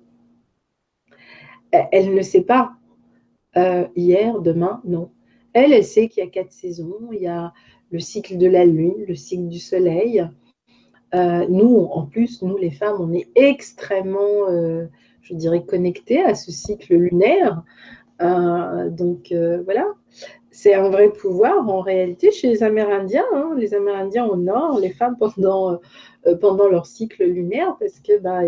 [1.72, 2.74] Elle ne sait pas
[3.58, 5.12] euh, hier, demain, non.
[5.54, 7.10] Elle, elle sait qu'il y a quatre saisons.
[7.12, 7.54] Il y a
[7.90, 10.28] le cycle de la lune, le cycle du soleil,
[11.16, 14.86] euh, nous, en plus, nous les femmes, on est extrêmement, euh,
[15.22, 17.64] je dirais, connectées à ce cycle lunaire.
[18.22, 19.34] Euh, donc
[19.66, 19.88] voilà,
[20.52, 23.26] c'est un vrai pouvoir en réalité chez les Amérindiens.
[23.34, 23.56] Hein.
[23.58, 25.80] les Amérindiens au nord, les femmes pendant,
[26.42, 28.42] pendant leur cycle lunaire, parce que bah,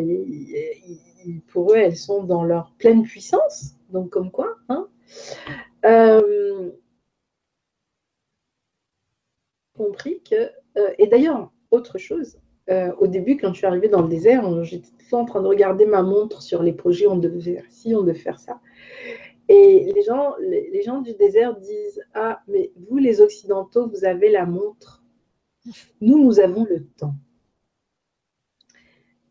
[1.48, 3.76] pour eux, elles sont dans leur pleine puissance.
[3.90, 4.56] Donc comme quoi.
[4.70, 4.88] Hein.
[9.76, 10.52] compris que,
[11.00, 12.38] et d'ailleurs, autre chose,
[12.70, 15.48] euh, au début, quand je suis arrivée dans le désert, j'étais tout en train de
[15.48, 18.60] regarder ma montre sur les projets, on devait faire ci, on devait faire ça.
[19.50, 20.02] Et les
[20.84, 25.04] gens, du désert disent Ah, mais vous, les Occidentaux, vous avez la montre.
[26.00, 27.16] Nous, nous avons le temps.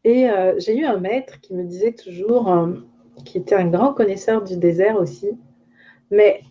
[0.04, 2.74] Et euh, j'ai eu un maître qui me disait toujours, euh,
[3.24, 5.30] qui était un grand connaisseur du désert aussi,
[6.10, 6.42] mais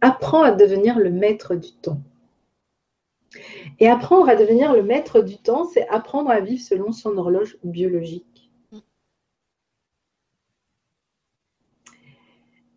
[0.00, 2.00] apprends à devenir le maître du temps.
[3.80, 7.58] Et apprendre à devenir le maître du temps, c'est apprendre à vivre selon son horloge
[7.62, 8.50] biologique.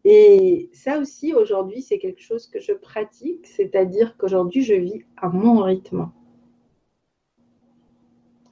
[0.04, 5.30] Et ça aussi, aujourd'hui, c'est quelque chose que je pratique, c'est-à-dire qu'aujourd'hui, je vis à
[5.30, 6.12] mon rythme.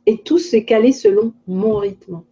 [0.05, 2.23] Et tout s'est calé selon mon rythme.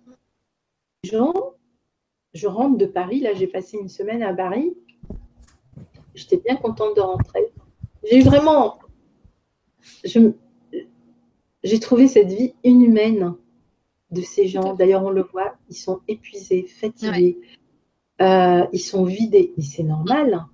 [1.04, 4.76] Je rentre de Paris, là j'ai passé une semaine à Paris,
[6.14, 7.48] j'étais bien contente de rentrer.
[8.04, 8.80] J'ai vraiment
[11.64, 13.36] j'ai trouvé cette vie inhumaine
[14.12, 14.74] de ces gens.
[14.74, 17.38] D'ailleurs, on le voit, ils sont épuisés, fatigués,
[18.22, 19.54] euh, ils sont vidés.
[19.58, 20.46] Mais c'est normal.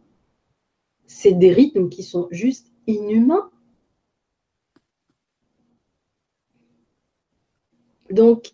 [1.05, 3.49] C'est des rythmes qui sont juste inhumains.
[8.09, 8.51] Donc,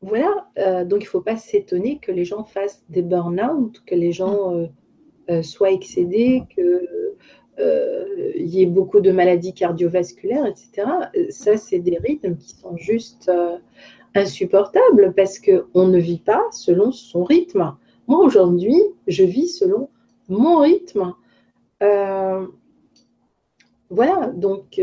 [0.00, 0.50] voilà.
[0.58, 4.12] Euh, donc, il ne faut pas s'étonner que les gens fassent des burn-out, que les
[4.12, 4.68] gens
[5.30, 6.86] euh, soient excédés, que
[7.58, 8.04] euh,
[8.36, 10.88] il y ait beaucoup de maladies cardiovasculaires, etc.
[11.30, 13.58] Ça, c'est des rythmes qui sont juste euh,
[14.14, 17.74] insupportables parce qu'on ne vit pas selon son rythme.
[18.06, 19.88] Moi, aujourd'hui, je vis selon
[20.28, 21.14] mon rythme.
[21.82, 22.46] Euh,
[23.90, 24.80] voilà, donc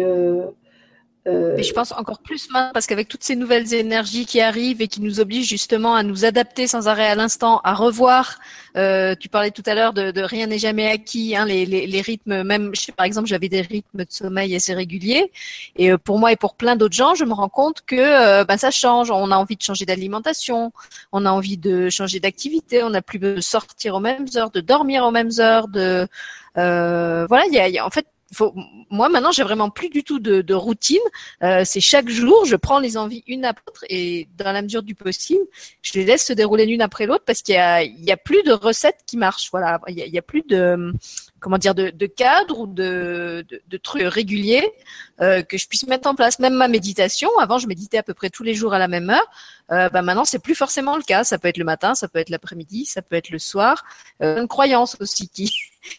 [1.28, 4.88] euh, je pense encore plus maintenant parce qu'avec toutes ces nouvelles énergies qui arrivent et
[4.88, 8.38] qui nous obligent justement à nous adapter sans arrêt à l'instant, à revoir.
[8.78, 11.88] Euh, tu parlais tout à l'heure de, de rien n'est jamais acquis, hein, les, les,
[11.88, 12.44] les, rythmes.
[12.44, 15.32] Même, je sais, par exemple, j'avais des rythmes de sommeil assez réguliers,
[15.78, 18.44] et euh, pour moi et pour plein d'autres gens, je me rends compte que euh,
[18.44, 19.10] ben, ça change.
[19.10, 20.74] On a envie de changer d'alimentation,
[21.12, 24.62] on a envie de changer d'activité, on n'a plus de sortir aux mêmes heures, de
[24.62, 26.08] dormir aux mêmes heures, de
[26.56, 27.46] voilà.
[27.48, 28.06] Il y a, y a, en fait
[28.36, 28.54] faut,
[28.90, 31.08] moi maintenant j'ai vraiment plus du tout de, de routine.
[31.44, 34.84] Euh, c'est chaque jour, je prends les envies une après l'autre et dans la mesure
[34.84, 35.46] du possible,
[35.82, 37.78] je les laisse se dérouler l'une après l'autre parce qu'il y a,
[38.14, 39.50] a plus de recettes qui marchent.
[39.52, 40.94] Voilà, il y a, a plus de
[41.40, 44.68] comment dire de, de cadre ou de, de, de trucs réguliers
[45.22, 46.40] euh, que je puisse mettre en place.
[46.40, 49.10] Même ma méditation, avant je méditais à peu près tous les jours à la même
[49.10, 49.30] heure.
[49.72, 51.24] Euh, bah maintenant c'est plus forcément le cas.
[51.24, 53.84] Ça peut être le matin, ça peut être l'après-midi, ça peut être le soir.
[54.22, 55.52] Euh, une croyance aussi qui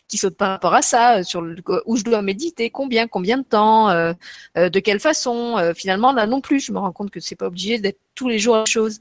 [0.09, 1.57] qui saute par rapport à ça, euh, sur le,
[1.87, 4.13] où je dois méditer, combien, combien de temps, euh,
[4.57, 5.57] euh, de quelle façon.
[5.59, 8.29] Euh, finalement, là non plus, je me rends compte que c'est pas obligé d'être tous
[8.29, 9.01] les jours la chose.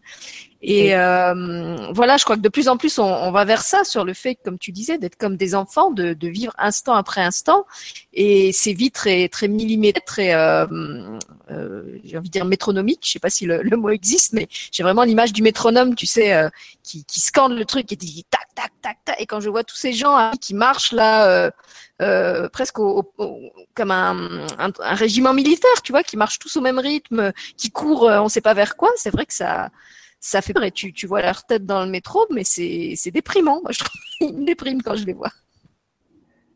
[0.67, 3.83] Et euh, voilà, je crois que de plus en plus, on, on, va vers ça,
[3.83, 7.21] sur le fait, comme tu disais, d'être comme des enfants, de, de, vivre instant après
[7.21, 7.67] instant.
[8.13, 10.65] Et c'est vite très, très millimétré, très, euh,
[11.51, 13.01] euh, j'ai envie de dire métronomique.
[13.03, 16.07] Je sais pas si le, le mot existe, mais j'ai vraiment l'image du métronome, tu
[16.07, 16.49] sais, euh,
[16.81, 19.21] qui, qui scande le truc et dit tac, tac, tac, tac.
[19.21, 21.51] Et quand je vois tous ces gens hein, qui marchent là, euh,
[22.01, 26.57] euh, presque au, au, comme un, un, un, régiment militaire, tu vois, qui marchent tous
[26.57, 28.89] au même rythme, qui courent, on ne sait pas vers quoi.
[28.95, 29.69] C'est vrai que ça,
[30.25, 30.63] ça fait peur.
[30.63, 33.61] Et tu, tu vois leur tête dans le métro, mais c'est déprimant.
[33.61, 35.29] Moi, je trouve ils me dépriment quand je les vois.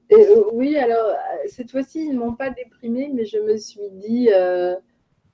[0.09, 1.15] Et, euh, oui, alors
[1.47, 4.75] cette fois-ci, ils ne m'ont pas déprimé, mais je me suis dit, euh,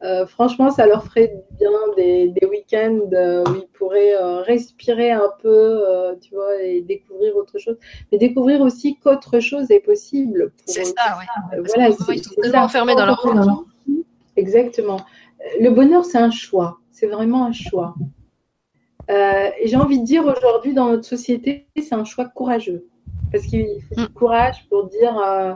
[0.03, 5.81] euh, franchement, ça leur ferait bien des, des week-ends où ils pourraient respirer un peu,
[6.21, 7.77] tu vois, et découvrir autre chose.
[8.11, 10.51] Mais découvrir aussi qu'autre chose est possible.
[10.65, 11.57] C'est ça, oui.
[11.73, 13.63] voilà, ils sont tellement enfermés dans leur.
[14.35, 14.99] Exactement.
[15.61, 16.79] Le bonheur, c'est un choix.
[16.91, 17.95] C'est vraiment un choix.
[19.09, 22.87] Euh, et j'ai envie de dire aujourd'hui dans notre société, c'est un choix courageux.
[23.31, 25.53] Parce qu'il faut du courage pour dire euh,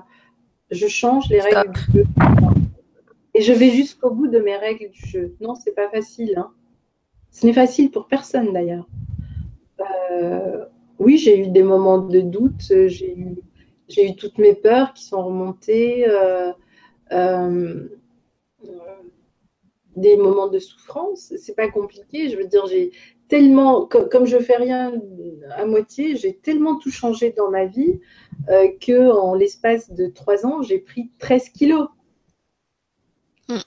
[0.72, 2.06] je change les règles du jeu.
[3.34, 5.36] Et je vais jusqu'au bout de mes règles du jeu.
[5.40, 6.34] Non, c'est pas facile.
[6.38, 6.52] Hein.
[7.32, 8.88] Ce n'est facile pour personne d'ailleurs.
[10.12, 10.66] Euh,
[11.00, 12.62] oui, j'ai eu des moments de doute.
[12.88, 13.38] J'ai eu,
[13.88, 16.06] j'ai eu toutes mes peurs qui sont remontées.
[19.96, 22.30] Des moments de souffrance, c'est pas compliqué.
[22.30, 22.92] Je veux dire, j'ai
[23.30, 24.92] tellement, comme, je fais rien
[25.52, 28.02] à moitié, j'ai tellement tout changé dans ma vie
[28.50, 31.88] euh, que en l'espace de trois ans, j'ai pris 13 kilos.
[33.48, 33.58] Mm.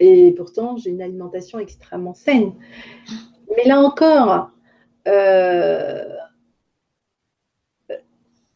[0.00, 2.52] Et pourtant, j'ai une alimentation extrêmement saine.
[3.56, 4.50] Mais là encore,
[5.08, 6.04] euh,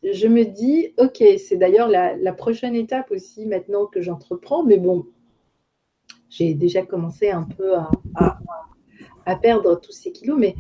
[0.02, 4.78] je me dis, ok, c'est d'ailleurs la, la, prochaine étape aussi maintenant que j'entreprends, mais
[4.78, 5.06] bon,
[6.30, 7.74] j'ai déjà commencé un peu
[8.14, 10.38] à, perdre tous ces kilos.
[10.38, 10.54] Mais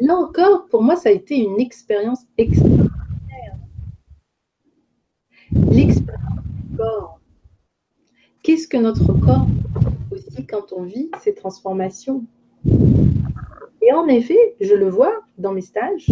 [0.00, 2.90] là encore, pour moi, ça a été une expérience extraordinaire.
[5.52, 7.20] L'expérience du corps.
[8.42, 9.46] Qu'est-ce que notre corps
[10.10, 12.24] aussi quand on vit ces transformations?
[13.82, 16.06] Et en effet, je le vois dans mes stages.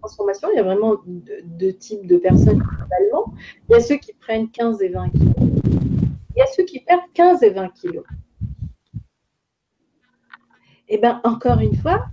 [0.00, 3.34] Transformation, il y a vraiment deux, deux types de personnes globalement.
[3.68, 5.57] Il y a ceux qui prennent 15 et 20 kilos
[6.38, 8.04] il y a ceux qui perdent 15 et 20 kilos.
[10.88, 12.06] Eh bien, encore une fois,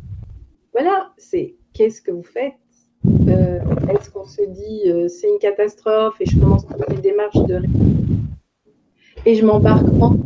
[0.73, 2.55] voilà, c'est qu'est-ce que vous faites?
[3.27, 7.01] Euh, Est-ce qu'on se dit euh, c'est une catastrophe et je commence à faire une
[7.01, 7.61] démarche de
[9.27, 10.17] et je m'embarque en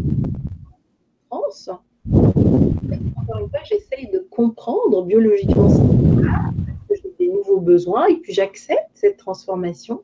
[1.28, 1.70] France.
[2.14, 5.68] Encore une fois, j'essaye de comprendre biologiquement
[6.88, 10.04] que j'ai des nouveaux besoins et puis j'accepte cette transformation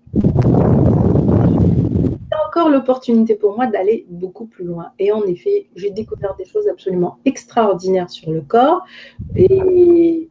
[2.47, 4.91] encore l'opportunité pour moi d'aller beaucoup plus loin.
[4.99, 8.84] Et en effet, j'ai découvert des choses absolument extraordinaires sur le corps.
[9.36, 10.30] Et,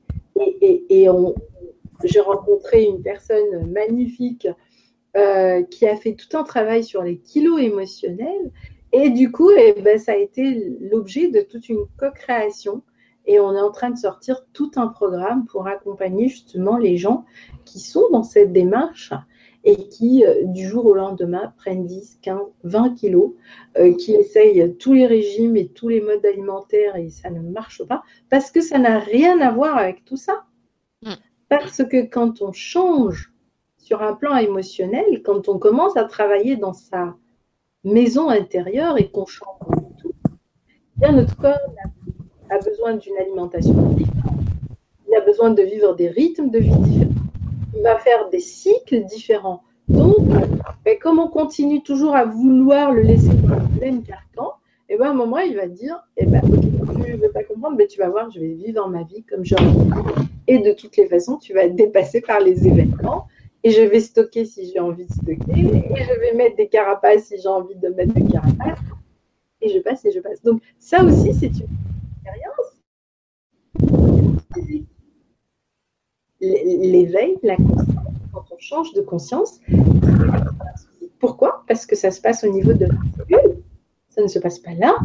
[2.03, 4.47] j'ai rencontré une personne magnifique
[5.17, 8.51] euh, qui a fait tout un travail sur les kilos émotionnels.
[8.93, 12.83] Et du coup, eh ben, ça a été l'objet de toute une co-création.
[13.27, 17.25] Et on est en train de sortir tout un programme pour accompagner justement les gens
[17.65, 19.13] qui sont dans cette démarche
[19.65, 23.33] et qui, euh, du jour au lendemain, prennent 10, 15, 20 kilos,
[23.79, 27.83] euh, qui essayent tous les régimes et tous les modes alimentaires et ça ne marche
[27.85, 30.45] pas, parce que ça n'a rien à voir avec tout ça.
[31.03, 31.15] Mm.
[31.49, 33.33] Parce que quand on change
[33.79, 37.17] sur un plan émotionnel, quand on commence à travailler dans sa
[37.85, 39.49] maison intérieure et qu'on change
[39.99, 40.13] tout,
[40.97, 41.59] bien notre corps
[42.51, 44.41] a besoin d'une alimentation différente.
[45.09, 47.14] Il a besoin de vivre des rythmes de vie différents
[47.83, 50.27] va faire des cycles différents Donc,
[50.85, 54.53] ben, comme on continue toujours à vouloir le laisser dans le carcan,
[54.89, 57.43] et eh ben, à un moment, il va dire, eh ben, tu ne veux pas
[57.43, 59.89] comprendre, mais tu vas voir, je vais vivre ma vie comme j'ai envie.
[60.47, 63.27] Et de toutes les façons, tu vas être dépassé par les événements.
[63.63, 65.59] Et je vais stocker si j'ai envie de stocker.
[65.59, 68.79] Et je vais mettre des carapaces si j'ai envie de mettre des carapaces.
[69.63, 70.43] Et je passe et je passe.
[70.43, 71.69] Donc, ça aussi, c'est une
[72.23, 72.75] expérience.
[76.45, 77.87] L'éveil, la conscience,
[78.33, 79.61] quand on change de conscience,
[81.19, 81.65] pourquoi?
[81.69, 82.87] Parce que ça se passe au niveau de
[84.09, 84.97] ça ne se passe pas là,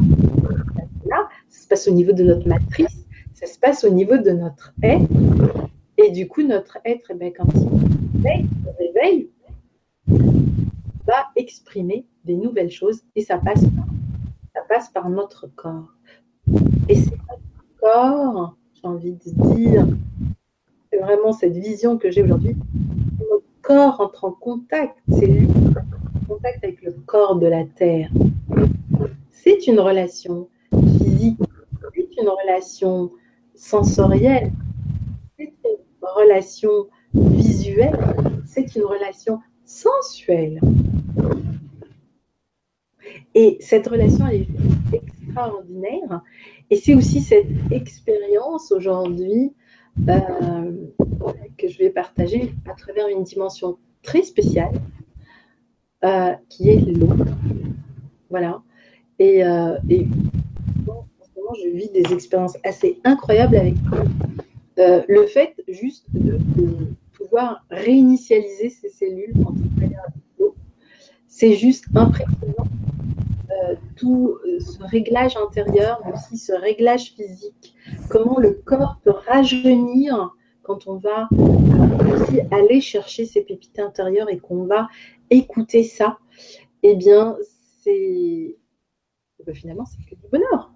[1.05, 4.29] là, ça se passe au niveau de notre matrice, ça se passe au niveau de
[4.29, 5.09] notre être.
[5.97, 9.29] Et du coup, notre être, eh bien, quand il réveille,
[11.07, 13.63] va exprimer des nouvelles choses et ça passe
[14.53, 15.93] ça passe par notre corps.
[16.87, 19.87] Et c'est notre corps, j'ai envie de dire,
[20.91, 22.55] c'est vraiment cette vision que j'ai aujourd'hui.
[23.19, 28.09] Notre corps entre en contact, c'est lui en contact avec le corps de la terre
[29.43, 31.39] c'est une relation physique,
[31.95, 33.11] c'est une relation
[33.55, 34.51] sensorielle,
[35.37, 37.97] c'est une relation visuelle,
[38.45, 40.59] c'est une relation sensuelle.
[43.33, 44.47] Et cette relation, elle est
[44.93, 46.21] extraordinaire.
[46.69, 49.53] Et c'est aussi cette expérience aujourd'hui
[51.57, 54.73] que je vais partager à travers une dimension très spéciale,
[56.03, 57.09] euh, qui est l'eau.
[58.29, 58.61] Voilà.
[59.19, 63.75] Et, euh, en ce moment, je vis des expériences assez incroyables avec
[64.79, 66.39] euh, le fait juste de,
[67.13, 69.33] pouvoir réinitialiser ces cellules
[69.77, 69.91] avec
[70.39, 70.55] l'eau.
[71.27, 72.65] C'est juste impressionnant.
[74.03, 77.75] Euh, tout ce réglage intérieur, mais aussi ce réglage physique,
[78.09, 81.27] comment le corps peut rajeunir quand on va
[82.13, 84.87] aussi aller chercher ces pépites intérieures et qu'on va
[85.29, 86.19] écouter ça,
[86.83, 87.35] eh bien,
[87.83, 88.55] c'est
[89.53, 90.71] finalement, c'est que du bonheur.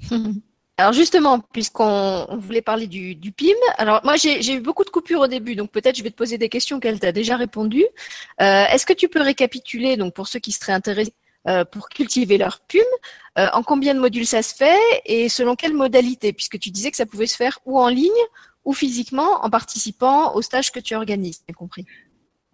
[0.78, 5.26] Alors justement, puisqu'on voulait parler du, PIM, alors moi j'ai eu beaucoup de coupures au
[5.26, 7.82] début, donc peut-être je vais te poser des questions qu'elle t'a déjà répondu.
[8.42, 11.14] Euh, est-ce que tu peux récapituler, donc pour ceux qui seraient intéressés
[11.48, 12.78] euh, pour cultiver leur PIM,
[13.38, 16.90] euh, en combien de modules ça se fait et selon quelle modalité, puisque tu disais
[16.90, 18.10] que ça pouvait se faire ou en ligne
[18.64, 21.86] ou physiquement en participant au stage que tu organises, j'ai compris.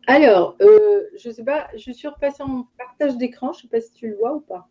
[0.07, 3.80] Alors, je ne sais pas, je suis repassée en partage d'écran, je ne sais pas
[3.80, 4.68] si tu le vois ou pas.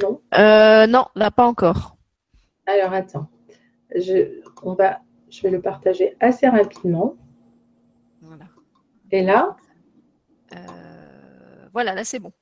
[0.00, 0.20] Non?
[0.34, 1.96] Euh, Non, là, pas encore.
[2.66, 3.28] Alors, attends.
[3.94, 7.16] Je, on va, je vais le partager assez rapidement.
[8.22, 8.44] Voilà.
[9.10, 9.56] Et là?
[10.54, 12.32] Euh, Voilà, là, c'est bon.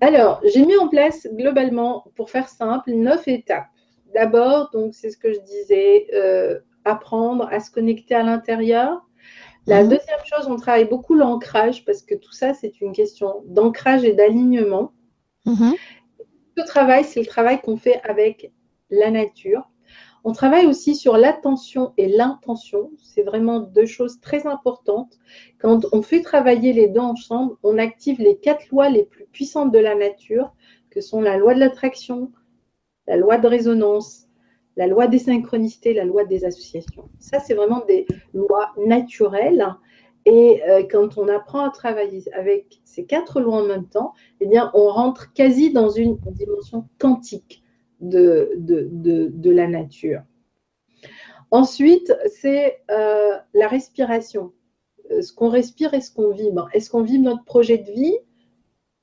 [0.00, 3.66] Alors, j'ai mis en place globalement, pour faire simple, neuf étapes.
[4.14, 9.04] D'abord, donc, c'est ce que je disais, euh, apprendre à se connecter à l'intérieur.
[9.66, 9.90] La mhm.
[9.90, 14.14] deuxième chose, on travaille beaucoup l'ancrage parce que tout ça, c'est une question d'ancrage et
[14.14, 14.92] d'alignement.
[15.44, 15.74] Mhm
[16.68, 18.52] travail, c'est le travail qu'on fait avec
[18.90, 19.68] la nature.
[20.28, 22.90] On travaille aussi sur l'attention et l'intention.
[22.98, 25.18] C'est vraiment deux choses très importantes.
[25.58, 29.72] Quand on fait travailler les deux ensemble, on active les quatre lois les plus puissantes
[29.72, 30.52] de la nature,
[30.90, 32.30] que sont la loi de l'attraction,
[33.06, 34.26] la loi de résonance,
[34.76, 37.08] la loi des synchronicités, la loi des associations.
[37.18, 38.04] Ça, c'est vraiment des
[38.34, 39.66] lois naturelles
[40.26, 44.46] et euh, quand on apprend à travailler avec ces quatre lois en même temps, eh
[44.46, 47.64] bien, on rentre quasi dans une dimension quantique
[48.00, 50.22] de, la nature.
[51.50, 54.52] Ensuite, c'est euh, la respiration.
[55.10, 56.68] Euh, ce qu'on respire et ce qu'on vibre.
[56.74, 58.16] Est-ce qu'on vibre notre projet de vie,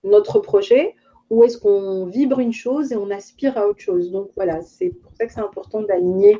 [0.04, 0.94] notre projet,
[1.32, 4.12] ou est-ce qu'on vibre une chose et on aspire à autre chose?
[4.12, 6.38] Donc voilà, c'est pour ça que c'est important d'aligner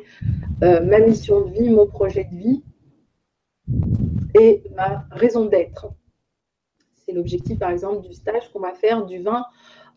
[0.60, 2.62] ma mission de vie, mon projet de vie
[4.38, 5.88] et ma raison d'être.
[6.94, 9.44] C'est l'objectif, par exemple, du stage qu'on va faire du 20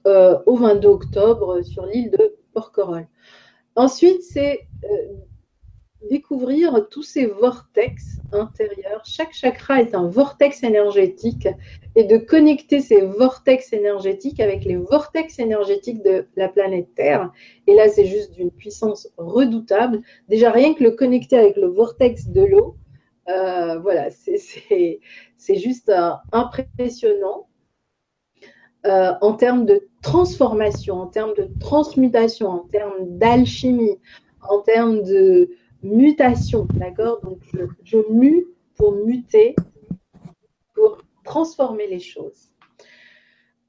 [0.08, 3.08] euh, au 22 octobre sur l'île de Porquerolles.
[3.76, 4.88] Ensuite, c'est euh,
[6.10, 9.02] découvrir tous ces vortex intérieurs.
[9.06, 11.48] Chaque chakra est un vortex énergétique
[11.96, 17.32] et de connecter ces vortex énergétiques avec les vortex énergétiques de la planète Terre.
[17.68, 20.02] Et là, c'est juste d'une puissance redoutable.
[20.30, 22.78] Déjà, rien que le connecter avec le vortex de l'eau,
[23.28, 27.49] euh, voilà, c'est juste euh, impressionnant
[28.86, 33.98] euh, en termes de transformation, en termes de transmutation, en termes d'alchimie,
[34.48, 35.50] en termes de
[35.84, 37.20] mutation, d'accord?
[37.22, 39.56] Donc, je, je mue pour muter,
[40.74, 42.54] pour transformer les choses.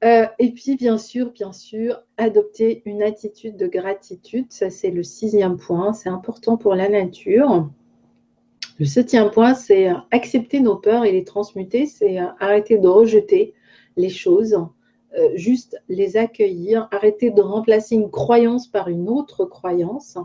[0.01, 4.47] et puis, bien sûr, bien sûr, adopter une attitude de gratitude.
[4.49, 5.91] Ça, c'est le sixième point.
[5.93, 7.69] C'est important pour la nature
[8.79, 13.53] Le septième point, c'est accepter nos peurs et les transmuter, c'est arrêter de rejeter
[13.97, 14.57] les choses,
[15.17, 20.17] euh, juste les accueillir, arrêter de remplacer une croyance par une autre croyance.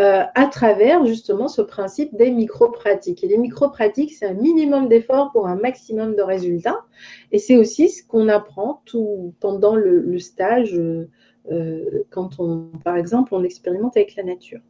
[0.00, 3.24] Euh, à travers justement ce principe des micro-pratiques.
[3.24, 6.84] Et les micro-pratiques, c'est un minimum d'effort pour un maximum de résultats.
[7.32, 13.34] Et c'est aussi ce qu'on apprend tout pendant le, stage, euh, quand on, par exemple,
[13.34, 14.60] on expérimente avec la nature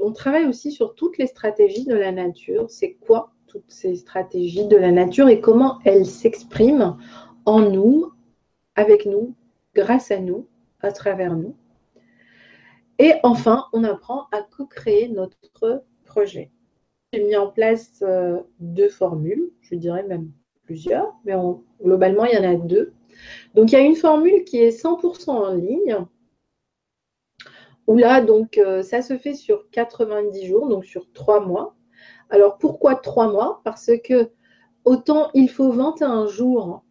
[0.00, 2.70] on travaille aussi sur toutes les stratégies de la nature.
[2.70, 6.96] C'est quoi toutes ces stratégies de la nature et comment elles s'expriment
[7.44, 8.10] en nous,
[8.76, 9.34] avec nous,
[9.74, 10.48] grâce à nous,
[10.80, 11.54] à travers nous.
[12.98, 16.50] Et enfin, on apprend à co-créer notre projet.
[17.12, 20.30] J'ai mis en place euh, deux formules, je dirais même
[20.62, 21.34] plusieurs, mais
[21.84, 22.94] globalement, il y en a deux.
[23.54, 26.06] Donc, il y a une formule qui est 100% en ligne,
[27.86, 31.76] où là, donc, euh, ça se fait sur 90 jours, donc sur trois mois.
[32.32, 33.60] Alors, pourquoi trois mois?
[33.62, 34.30] Parce que
[34.86, 36.82] autant il faut 21 jours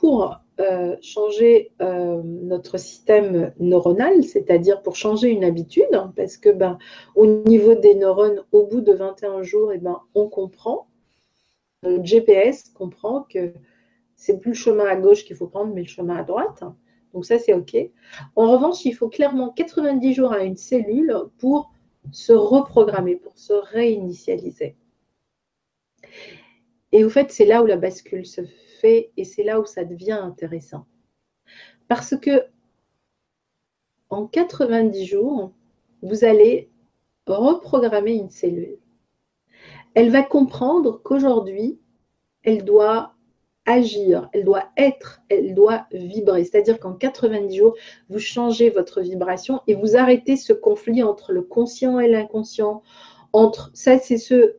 [0.00, 6.48] pour euh, changer euh, notre système neuronal, c'est-à-dire pour changer une habitude, hein, parce que
[6.48, 6.78] ben,
[7.14, 10.88] au niveau des neurones, au bout de 21 jours, eh ben, on comprend,
[11.82, 13.52] le GPS comprend que
[14.16, 16.64] c'est plus le chemin à gauche qu'il faut prendre, mais le chemin à droite.
[17.12, 17.76] Donc ça, c'est OK.
[18.36, 21.73] En revanche, il faut clairement 90 jours à une cellule pour
[22.10, 24.76] se reprogrammer, pour se réinitialiser.
[26.92, 28.42] Et au fait, c'est là où la bascule se
[28.80, 30.86] fait et c'est là où ça devient intéressant.
[31.88, 32.46] Parce que
[34.10, 35.52] en 90 jours,
[36.02, 36.70] vous allez
[37.26, 38.78] reprogrammer une cellule.
[39.94, 41.80] Elle va comprendre qu'aujourd'hui,
[42.42, 43.13] elle doit
[43.66, 46.44] agir, elle doit être, elle doit vibrer.
[46.44, 47.74] C'est-à-dire qu'en 90 jours,
[48.08, 52.82] vous changez votre vibration et vous arrêtez ce conflit entre le conscient et l'inconscient,
[53.32, 54.56] entre ça c'est ce,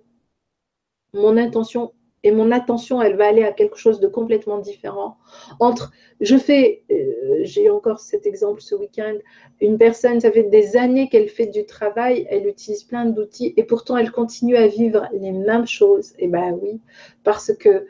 [1.13, 1.93] mon intention
[2.25, 5.17] et mon attention, elle va aller à quelque chose de complètement différent.
[5.59, 5.91] Entre,
[6.21, 9.13] je fais, euh, j'ai encore cet exemple ce week-end,
[9.61, 13.63] une personne, ça fait des années qu'elle fait du travail, elle utilise plein d'outils et
[13.63, 16.13] pourtant elle continue à vivre les mêmes choses.
[16.17, 16.81] Eh ben oui,
[17.23, 17.85] parce que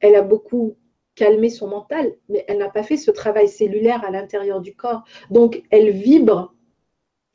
[0.00, 0.76] elle a beaucoup
[1.14, 5.04] calmé son mental, mais elle n'a pas fait ce travail cellulaire à l'intérieur du corps.
[5.30, 6.54] Donc, elle vibre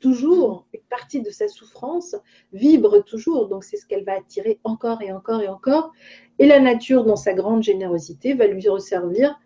[0.00, 2.16] toujours, une partie de sa souffrance
[2.52, 3.48] vibre toujours.
[3.48, 5.92] Donc, c'est ce qu'elle va attirer encore et encore et encore.
[6.38, 9.38] Et la nature, dans sa grande générosité, va lui resservir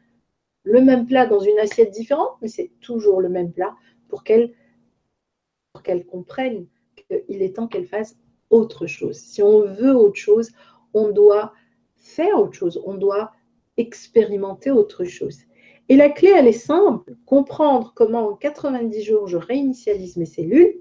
[0.62, 3.74] le même plat dans une assiette différente, mais c'est toujours le même plat
[4.08, 4.52] pour qu'elle
[5.84, 6.66] qu'elle comprenne
[6.96, 8.16] qu'il est temps qu'elle fasse
[8.50, 9.16] autre chose.
[9.16, 10.50] Si on veut autre chose,
[10.94, 11.52] on doit
[12.00, 13.32] faire autre chose, on doit
[13.76, 15.38] expérimenter autre chose.
[15.88, 20.74] Et la clé, elle est simple, comprendre comment en 90 jours je réinitialise mes cellules,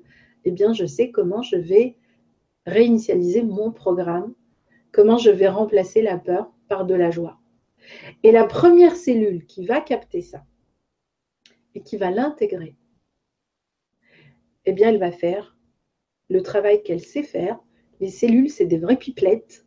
[0.45, 1.95] eh bien je sais comment je vais
[2.65, 4.33] réinitialiser mon programme,
[4.91, 7.39] comment je vais remplacer la peur par de la joie.
[8.23, 10.43] Et la première cellule qui va capter ça
[11.75, 12.75] et qui va l'intégrer,
[14.65, 15.57] eh bien elle va faire
[16.29, 17.59] le travail qu'elle sait faire.
[17.99, 19.65] Les cellules, c'est des vraies pipelettes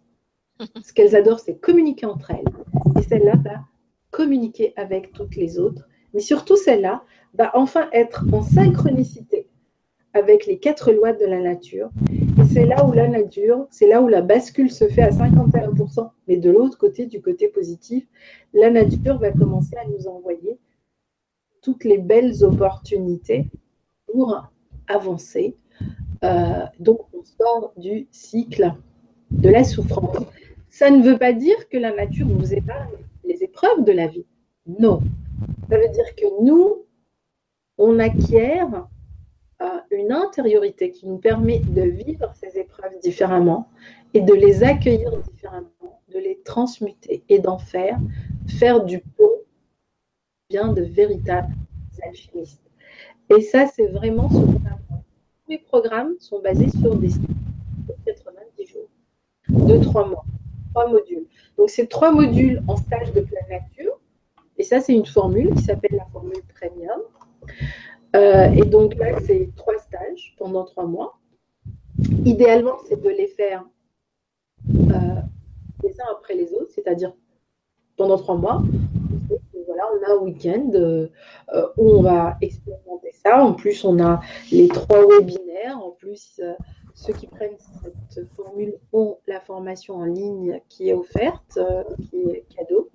[0.83, 3.01] ce qu'elles adorent, c'est communiquer entre elles.
[3.01, 3.65] Et celle-là va
[4.11, 5.89] communiquer avec toutes les autres.
[6.15, 7.03] Mais surtout, celle-là
[7.35, 9.49] va enfin être en synchronicité
[10.15, 11.91] avec les quatre lois de la nature.
[12.11, 16.11] Et c'est là où la nature, c'est là où la bascule se fait à 51%.
[16.29, 18.07] Mais de l'autre côté, du côté positif,
[18.53, 20.59] la nature va commencer à nous envoyer
[21.63, 23.47] toutes les belles opportunités
[24.07, 24.51] pour
[24.89, 25.57] avancer.
[26.25, 28.75] Euh, donc, on sort du cycle
[29.31, 30.27] de la souffrance
[30.73, 34.25] ça ne veut pas dire que la nature nous épargne les épreuves de la vie.
[34.67, 35.01] Non.
[35.69, 36.87] Ça veut dire que nous,
[37.77, 38.89] on acquiert
[39.61, 43.69] euh, une intériorité qui nous permet de vivre ces épreuves différemment
[44.15, 47.99] et de les accueillir différemment, de les transmuter et d'en faire,
[48.59, 49.45] faire du pot
[50.49, 51.53] bien de véritables
[52.03, 52.65] alchimistes.
[53.29, 55.05] Et ça, c'est vraiment ce qu'on apprend.
[55.45, 57.11] Tous les programmes sont basés sur des
[58.07, 58.89] 90 jours,
[59.51, 60.25] 2-3 mois
[60.73, 61.27] trois modules.
[61.57, 63.99] Donc, c'est trois modules en stage de pleine nature.
[64.59, 67.01] Et ça, c'est une formule qui s'appelle la formule premium.
[68.15, 71.19] Euh, et donc là, c'est trois stages pendant trois mois.
[72.25, 73.65] Idéalement, c'est de les faire
[74.69, 75.21] euh,
[75.83, 77.15] les uns après les autres, c'est-à-dire
[77.97, 78.63] pendant trois mois.
[79.67, 81.09] Voilà, on a un week-end euh,
[81.79, 83.43] où on va expérimenter ça.
[83.43, 84.21] En plus, on a
[84.51, 85.79] les trois webinaires.
[85.83, 86.41] En plus,
[87.03, 87.57] ceux qui prennent
[88.11, 92.91] cette formule ont la formation en ligne qui est offerte, euh, qui est cadeau.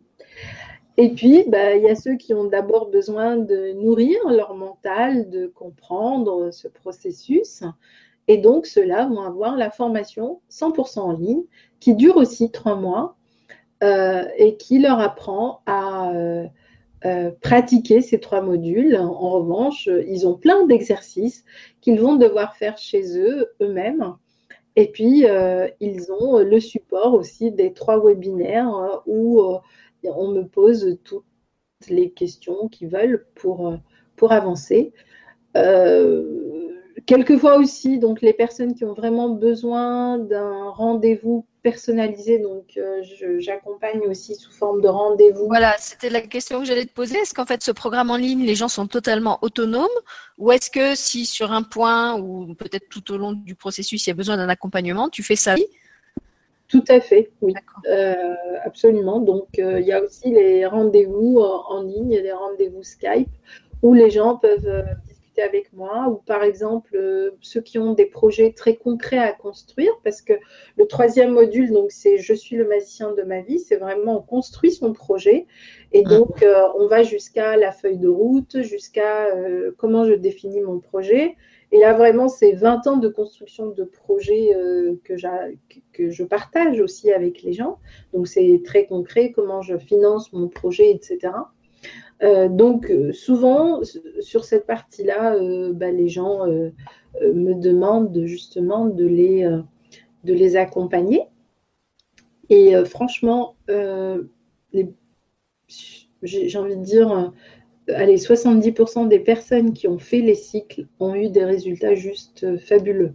[0.95, 5.29] Et puis, bah, il y a ceux qui ont d'abord besoin de nourrir leur mental,
[5.29, 7.63] de comprendre ce processus.
[8.27, 11.43] Et donc, ceux-là vont avoir la formation 100% en ligne
[11.79, 13.15] qui dure aussi trois mois
[13.83, 16.47] euh, et qui leur apprend à euh,
[17.05, 18.95] euh, pratiquer ces trois modules.
[18.95, 21.45] En revanche, ils ont plein d'exercices
[21.81, 24.15] qu'ils vont devoir faire chez eux eux-mêmes.
[24.75, 25.25] Et puis,
[25.79, 29.41] ils ont le support aussi des trois webinaires où
[30.03, 31.25] on me pose toutes
[31.89, 33.75] les questions qu'ils veulent pour,
[34.15, 34.93] pour avancer.
[37.07, 43.01] quelquefois aussi, donc les personnes qui ont vraiment besoin d'un rendez-vous personnalisé, donc euh,
[43.39, 45.47] j'accompagne aussi sous forme de rendez-vous.
[45.47, 47.17] Voilà, c'était la question que j'allais te poser.
[47.17, 49.87] Est-ce qu'en fait ce programme en ligne, les gens sont totalement autonomes
[50.37, 54.09] ou est-ce que si sur un point ou peut-être tout au long du processus, il
[54.09, 55.55] y a besoin d'un accompagnement, tu fais ça?
[56.67, 57.53] Tout à fait, oui,
[57.89, 58.13] euh,
[58.63, 59.19] absolument.
[59.19, 63.29] Donc euh, il y a aussi les rendez-vous en ligne, les rendez-vous Skype
[63.83, 64.85] où les gens peuvent
[65.41, 69.91] avec moi, ou par exemple euh, ceux qui ont des projets très concrets à construire,
[70.03, 70.33] parce que
[70.77, 74.21] le troisième module, donc c'est Je suis le magicien de ma vie, c'est vraiment on
[74.21, 75.47] construit son projet,
[75.91, 76.09] et mmh.
[76.09, 80.79] donc euh, on va jusqu'à la feuille de route, jusqu'à euh, comment je définis mon
[80.79, 81.35] projet.
[81.73, 84.55] Et là, vraiment, c'est 20 ans de construction de projet
[85.03, 85.15] que,
[85.91, 87.77] que je partage aussi avec les gens.
[88.13, 91.33] Donc, c'est très concret, comment je finance mon projet, etc.
[92.23, 93.81] Euh, donc euh, souvent
[94.21, 96.45] sur cette partie-là, euh, bah, les gens
[97.21, 99.43] me demandent justement de les,
[100.23, 101.23] de les accompagner.
[102.49, 103.55] Et franchement,
[106.23, 107.33] j'ai envie de dire,
[107.87, 113.13] allez, 70% des personnes qui ont fait les cycles ont eu des résultats juste fabuleux.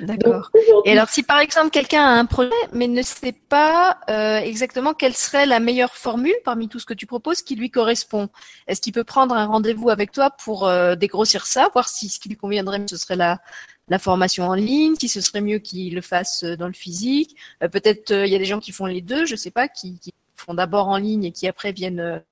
[0.00, 0.50] D'accord.
[0.84, 4.94] Et alors, si par exemple quelqu'un a un projet, mais ne sait pas euh, exactement
[4.94, 8.28] quelle serait la meilleure formule parmi tout ce que tu proposes qui lui correspond,
[8.66, 12.20] est-ce qu'il peut prendre un rendez-vous avec toi pour euh, dégrossir ça, voir si ce
[12.20, 13.40] qui lui conviendrait, ce serait la,
[13.88, 17.36] la formation en ligne, si ce serait mieux qu'il le fasse euh, dans le physique?
[17.60, 20.12] Peut-être il y a des gens qui font les deux, je sais pas, qui, qui
[20.36, 22.22] font d'abord en ligne et qui après viennent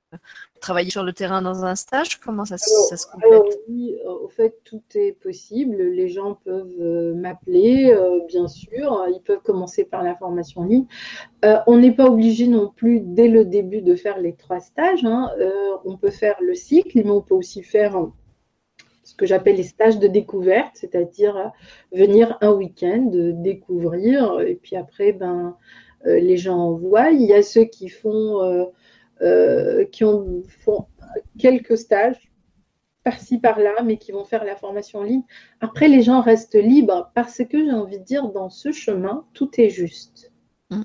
[0.60, 4.58] travailler sur le terrain dans un stage Comment ça, se complète Oui, euh, au fait,
[4.64, 5.76] tout est possible.
[5.76, 9.06] Les gens peuvent euh, m'appeler, euh, bien sûr.
[9.14, 10.86] Ils peuvent commencer par la formation en ligne.
[11.66, 15.04] on n'est pas obligé non plus, dès le début, de faire les trois stages.
[15.04, 15.30] Hein.
[15.84, 18.06] on peut faire le cycle, mais on peut aussi faire
[19.04, 21.52] ce que j'appelle les stages de découverte, c'est-à-dire
[21.92, 25.56] venir un week-end, découvrir, et puis après, ben,
[26.04, 27.10] les gens envoient.
[27.10, 28.66] Il y a ceux qui font
[29.92, 30.86] qui ont, font
[31.38, 32.30] quelques stages
[33.06, 35.22] par-ci, par-là, mais qui vont faire la formation en ligne.
[35.60, 39.48] Après, les gens restent libres parce que j'ai envie de dire, dans ce chemin, tout
[39.58, 40.32] est juste.
[40.70, 40.82] Mm.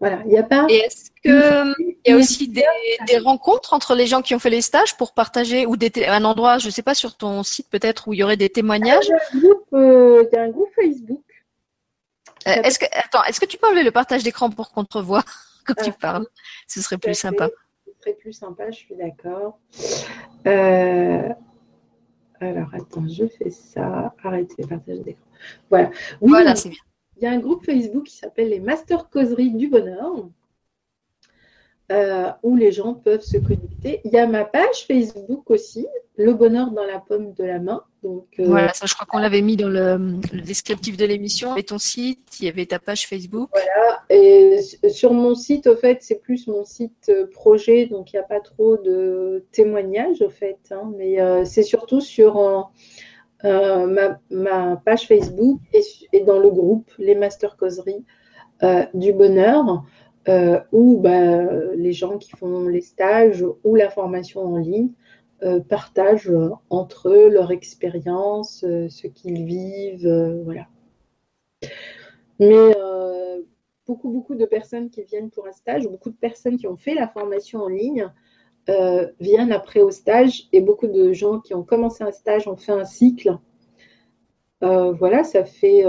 [0.00, 0.66] Voilà, il n'y a pas.
[0.68, 4.60] Et est-ce qu'il y a aussi des, rencontres entre les gens qui ont fait les
[4.60, 5.76] stages pour partager ou
[6.08, 8.50] un endroit, je ne sais pas, sur ton site peut-être où il y aurait des
[8.50, 9.08] témoignages?
[9.34, 11.22] Il y, euh, y, a un groupe Facebook.
[12.48, 14.98] Euh, est-ce que, attends, est-ce que tu peux enlever le partage d'écran pour qu'on te
[14.98, 15.22] voit
[15.66, 16.26] quand tu parles.
[16.66, 17.48] Ce serait plus sympa.
[17.86, 19.58] Ce serait plus sympa, je suis d'accord.
[20.46, 21.28] Euh,
[22.40, 24.14] alors, attends, je fais ça.
[24.22, 25.24] Arrêtez de partager d'écran.
[25.70, 25.90] Voilà.
[26.20, 26.78] voilà, c'est bien.
[27.16, 30.28] Il y a un groupe Facebook qui s'appelle les Master Causeries du Bonheur.
[31.94, 34.00] Euh, où les gens peuvent se connecter.
[34.04, 37.82] Il y a ma page Facebook aussi, Le bonheur dans la pomme de la main.
[38.02, 41.56] Donc, euh, Voilà, ça je crois qu'on l'avait mis dans le, descriptif de l'émission.
[41.56, 43.48] Et ton site, il y avait ta page Facebook.
[43.52, 48.16] Voilà, et sur mon site, au fait, c'est plus mon site euh, projet, donc il
[48.16, 50.58] n'y a pas trop de témoignages, au fait.
[50.72, 50.92] Hein.
[50.96, 52.70] mais c'est surtout sur
[53.44, 58.04] ma, page Facebook et, dans le groupe Les Master Causeries
[58.94, 59.84] du bonheur.
[60.26, 61.44] Euh, où bah,
[61.74, 64.90] les gens qui font les stages ou la formation en ligne
[65.42, 66.32] euh, partagent
[66.70, 70.66] entre eux leur expérience, euh, ce qu'ils vivent, voilà.
[72.40, 72.74] Mais
[73.86, 76.94] beaucoup, beaucoup de personnes qui viennent pour un stage, beaucoup de personnes qui ont fait
[76.94, 78.10] la formation en ligne
[79.20, 82.72] viennent après au stage et beaucoup de gens qui ont commencé un stage ont fait
[82.72, 83.38] un cycle.
[84.60, 85.84] voilà, ça fait,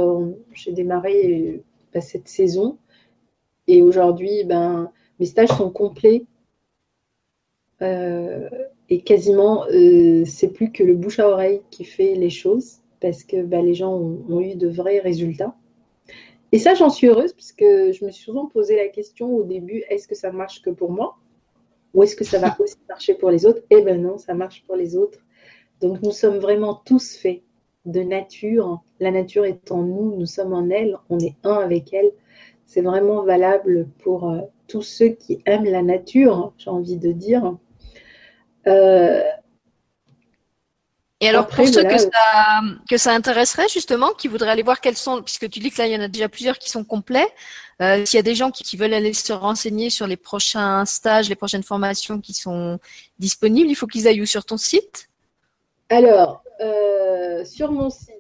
[0.54, 1.64] j'ai démarré
[2.02, 2.78] cette saison
[3.68, 6.26] et aujourd'hui, ben, mes stages sont complets.
[7.82, 8.50] Euh,
[8.90, 13.24] et quasiment, euh, c'est plus que le bouche à oreille qui fait les choses parce
[13.24, 15.56] que ben, les gens ont, eu de vrais résultats.
[16.52, 19.84] Et ça, j'en suis heureuse puisque je me suis souvent posé la question au début
[19.90, 21.18] est-ce que ça marche que pour moi
[21.94, 23.62] Ou est-ce que ça va aussi marcher pour les autres?
[23.72, 25.20] Eh bien non, ça marche pour les autres.
[25.82, 27.42] Donc nous sommes vraiment tous faits
[27.86, 28.82] de nature.
[29.00, 32.12] La nature est en nous, nous sommes en elle, on est un avec elle.
[32.66, 37.56] C'est vraiment valable pour euh, tous ceux qui aiment la nature, j'ai envie de dire.
[38.68, 39.22] Euh,
[41.22, 42.10] Et alors, pour ceux que, ça,
[42.90, 45.88] que ça intéresserait, justement, qui voudraient aller voir quels sont, puisque tu dis que là,
[45.88, 47.28] il y en a déjà plusieurs qui sont complets,
[47.82, 51.30] euh, s'il y a des gens qui, veulent aller se renseigner sur les prochains stages,
[51.30, 52.80] les prochaines formations qui sont
[53.20, 54.26] disponibles, il faut qu'ils aillent où?
[54.26, 55.10] Sur ton site?
[55.90, 58.15] Alors, euh, sur mon site,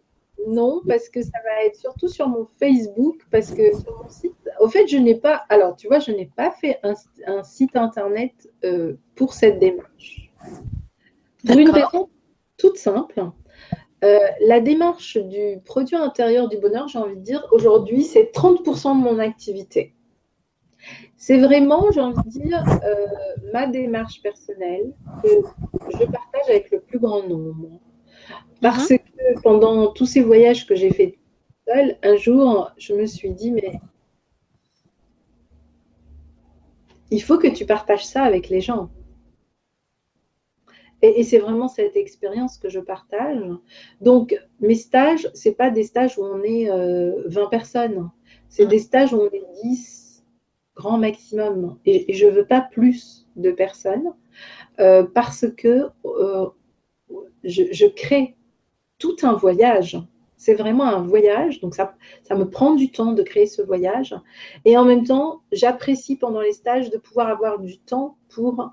[0.47, 4.33] non, parce que ça va être surtout sur mon Facebook, parce que sur mon site,
[4.59, 8.33] au fait, je n'ai pas, alors tu vois, je n'ai pas fait un, site internet
[8.63, 10.31] euh, pour cette démarche.
[11.45, 12.09] Pour une raison
[12.57, 13.31] toute simple.
[14.03, 18.97] Euh, la démarche du produit intérieur du bonheur, j'ai envie de dire, aujourd'hui, c'est 30%
[18.97, 19.93] de mon activité.
[21.17, 23.07] C'est vraiment, j'ai envie de dire, euh,
[23.51, 24.93] ma démarche personnelle
[25.23, 25.29] que
[25.93, 27.79] je partage avec le plus grand nombre.
[28.65, 31.13] Parce que pendant tous ces voyages que j'ai faits
[31.67, 33.79] seul, un jour, je me suis dit, mais
[37.11, 38.89] il faut que tu partages ça avec les gens.
[41.03, 43.39] Et, c'est vraiment cette expérience que je partage.
[44.01, 48.09] Donc, mes stages, ce pas des stages où on est 20 euh, personnes.
[48.49, 50.25] C'est des stages où on est 10
[50.75, 51.77] grand maximum.
[51.85, 54.15] Et, je ne veux pas plus de personnes
[54.79, 56.49] euh, parce que euh,
[57.43, 58.35] je, crée
[59.05, 59.97] tout un voyage.
[60.37, 64.15] C'est vraiment un voyage, donc ça, ça me prend du temps de créer ce voyage.
[64.65, 68.71] Et en même temps, j'apprécie pendant les stages de pouvoir avoir du temps pour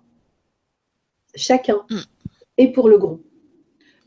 [1.34, 1.98] chacun mm.
[2.58, 3.24] et pour le groupe.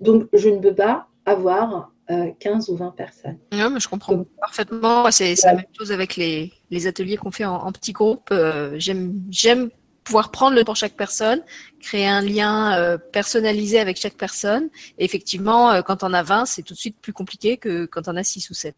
[0.02, 3.39] Donc, je ne peux pas avoir 15 euh, ou 20 personnes.
[3.53, 5.10] Oui, mais je comprends parfaitement.
[5.11, 6.52] C'est la même chose avec les,
[6.85, 8.30] ateliers qu'on fait en, petits groupes.
[8.31, 9.69] Euh, j'aime
[10.06, 11.44] pouvoir prendre le temps pour chaque personne,
[11.82, 14.69] créer un lien euh, personnalisé avec chaque personne.
[14.98, 18.15] Et effectivement, quand on a 20, c'est tout de suite plus compliqué que quand on
[18.15, 18.76] a 6 ou 7.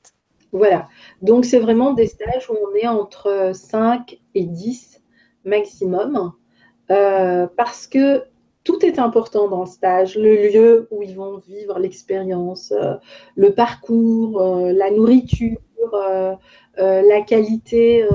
[0.51, 0.87] Voilà.
[1.21, 5.01] Donc, c'est vraiment des stages où on est entre 5 et 10
[5.45, 6.33] maximum.
[6.87, 8.23] parce que
[8.67, 12.95] tout est important dans le stage, le lieu où ils vont vivre l'expérience, euh,
[13.37, 15.57] le parcours, euh, la nourriture,
[15.93, 16.35] euh,
[16.75, 18.05] la qualité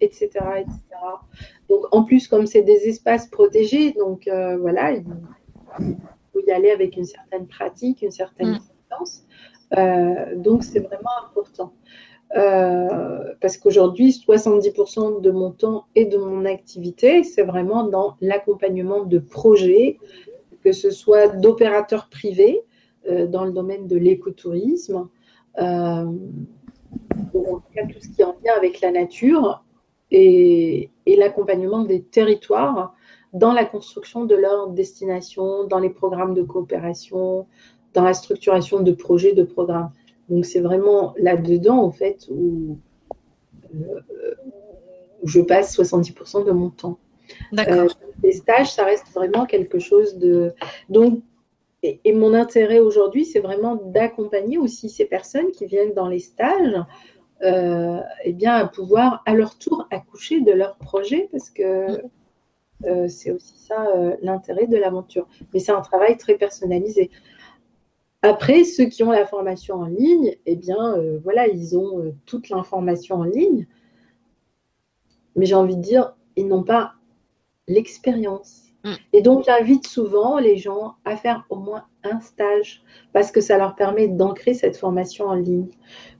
[0.00, 0.28] etc.,
[0.58, 0.78] etc.
[1.68, 4.28] Donc en plus, comme c'est des espaces protégés, donc
[4.60, 5.04] voilà, il
[6.32, 9.24] faut y aller avec une certaine pratique, une certaine distance.
[9.72, 10.42] Mm.
[10.42, 11.72] donc c'est vraiment important.
[12.36, 19.04] Euh, parce qu'aujourd'hui, 70% de mon temps et de mon activité, c'est vraiment dans l'accompagnement
[19.04, 19.98] de projets,
[20.64, 22.62] que ce soit d'opérateurs privés
[23.08, 25.08] euh, dans le domaine de l'écotourisme,
[25.60, 26.06] euh,
[27.32, 29.64] tout ce qui est en lien avec la nature
[30.10, 32.94] et, et l'accompagnement des territoires
[33.32, 37.46] dans la construction de leur destination, dans les programmes de coopération,
[37.92, 39.90] dans la structuration de projets, de programmes.
[40.28, 42.78] Donc c'est vraiment là-dedans, en fait, où,
[43.74, 44.00] euh,
[45.24, 46.98] je passe 70% de mon temps.
[47.52, 47.74] D'accord.
[47.74, 47.88] Euh,
[48.22, 50.52] les stages, ça reste vraiment quelque chose de...
[50.88, 51.20] Donc,
[52.04, 56.82] et, mon intérêt aujourd'hui, c'est vraiment d'accompagner aussi ces personnes qui viennent dans les stages,
[57.42, 62.02] euh, eh bien, à pouvoir à leur tour accoucher de leur projet, parce que
[62.86, 63.86] euh, c'est aussi ça
[64.22, 65.26] l'intérêt de l'aventure.
[65.52, 67.10] Mais c'est un travail très personnalisé.
[68.26, 72.14] Après, ceux qui ont la formation en ligne, eh bien, euh, voilà, ils ont euh,
[72.24, 73.66] toute l'information en ligne.
[75.36, 76.94] Mais j'ai envie de dire, ils n'ont pas
[77.68, 78.63] l'expérience.
[78.84, 78.94] Mm.
[79.12, 82.82] Et donc, j'invite souvent les gens à faire au moins un stage
[83.12, 85.68] parce que ça leur permet d'ancrer cette formation en ligne.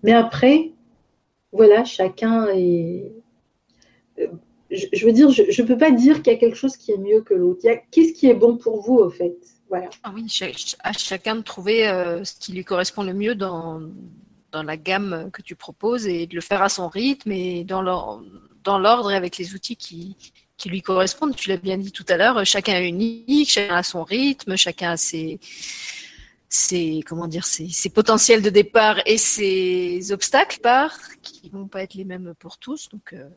[0.03, 0.73] Mais après,
[1.53, 3.13] voilà, chacun est.
[4.19, 4.29] Euh,
[4.71, 6.99] je, veux dire, je ne peux pas dire qu'il y a quelque chose qui est
[6.99, 7.61] mieux que l'autre.
[7.91, 9.37] Qu'est-ce qui est bon pour vous, au fait?
[10.03, 10.27] Ah oui,
[10.83, 13.83] à chacun de trouver euh, ce qui lui correspond le mieux dans,
[14.53, 17.83] dans la gamme que tu proposes et de le faire à son rythme et dans
[17.83, 20.17] l'ordre et avec les outils qui,
[20.57, 21.35] qui lui correspondent.
[21.35, 24.93] Tu l'as bien dit tout à l'heure, chacun est unique, chacun a son rythme, chacun
[24.93, 25.41] a ses,
[26.49, 31.83] ses comment dire, ses, ses potentiels de départ et ses obstacles par qui vont pas
[31.83, 32.89] être les mêmes pour tous.
[32.91, 33.29] Donc, euh,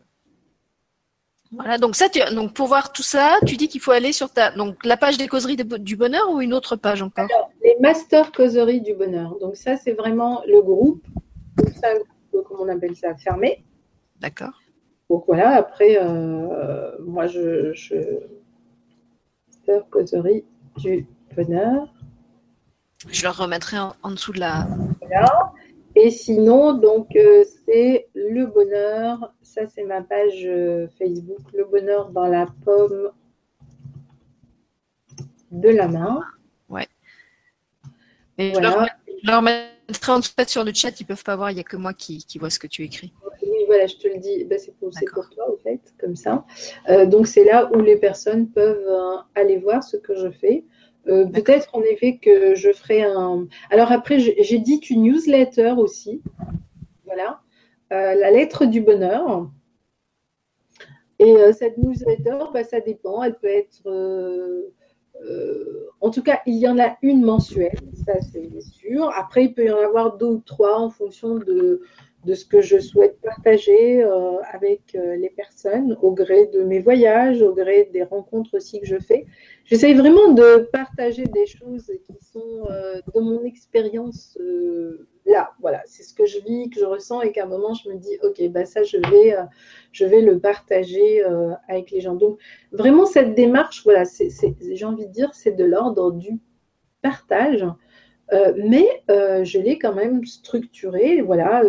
[1.52, 4.32] voilà, donc ça, tu, donc pour voir tout ça, tu dis qu'il faut aller sur
[4.32, 7.28] ta, donc la page des causeries du bonheur ou une autre page encore?
[7.32, 9.38] Alors, les master causeries du bonheur.
[9.40, 11.06] Donc ça, c'est vraiment le groupe,
[12.46, 13.64] comment on appelle ça, fermé.
[14.20, 14.62] D'accord.
[15.10, 17.96] Donc voilà, après, euh, moi, je, je...
[19.48, 20.46] Master causerie
[20.78, 21.94] du bonheur.
[23.10, 24.68] Je le remettrai en, dessous de la.
[25.02, 25.54] Voilà.
[25.96, 29.34] Et sinon, donc, euh, c'est le bonheur.
[29.42, 31.40] Ça, c'est ma page euh, Facebook.
[31.54, 33.12] Le bonheur dans la pomme
[35.52, 36.22] de la main.
[36.70, 36.88] Ouais.
[38.38, 41.00] Et je, leur, mettrai en fait sur le chat.
[41.00, 41.52] Ils ne peuvent pas voir.
[41.52, 43.14] Il n'y a que moi qui, vois ce que tu écris.
[43.68, 44.44] Voilà, je te le dis.
[44.46, 44.92] Ben, c'est pour,
[45.30, 46.46] toi, au fait, comme ça.
[46.90, 48.88] Euh, donc, c'est là où les personnes peuvent
[49.36, 50.66] aller voir ce que je fais.
[51.06, 53.48] Peut-être en effet que je ferai un.
[53.70, 56.22] Alors après, j'ai dit une newsletter aussi.
[57.06, 57.40] Voilà.
[57.90, 59.50] la lettre du bonheur.
[61.20, 63.24] Et cette newsletter, bah, ça dépend.
[63.24, 63.88] Elle peut être
[65.24, 69.10] euh, en tout cas, il y en a une mensuelle, ça c'est sûr.
[69.16, 71.82] Après, il peut y en avoir deux ou trois en fonction de,
[72.26, 76.80] de ce que je souhaite partager euh, avec euh, les personnes au gré de mes
[76.80, 79.26] voyages, au gré des rencontres aussi que je fais.
[79.66, 82.68] J'essaye vraiment de partager des choses qui sont
[83.14, 84.38] de mon expérience
[85.26, 85.52] là.
[85.60, 87.96] Voilà, c'est ce que je vis, que je ressens et qu'à un moment je me
[87.96, 89.36] dis, ok, bah ça je vais,
[89.92, 91.22] je vais le partager
[91.68, 92.16] avec les gens.
[92.16, 92.40] Donc
[92.72, 96.40] vraiment cette démarche, voilà, j'ai envie de dire, c'est de l'ordre du
[97.02, 97.66] partage.
[98.32, 101.64] Mais je l'ai quand même structurée, voilà,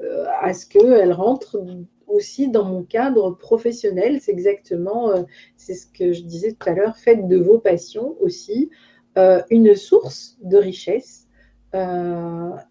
[0.00, 1.60] euh, à ce qu'elle rentre
[2.06, 4.20] aussi dans mon cadre professionnel.
[4.20, 5.22] C'est exactement, euh,
[5.56, 8.70] c'est ce que je disais tout à l'heure, faites de vos passions aussi
[9.16, 11.24] euh, une source de richesse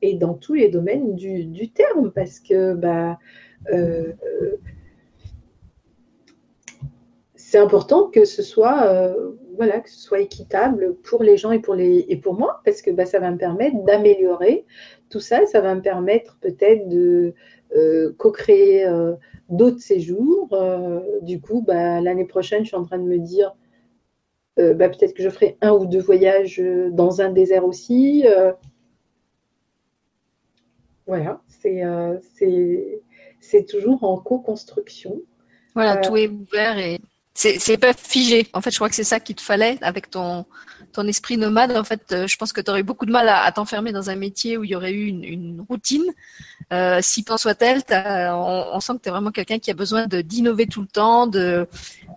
[0.02, 3.20] et dans tous les domaines du, terme, parce que bah,
[7.36, 9.14] c'est important que ce soit
[9.58, 12.82] voilà que ce soit équitable pour les gens et pour les et pour moi parce
[12.82, 14.66] que bah, ça va me permettre d'améliorer
[15.10, 17.34] tout ça, ça va me permettre peut-être de
[17.76, 19.14] euh, co-créer euh,
[19.50, 20.50] d'autres séjours.
[20.54, 23.56] Euh, du coup, bah, l'année prochaine, je suis en train de me dire
[24.58, 26.60] bah, peut-être que je ferai un ou deux voyages
[26.90, 28.26] dans un désert aussi.
[31.06, 31.42] voilà,
[33.40, 35.22] c'est toujours en co-construction.
[35.76, 37.00] Voilà, tout est ouvert et
[37.38, 38.48] c'est pas figé.
[38.54, 40.46] En fait, je crois que c'est ça qu'il te fallait avec ton
[40.94, 41.72] ton esprit nomade.
[41.78, 44.16] En fait, euh, je pense que tu aurais beaucoup de mal à, t'enfermer dans un
[44.16, 46.06] métier où il y aurait eu une, routine.
[46.74, 50.08] Euh, si tant soit-elle, on, on, sent que tu es vraiment quelqu'un qui a besoin
[50.08, 51.28] d'innover tout le temps.
[51.28, 51.68] De,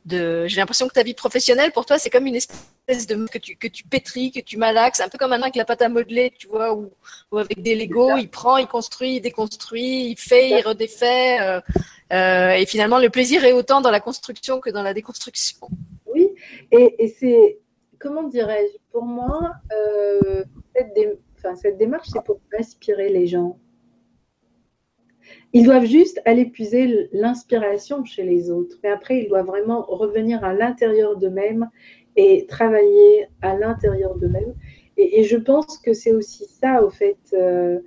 [0.07, 2.57] de j'ai l'impression que ta vie professionnelle, pour toi, c'est comme une espèce
[2.91, 5.65] de que tu que tu pétris, que tu malaxes, un peu comme un avec la
[5.65, 6.91] pâte à modeler, tu vois, ou,
[7.31, 11.41] ou avec des Lego, il prend, il construit, il déconstruit, il fait, il redéfait.
[11.41, 11.61] Euh,
[12.13, 15.69] euh, et finalement, le plaisir est autant dans la construction que dans la déconstruction.
[16.07, 16.29] Oui,
[16.73, 17.59] et, c'est,
[17.99, 20.45] comment dirais-je, pour moi, euh,
[20.75, 23.59] cette, démarche, c'est pour inspirer les gens.
[25.53, 28.77] Ils doivent juste aller puiser l'inspiration chez les autres.
[28.83, 31.69] Mais après, ils doivent vraiment revenir à l'intérieur d'eux-mêmes
[32.17, 34.55] et travailler à l'intérieur d'eux-mêmes.
[34.97, 37.19] Et, je pense que c'est aussi ça, au fait.
[37.33, 37.81] Euh,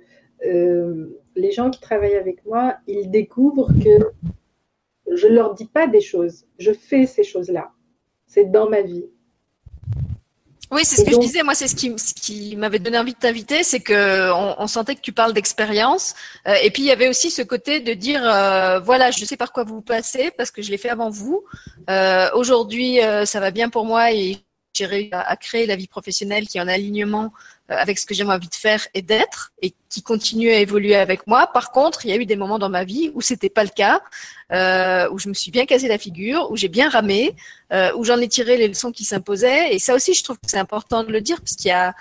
[1.36, 4.12] les gens qui travaillent avec moi, ils découvrent que
[5.14, 7.70] je ne leur dis pas des choses, je fais ces choses-là.
[8.26, 9.06] C'est dans ma vie.
[10.74, 11.44] Oui, c'est ce que je disais.
[11.44, 15.00] Moi, c'est ce qui, qui m'avait donné envie de t'inviter, c'est que on, sentait que
[15.00, 16.14] tu parles d'expérience.
[16.48, 19.36] Euh, et puis il y avait aussi ce côté de dire, euh, voilà, je sais
[19.36, 21.44] par quoi vous passez parce que je l'ai fait avant vous.
[21.88, 24.43] Euh, aujourd'hui, ça va bien pour moi et
[24.74, 27.32] j'ai réussi à, créer la vie professionnelle qui est en alignement
[27.70, 30.96] euh, avec ce que j'ai envie de faire et d'être et qui continue à évoluer
[30.96, 31.46] avec moi.
[31.46, 33.70] Par contre, il y a eu des moments dans ma vie où c'était pas le
[33.70, 34.02] cas,
[34.52, 37.34] euh, où je me suis bien cassé la figure, où j'ai bien ramé,
[37.72, 39.74] euh, où j'en ai tiré les leçons qui s'imposaient.
[39.74, 41.94] Et ça aussi, je trouve que c'est important de le dire parce qu'il y a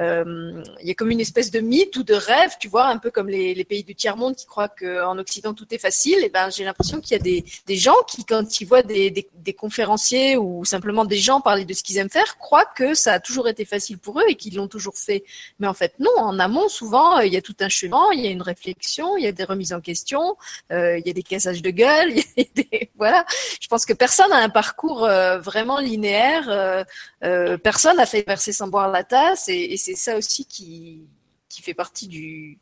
[0.00, 2.98] euh, il y a comme une espèce de mythe ou de rêve, tu vois, un
[2.98, 6.18] peu comme les, pays du tiers-monde qui croient qu'en Occident tout est facile.
[6.22, 10.36] Et ben, j'ai l'impression qu'il y a des, gens qui, quand ils voient des, conférenciers
[10.36, 13.48] ou simplement des gens parler de ce qu'ils aiment faire, croient que ça a toujours
[13.48, 15.24] été facile pour eux et qu'ils l'ont toujours fait.
[15.58, 16.10] Mais en fait, non.
[16.16, 19.24] En amont, souvent, il y a tout un chemin, il y a une réflexion, il
[19.24, 20.36] y a des remises en question,
[20.72, 22.12] euh, il y a des cassages de gueule,
[22.96, 23.24] voilà.
[23.60, 26.48] Je pense que personne a un parcours euh, vraiment linéaire.
[26.48, 26.84] Euh,
[27.24, 29.48] euh, personne n'a fait verser sans boire la tasse
[29.84, 31.06] c'est ça aussi qui,
[31.50, 32.58] qui fait partie du,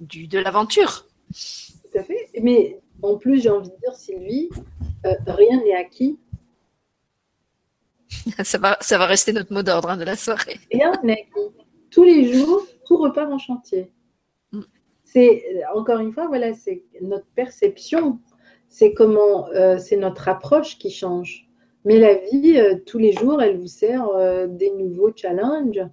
[0.00, 1.06] du de l'aventure.
[1.30, 2.30] Tout à fait.
[2.42, 4.48] Mais en plus, j'ai envie de dire, Sylvie,
[5.06, 6.18] euh, rien n'est acquis.
[8.42, 10.58] ça, va, ça va rester notre mot d'ordre hein, de la soirée.
[10.72, 11.54] Rien n'est acquis.
[11.92, 13.92] Tous les jours, tout repart en chantier.
[14.50, 14.62] Mm.
[15.04, 15.44] C'est
[15.76, 18.18] encore une fois, voilà, c'est notre perception,
[18.68, 21.48] c'est comment, euh, c'est notre approche qui change.
[21.84, 24.08] Mais la vie, euh, tous les jours, elle vous sert
[24.48, 25.88] des nouveaux challenges,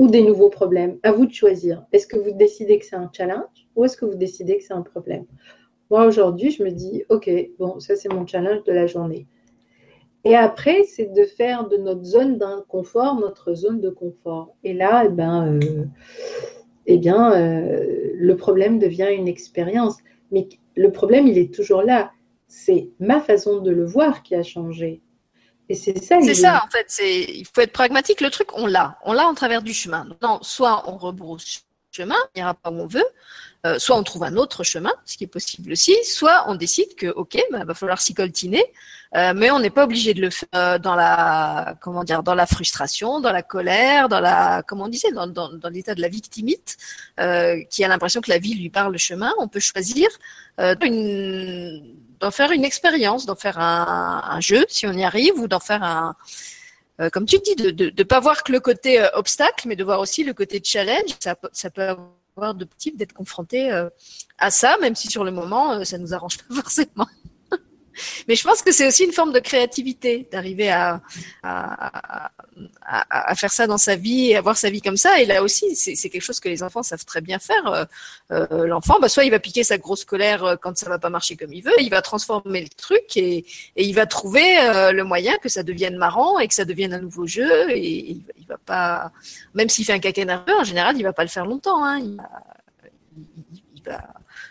[0.00, 0.98] ou des nouveaux problèmes.
[1.02, 1.84] À vous de choisir.
[1.92, 4.72] Est-ce que vous décidez que c'est un challenge ou est-ce que vous décidez que c'est
[4.72, 5.26] un problème?
[5.90, 9.26] Moi, aujourd'hui, je me dis, OK, bon, ça, c'est mon challenge de la journée.
[10.24, 14.56] Et après, c'est de faire de notre zone d'inconfort notre zone de confort.
[14.64, 15.84] Et là, eh ben, euh,
[16.86, 19.98] eh bien, euh, le problème devient une expérience.
[20.32, 22.10] Mais le problème, il est toujours là.
[22.48, 25.02] C'est ma façon de le voir qui a changé
[25.74, 26.20] c'est ça.
[26.20, 26.86] C'est ça, en fait.
[26.88, 28.20] C'est, il faut être pragmatique.
[28.20, 28.98] Le truc, on l'a.
[29.04, 30.06] On l'a en travers du chemin.
[30.22, 33.04] Non, soit on rebrousse chemin, on n'ira pas où on veut.
[33.66, 36.94] Euh, soit on trouve un autre chemin, ce qui est possible aussi, soit on décide
[36.94, 38.64] que ok, bah, va falloir s'y coltiner,
[39.14, 42.34] euh, mais on n'est pas obligé de le faire euh, dans la comment dire, dans
[42.34, 46.00] la frustration, dans la colère, dans la comment on disait, dans, dans, dans l'état de
[46.00, 46.78] la victimite,
[47.68, 49.34] qui a l'impression que la vie lui parle le chemin.
[49.38, 50.08] On peut choisir
[52.20, 55.82] d'en faire une expérience, d'en faire un, jeu si on y arrive, ou d'en faire
[55.82, 56.16] un
[57.14, 60.22] comme tu dis, de ne pas voir que le côté obstacle, mais de voir aussi
[60.22, 61.16] le côté challenge.
[61.18, 61.96] Ça, ça peut
[62.36, 63.88] avoir de type d'être confronté euh,
[64.38, 67.06] à ça, même si sur le moment, euh, ça nous arrange pas forcément.
[68.28, 71.00] Mais je pense que c'est aussi une forme de créativité d'arriver à,
[72.82, 75.20] à, faire ça dans sa vie et avoir sa vie comme ça.
[75.20, 77.66] Et là aussi, c'est quelque chose que les enfants savent très bien faire.
[77.66, 77.84] Euh,
[78.32, 81.10] euh, l'enfant, bah, soit il va piquer sa grosse colère euh, quand ça va pas
[81.10, 83.44] marcher comme il veut, il va transformer le truc et,
[83.76, 84.56] il va trouver
[84.92, 87.70] le moyen que ça devienne marrant et que ça devienne un nouveau jeu.
[87.70, 89.12] Et, il, va pas,
[89.54, 91.84] même s'il fait un caca nerveux, en général, il va pas le faire longtemps.
[91.84, 92.16] Hein.
[93.84, 94.00] Va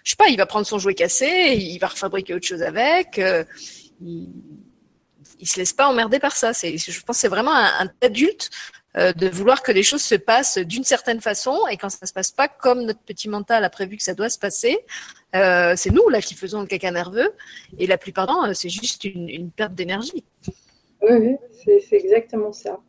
[0.04, 3.20] je sais pas, il va prendre son jouet cassé, il va refabriquer autre chose avec.
[3.20, 3.44] Euh,
[4.02, 4.30] il,
[5.40, 6.52] il se laisse pas emmerder par ça.
[6.52, 8.50] Je pense, que c'est vraiment un, adulte
[8.98, 12.14] euh, de vouloir que les choses se passent d'une certaine façon et quand ça se
[12.14, 14.80] passe pas comme notre petit mental a prévu que ça doit se passer,
[15.36, 17.32] euh, c'est nous là qui faisons le caca nerveux
[17.78, 20.24] et la plupart du temps c'est juste une, perte d'énergie.
[21.02, 22.80] Oui, c'est exactement ça.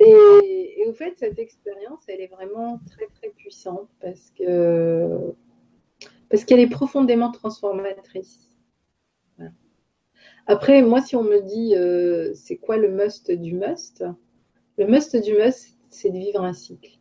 [0.00, 5.34] Et, au fait, cette expérience, elle est vraiment très très puissante parce que
[6.30, 8.48] parce qu'elle est profondément transformatrice.
[10.46, 14.04] Après, moi, si on me dit euh, c'est quoi le must du must,
[14.78, 16.98] le must du must, c'est de vivre un cycle.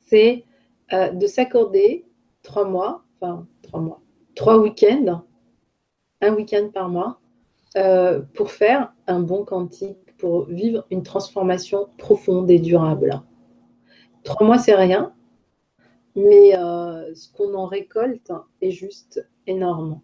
[0.00, 0.44] C'est
[0.92, 2.04] euh, de s'accorder
[2.42, 4.00] trois mois, enfin trois mois,
[4.34, 5.24] trois week-ends,
[6.20, 7.20] un week-end par mois,
[7.76, 13.22] euh, pour faire un bon quantique, pour vivre une transformation profonde et durable.
[14.24, 15.14] Trois mois, c'est rien,
[16.14, 20.00] mais euh, ce qu'on en récolte est juste énorme.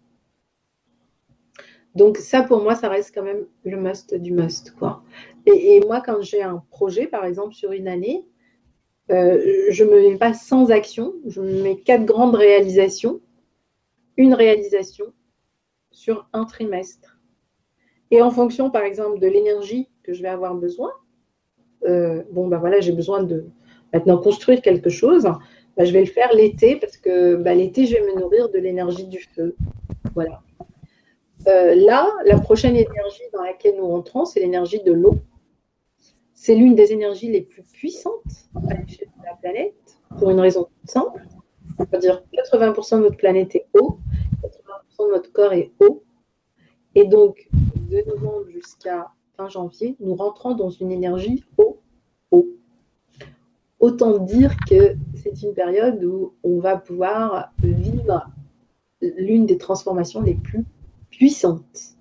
[1.95, 4.71] Donc ça, pour moi, ça reste quand même le must du must.
[4.71, 5.03] Quoi.
[5.45, 8.25] Et, moi, quand j'ai un projet, par exemple, sur une année,
[9.11, 13.19] euh, je ne me mets pas sans action, je me mets quatre grandes réalisations,
[14.17, 15.13] une réalisation
[15.91, 17.19] sur un trimestre.
[18.11, 20.91] Et en fonction, par exemple, de l'énergie que je vais avoir besoin,
[21.85, 23.45] euh, bon, ben voilà, j'ai besoin de
[23.93, 25.23] maintenant construire quelque chose.
[25.23, 28.57] Bah, je vais le faire l'été parce que bah, l'été, je vais me nourrir de
[28.57, 29.55] l'énergie du feu.
[30.13, 30.41] Voilà.
[31.47, 35.15] Euh, là, la prochaine énergie dans laquelle nous rentrons, c'est l'énergie de l'eau.
[36.33, 38.21] C'est l'une des énergies les plus puissantes
[38.69, 41.25] à l'échelle de la planète pour une raison simple.
[41.77, 43.97] C'est-à-dire 80% de notre planète est eau,
[44.43, 46.03] 80% de notre corps est eau.
[46.95, 47.49] Et donc,
[47.89, 51.79] de novembre jusqu'à fin janvier, nous rentrons dans une énergie eau,
[52.31, 52.47] eau.
[53.79, 58.27] Autant dire que c'est une période où on va pouvoir vivre
[59.01, 60.63] l'une des transformations les plus
[61.09, 61.95] puissantes.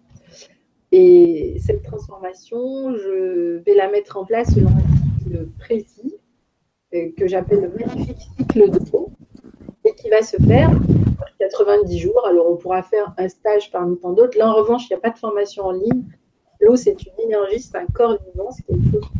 [0.92, 6.14] Et cette transformation, je vais la mettre en place selon un cycle précis
[6.94, 9.10] euh, que j'appelle le magnifique cycle de l'eau
[9.84, 10.70] et qui va se faire
[11.38, 12.26] 90 jours.
[12.26, 14.38] Alors on pourra faire un stage parmi tant d'autres.
[14.38, 16.04] Là en revanche, il n'y a pas de formation en ligne.
[16.62, 19.10] L'eau, c'est une énergie, c'est un corps vivant, c'est quelque chose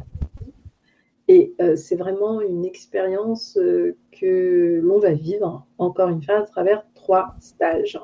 [1.29, 6.43] et euh, c'est vraiment une expérience euh, que l'on va vivre, encore une fois, à
[6.43, 7.99] travers trois stages.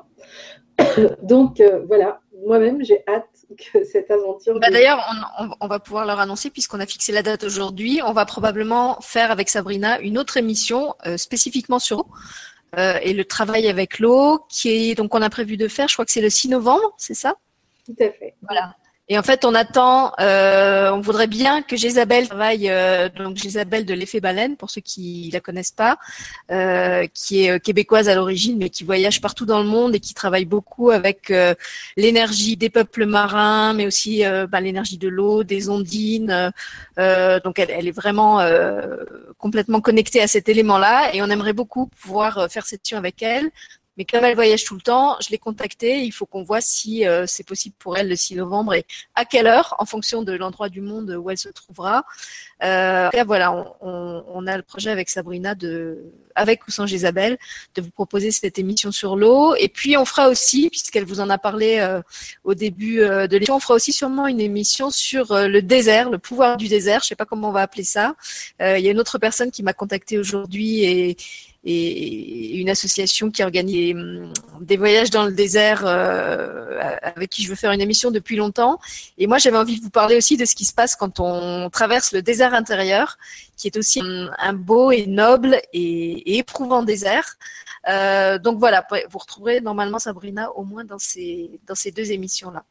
[1.23, 4.59] Donc euh, voilà, moi-même, j'ai hâte que cette aventure.
[4.59, 4.99] Bah, D'ailleurs,
[5.59, 9.31] on, va pouvoir leur annoncer, puisqu'on a fixé la date aujourd'hui, on va probablement faire
[9.31, 12.07] avec Sabrina une autre émission spécifiquement sur l'eau.
[13.01, 16.05] et le travail avec l'eau, qui est donc on a prévu de faire, je crois
[16.05, 17.35] que c'est le 6 novembre, c'est ça?
[17.85, 18.35] Tout à fait.
[18.43, 18.75] Voilà.
[19.11, 23.83] Et en fait, on attend, euh, on voudrait bien que Jésabelle travaille, euh, donc Jésabelle
[23.83, 25.97] de l'effet baleine, pour ceux qui la connaissent pas,
[26.51, 30.13] euh, qui est québécoise à l'origine, mais qui voyage partout dans le monde et qui
[30.13, 31.33] travaille beaucoup avec
[31.97, 36.51] l'énergie des peuples marins, mais aussi bah, l'énergie de l'eau, des ondines.
[36.97, 38.39] donc, elle, elle, est vraiment
[39.39, 43.49] complètement connectée à cet élément-là, et on aimerait beaucoup pouvoir faire cette mission avec elle,
[43.99, 46.03] mais comme elle voyage tout le temps, je l'ai contactée.
[46.03, 49.25] Il faut qu'on voit si euh, c'est possible pour elle le 6 novembre et à
[49.25, 52.05] quelle heure, en fonction de l'endroit du monde où elle se trouvera.
[52.63, 53.51] Euh, voilà,
[53.81, 57.37] on, on, a le projet avec Sabrina de, avec ou sans Isabelle,
[57.75, 59.53] de vous proposer cette émission sur l'eau.
[59.55, 62.01] Et puis on fera aussi, puisqu'elle vous en a parlé euh,
[62.45, 66.19] au début euh, de l'émission, on fera aussi sûrement une émission sur le désert, le
[66.19, 67.01] pouvoir du désert.
[67.03, 68.15] Je sais pas comment on va appeler ça.
[68.61, 71.17] Il y a une autre personne qui m'a contacté aujourd'hui et
[71.65, 73.95] et une association qui organise
[74.61, 78.79] des voyages dans le désert euh, avec qui je veux faire une émission depuis longtemps.
[79.17, 81.69] Et moi, j'avais envie de vous parler aussi de ce qui se passe quand on
[81.69, 83.17] traverse le désert intérieur,
[83.57, 87.35] qui est aussi un, beau et noble et, éprouvant désert.
[87.87, 92.63] Euh, donc voilà, vous retrouverez normalement Sabrina au moins dans ces, dans ces deux émissions-là.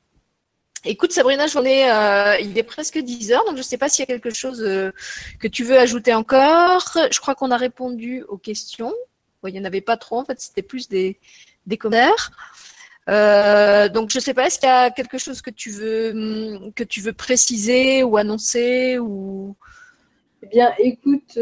[0.84, 3.88] Écoute Sabrina, j'en ai, euh, il est presque 10 heures, donc je ne sais pas
[3.88, 4.92] s'il y a quelque chose euh,
[5.40, 6.96] que tu veux ajouter encore.
[7.10, 8.94] Je crois qu'on a répondu aux questions.
[9.44, 11.18] il n'y en avait pas trop, en fait, c'était plus des,
[11.66, 12.30] des commentaires.
[13.08, 16.10] Euh, donc je ne sais pas, est-ce qu'il y a quelque chose que tu veux
[16.10, 19.56] hum, que tu veux préciser ou annoncer ou?
[20.42, 21.38] Eh bien, écoute,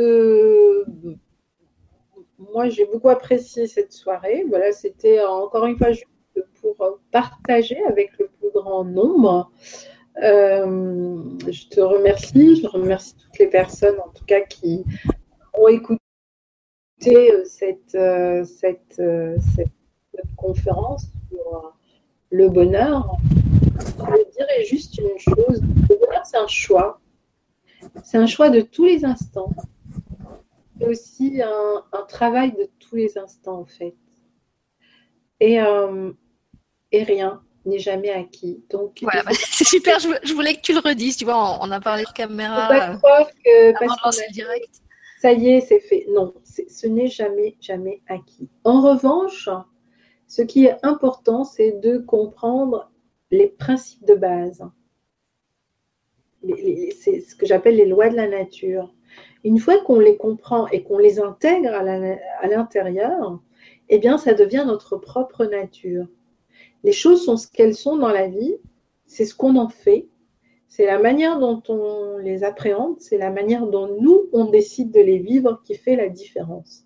[2.38, 4.44] moi j'ai beaucoup apprécié cette soirée.
[4.48, 5.88] Voilà, c'était encore une fois
[6.74, 9.50] pour partager avec le plus grand nombre.
[10.22, 14.82] Euh, je te remercie, je remercie toutes les personnes en tout cas qui
[15.52, 16.00] ont écouté
[17.06, 18.94] euh, cette, euh, cette,
[19.54, 19.72] cette,
[20.36, 21.74] conférence sur
[22.30, 23.16] le bonheur.
[23.78, 27.00] Je dirais juste une chose, le bonheur c'est un choix.
[28.02, 29.50] C'est un choix de tous les instants.
[30.78, 33.94] C'est aussi un, un, travail de tous les instants en fait.
[35.40, 35.58] Et,
[36.92, 38.62] et rien n'est jamais acquis.
[38.70, 39.98] Donc, voilà, bah, c'est super.
[39.98, 41.16] Je, voulais que tu le redises.
[41.16, 42.68] Tu vois, on, a parlé de caméra.
[42.68, 44.82] Pas croire que parce que direct.
[45.20, 46.06] Ça y est, c'est fait.
[46.10, 48.48] Non, ce n'est jamais, jamais acquis.
[48.64, 49.48] En revanche,
[50.28, 52.90] ce qui est important, c'est de comprendre
[53.30, 54.62] les principes de base.
[57.00, 58.92] C'est ce que j'appelle les lois de la nature.
[59.42, 63.40] Une fois qu'on les comprend et qu'on les intègre à l'intérieur,
[63.88, 66.06] eh bien, ça devient notre propre nature.
[66.86, 68.54] Les choses sont ce qu'elles sont dans la vie,
[69.06, 70.06] c'est ce qu'on en fait,
[70.68, 75.00] c'est la manière dont on les appréhende, c'est la manière dont nous, on décide de
[75.00, 76.84] les vivre qui fait la différence.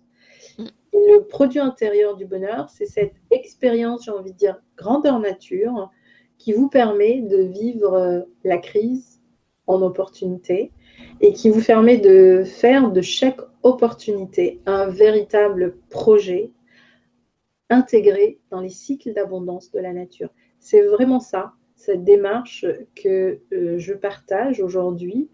[0.57, 0.65] Mm.
[0.91, 5.91] le produit intérieur du bonheur, c'est cette expérience, j'ai envie de dire, grandeur nature,
[6.39, 9.21] qui vous permet de vivre euh, la crise
[9.67, 10.71] en opportunité
[11.19, 16.53] et qui vous permet de faire de chaque opportunité un véritable projet
[17.71, 20.29] intégré dans les cycles d'abondance de la nature.
[20.59, 22.65] C'est vraiment ça, cette démarche
[22.95, 25.29] que euh, je partage aujourd'hui.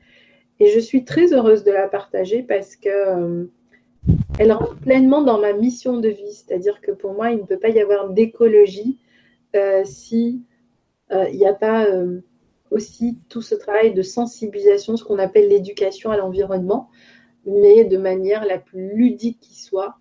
[0.59, 3.45] Et je suis très heureuse de la partager parce que euh,
[4.39, 6.31] elle rentre pleinement dans ma mission de vie.
[6.31, 8.99] C'est-à-dire que pour moi, il ne peut pas y avoir d'écologie
[9.55, 10.43] euh, si
[11.09, 11.87] il n'y a pas
[12.69, 16.89] aussi tout ce travail de sensibilisation, ce qu'on appelle l'éducation à l'environnement,
[17.45, 19.95] mais de manière la plus ludique qui soit,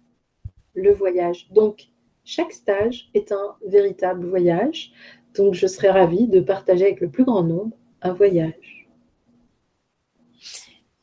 [0.74, 1.48] le voyage.
[1.52, 1.88] Donc,
[2.26, 4.92] chaque stage est un véritable voyage.
[5.36, 8.88] Donc, je serais ravie de partager avec le plus grand nombre un voyage.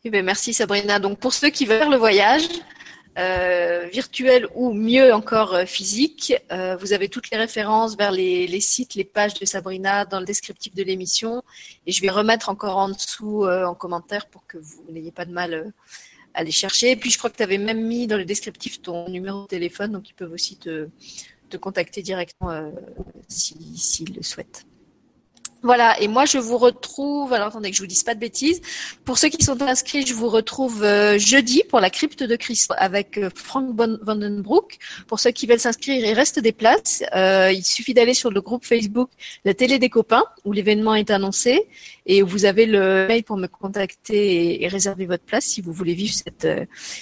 [0.04, 1.00] Eh bien, merci Sabrina.
[1.00, 2.48] Donc, pour ceux qui veulent faire le voyage,
[3.18, 8.60] euh, virtuel ou mieux encore euh, physique, euh, vous avez toutes les références vers les,
[8.60, 11.42] sites, les pages de Sabrina dans le descriptif de l'émission.
[11.86, 15.32] Et je vais remettre encore en dessous en commentaire pour que vous n'ayez pas de
[15.32, 15.72] mal
[16.34, 16.96] aller chercher.
[16.96, 19.92] Puis, je crois que tu avais même mis dans le descriptif ton numéro de téléphone,
[19.92, 20.90] donc ils peuvent aussi te,
[21.50, 22.72] te contacter directement euh,
[23.28, 24.66] s'ils le souhaitent.
[25.64, 28.62] Voilà, et moi je vous retrouve, alors attendez que je vous dise pas de bêtises,
[29.06, 32.74] pour ceux qui sont inscrits, je vous retrouve euh, jeudi pour la crypte de Christ
[32.78, 34.78] avec euh, Frank Vandenbroek.
[35.08, 37.02] Pour ceux qui veulent s'inscrire, il reste des places.
[37.16, 39.10] Euh, il suffit d'aller sur le groupe Facebook
[39.46, 41.70] La Télé des copains où l'événement est annoncé
[42.06, 45.94] et vous avez le mail pour me contacter et, réserver votre place si vous voulez
[45.94, 46.48] vivre cette,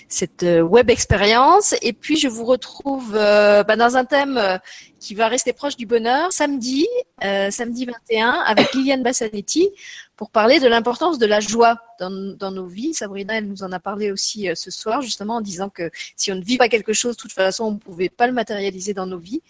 [0.07, 1.73] cette web expérience.
[1.81, 4.59] Et puis je vous retrouve bah, dans un thème
[5.01, 6.87] qui va rester proche du bonheur samedi,
[7.23, 9.69] euh, samedi 21, avec Liliane Bassanetti,
[10.15, 12.93] pour parler de l'importance de la joie dans, nos vies.
[12.93, 16.31] Sabrina, elle nous en a parlé aussi euh, ce soir, justement en disant que si
[16.31, 18.93] on ne vit pas quelque chose, de toute façon, on ne pouvait pas le matérialiser
[18.93, 19.41] dans nos vies.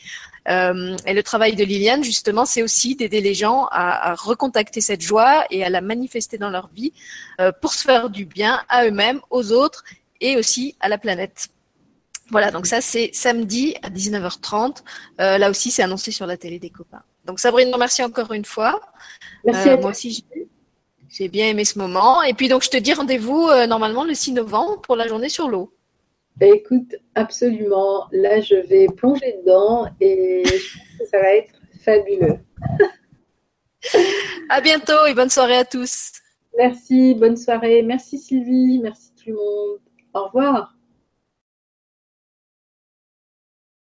[0.48, 5.02] Euh, et le travail de Liliane, justement, c'est aussi d'aider les gens à, recontacter cette
[5.02, 6.94] joie et à la manifester dans leur vie
[7.62, 9.84] pour se faire du bien à eux-mêmes, aux autres
[10.22, 11.50] et aussi à la planète.
[12.32, 14.84] Voilà, donc ça c'est samedi à 19h30.
[15.20, 17.04] Euh, là aussi, c'est annoncé sur la télé des copains.
[17.26, 18.82] Donc Sabrine, merci encore une fois.
[19.44, 20.26] Merci euh, moi aussi,
[21.10, 22.24] j'ai bien aimé ce moment.
[22.24, 25.30] Et puis donc, je te dis rendez-vous euh, normalement le 6 novembre pour la journée
[25.30, 25.74] sur l'eau.
[26.40, 28.08] Écoute, absolument.
[28.14, 31.54] Là, je vais plonger dedans et je pense que ça va être
[31.84, 32.40] fabuleux.
[34.50, 36.14] à bientôt et bonne soirée à tous.
[36.58, 37.82] Merci, bonne soirée.
[37.84, 39.80] Merci Sylvie, merci tout le monde.
[40.14, 40.76] Au revoir.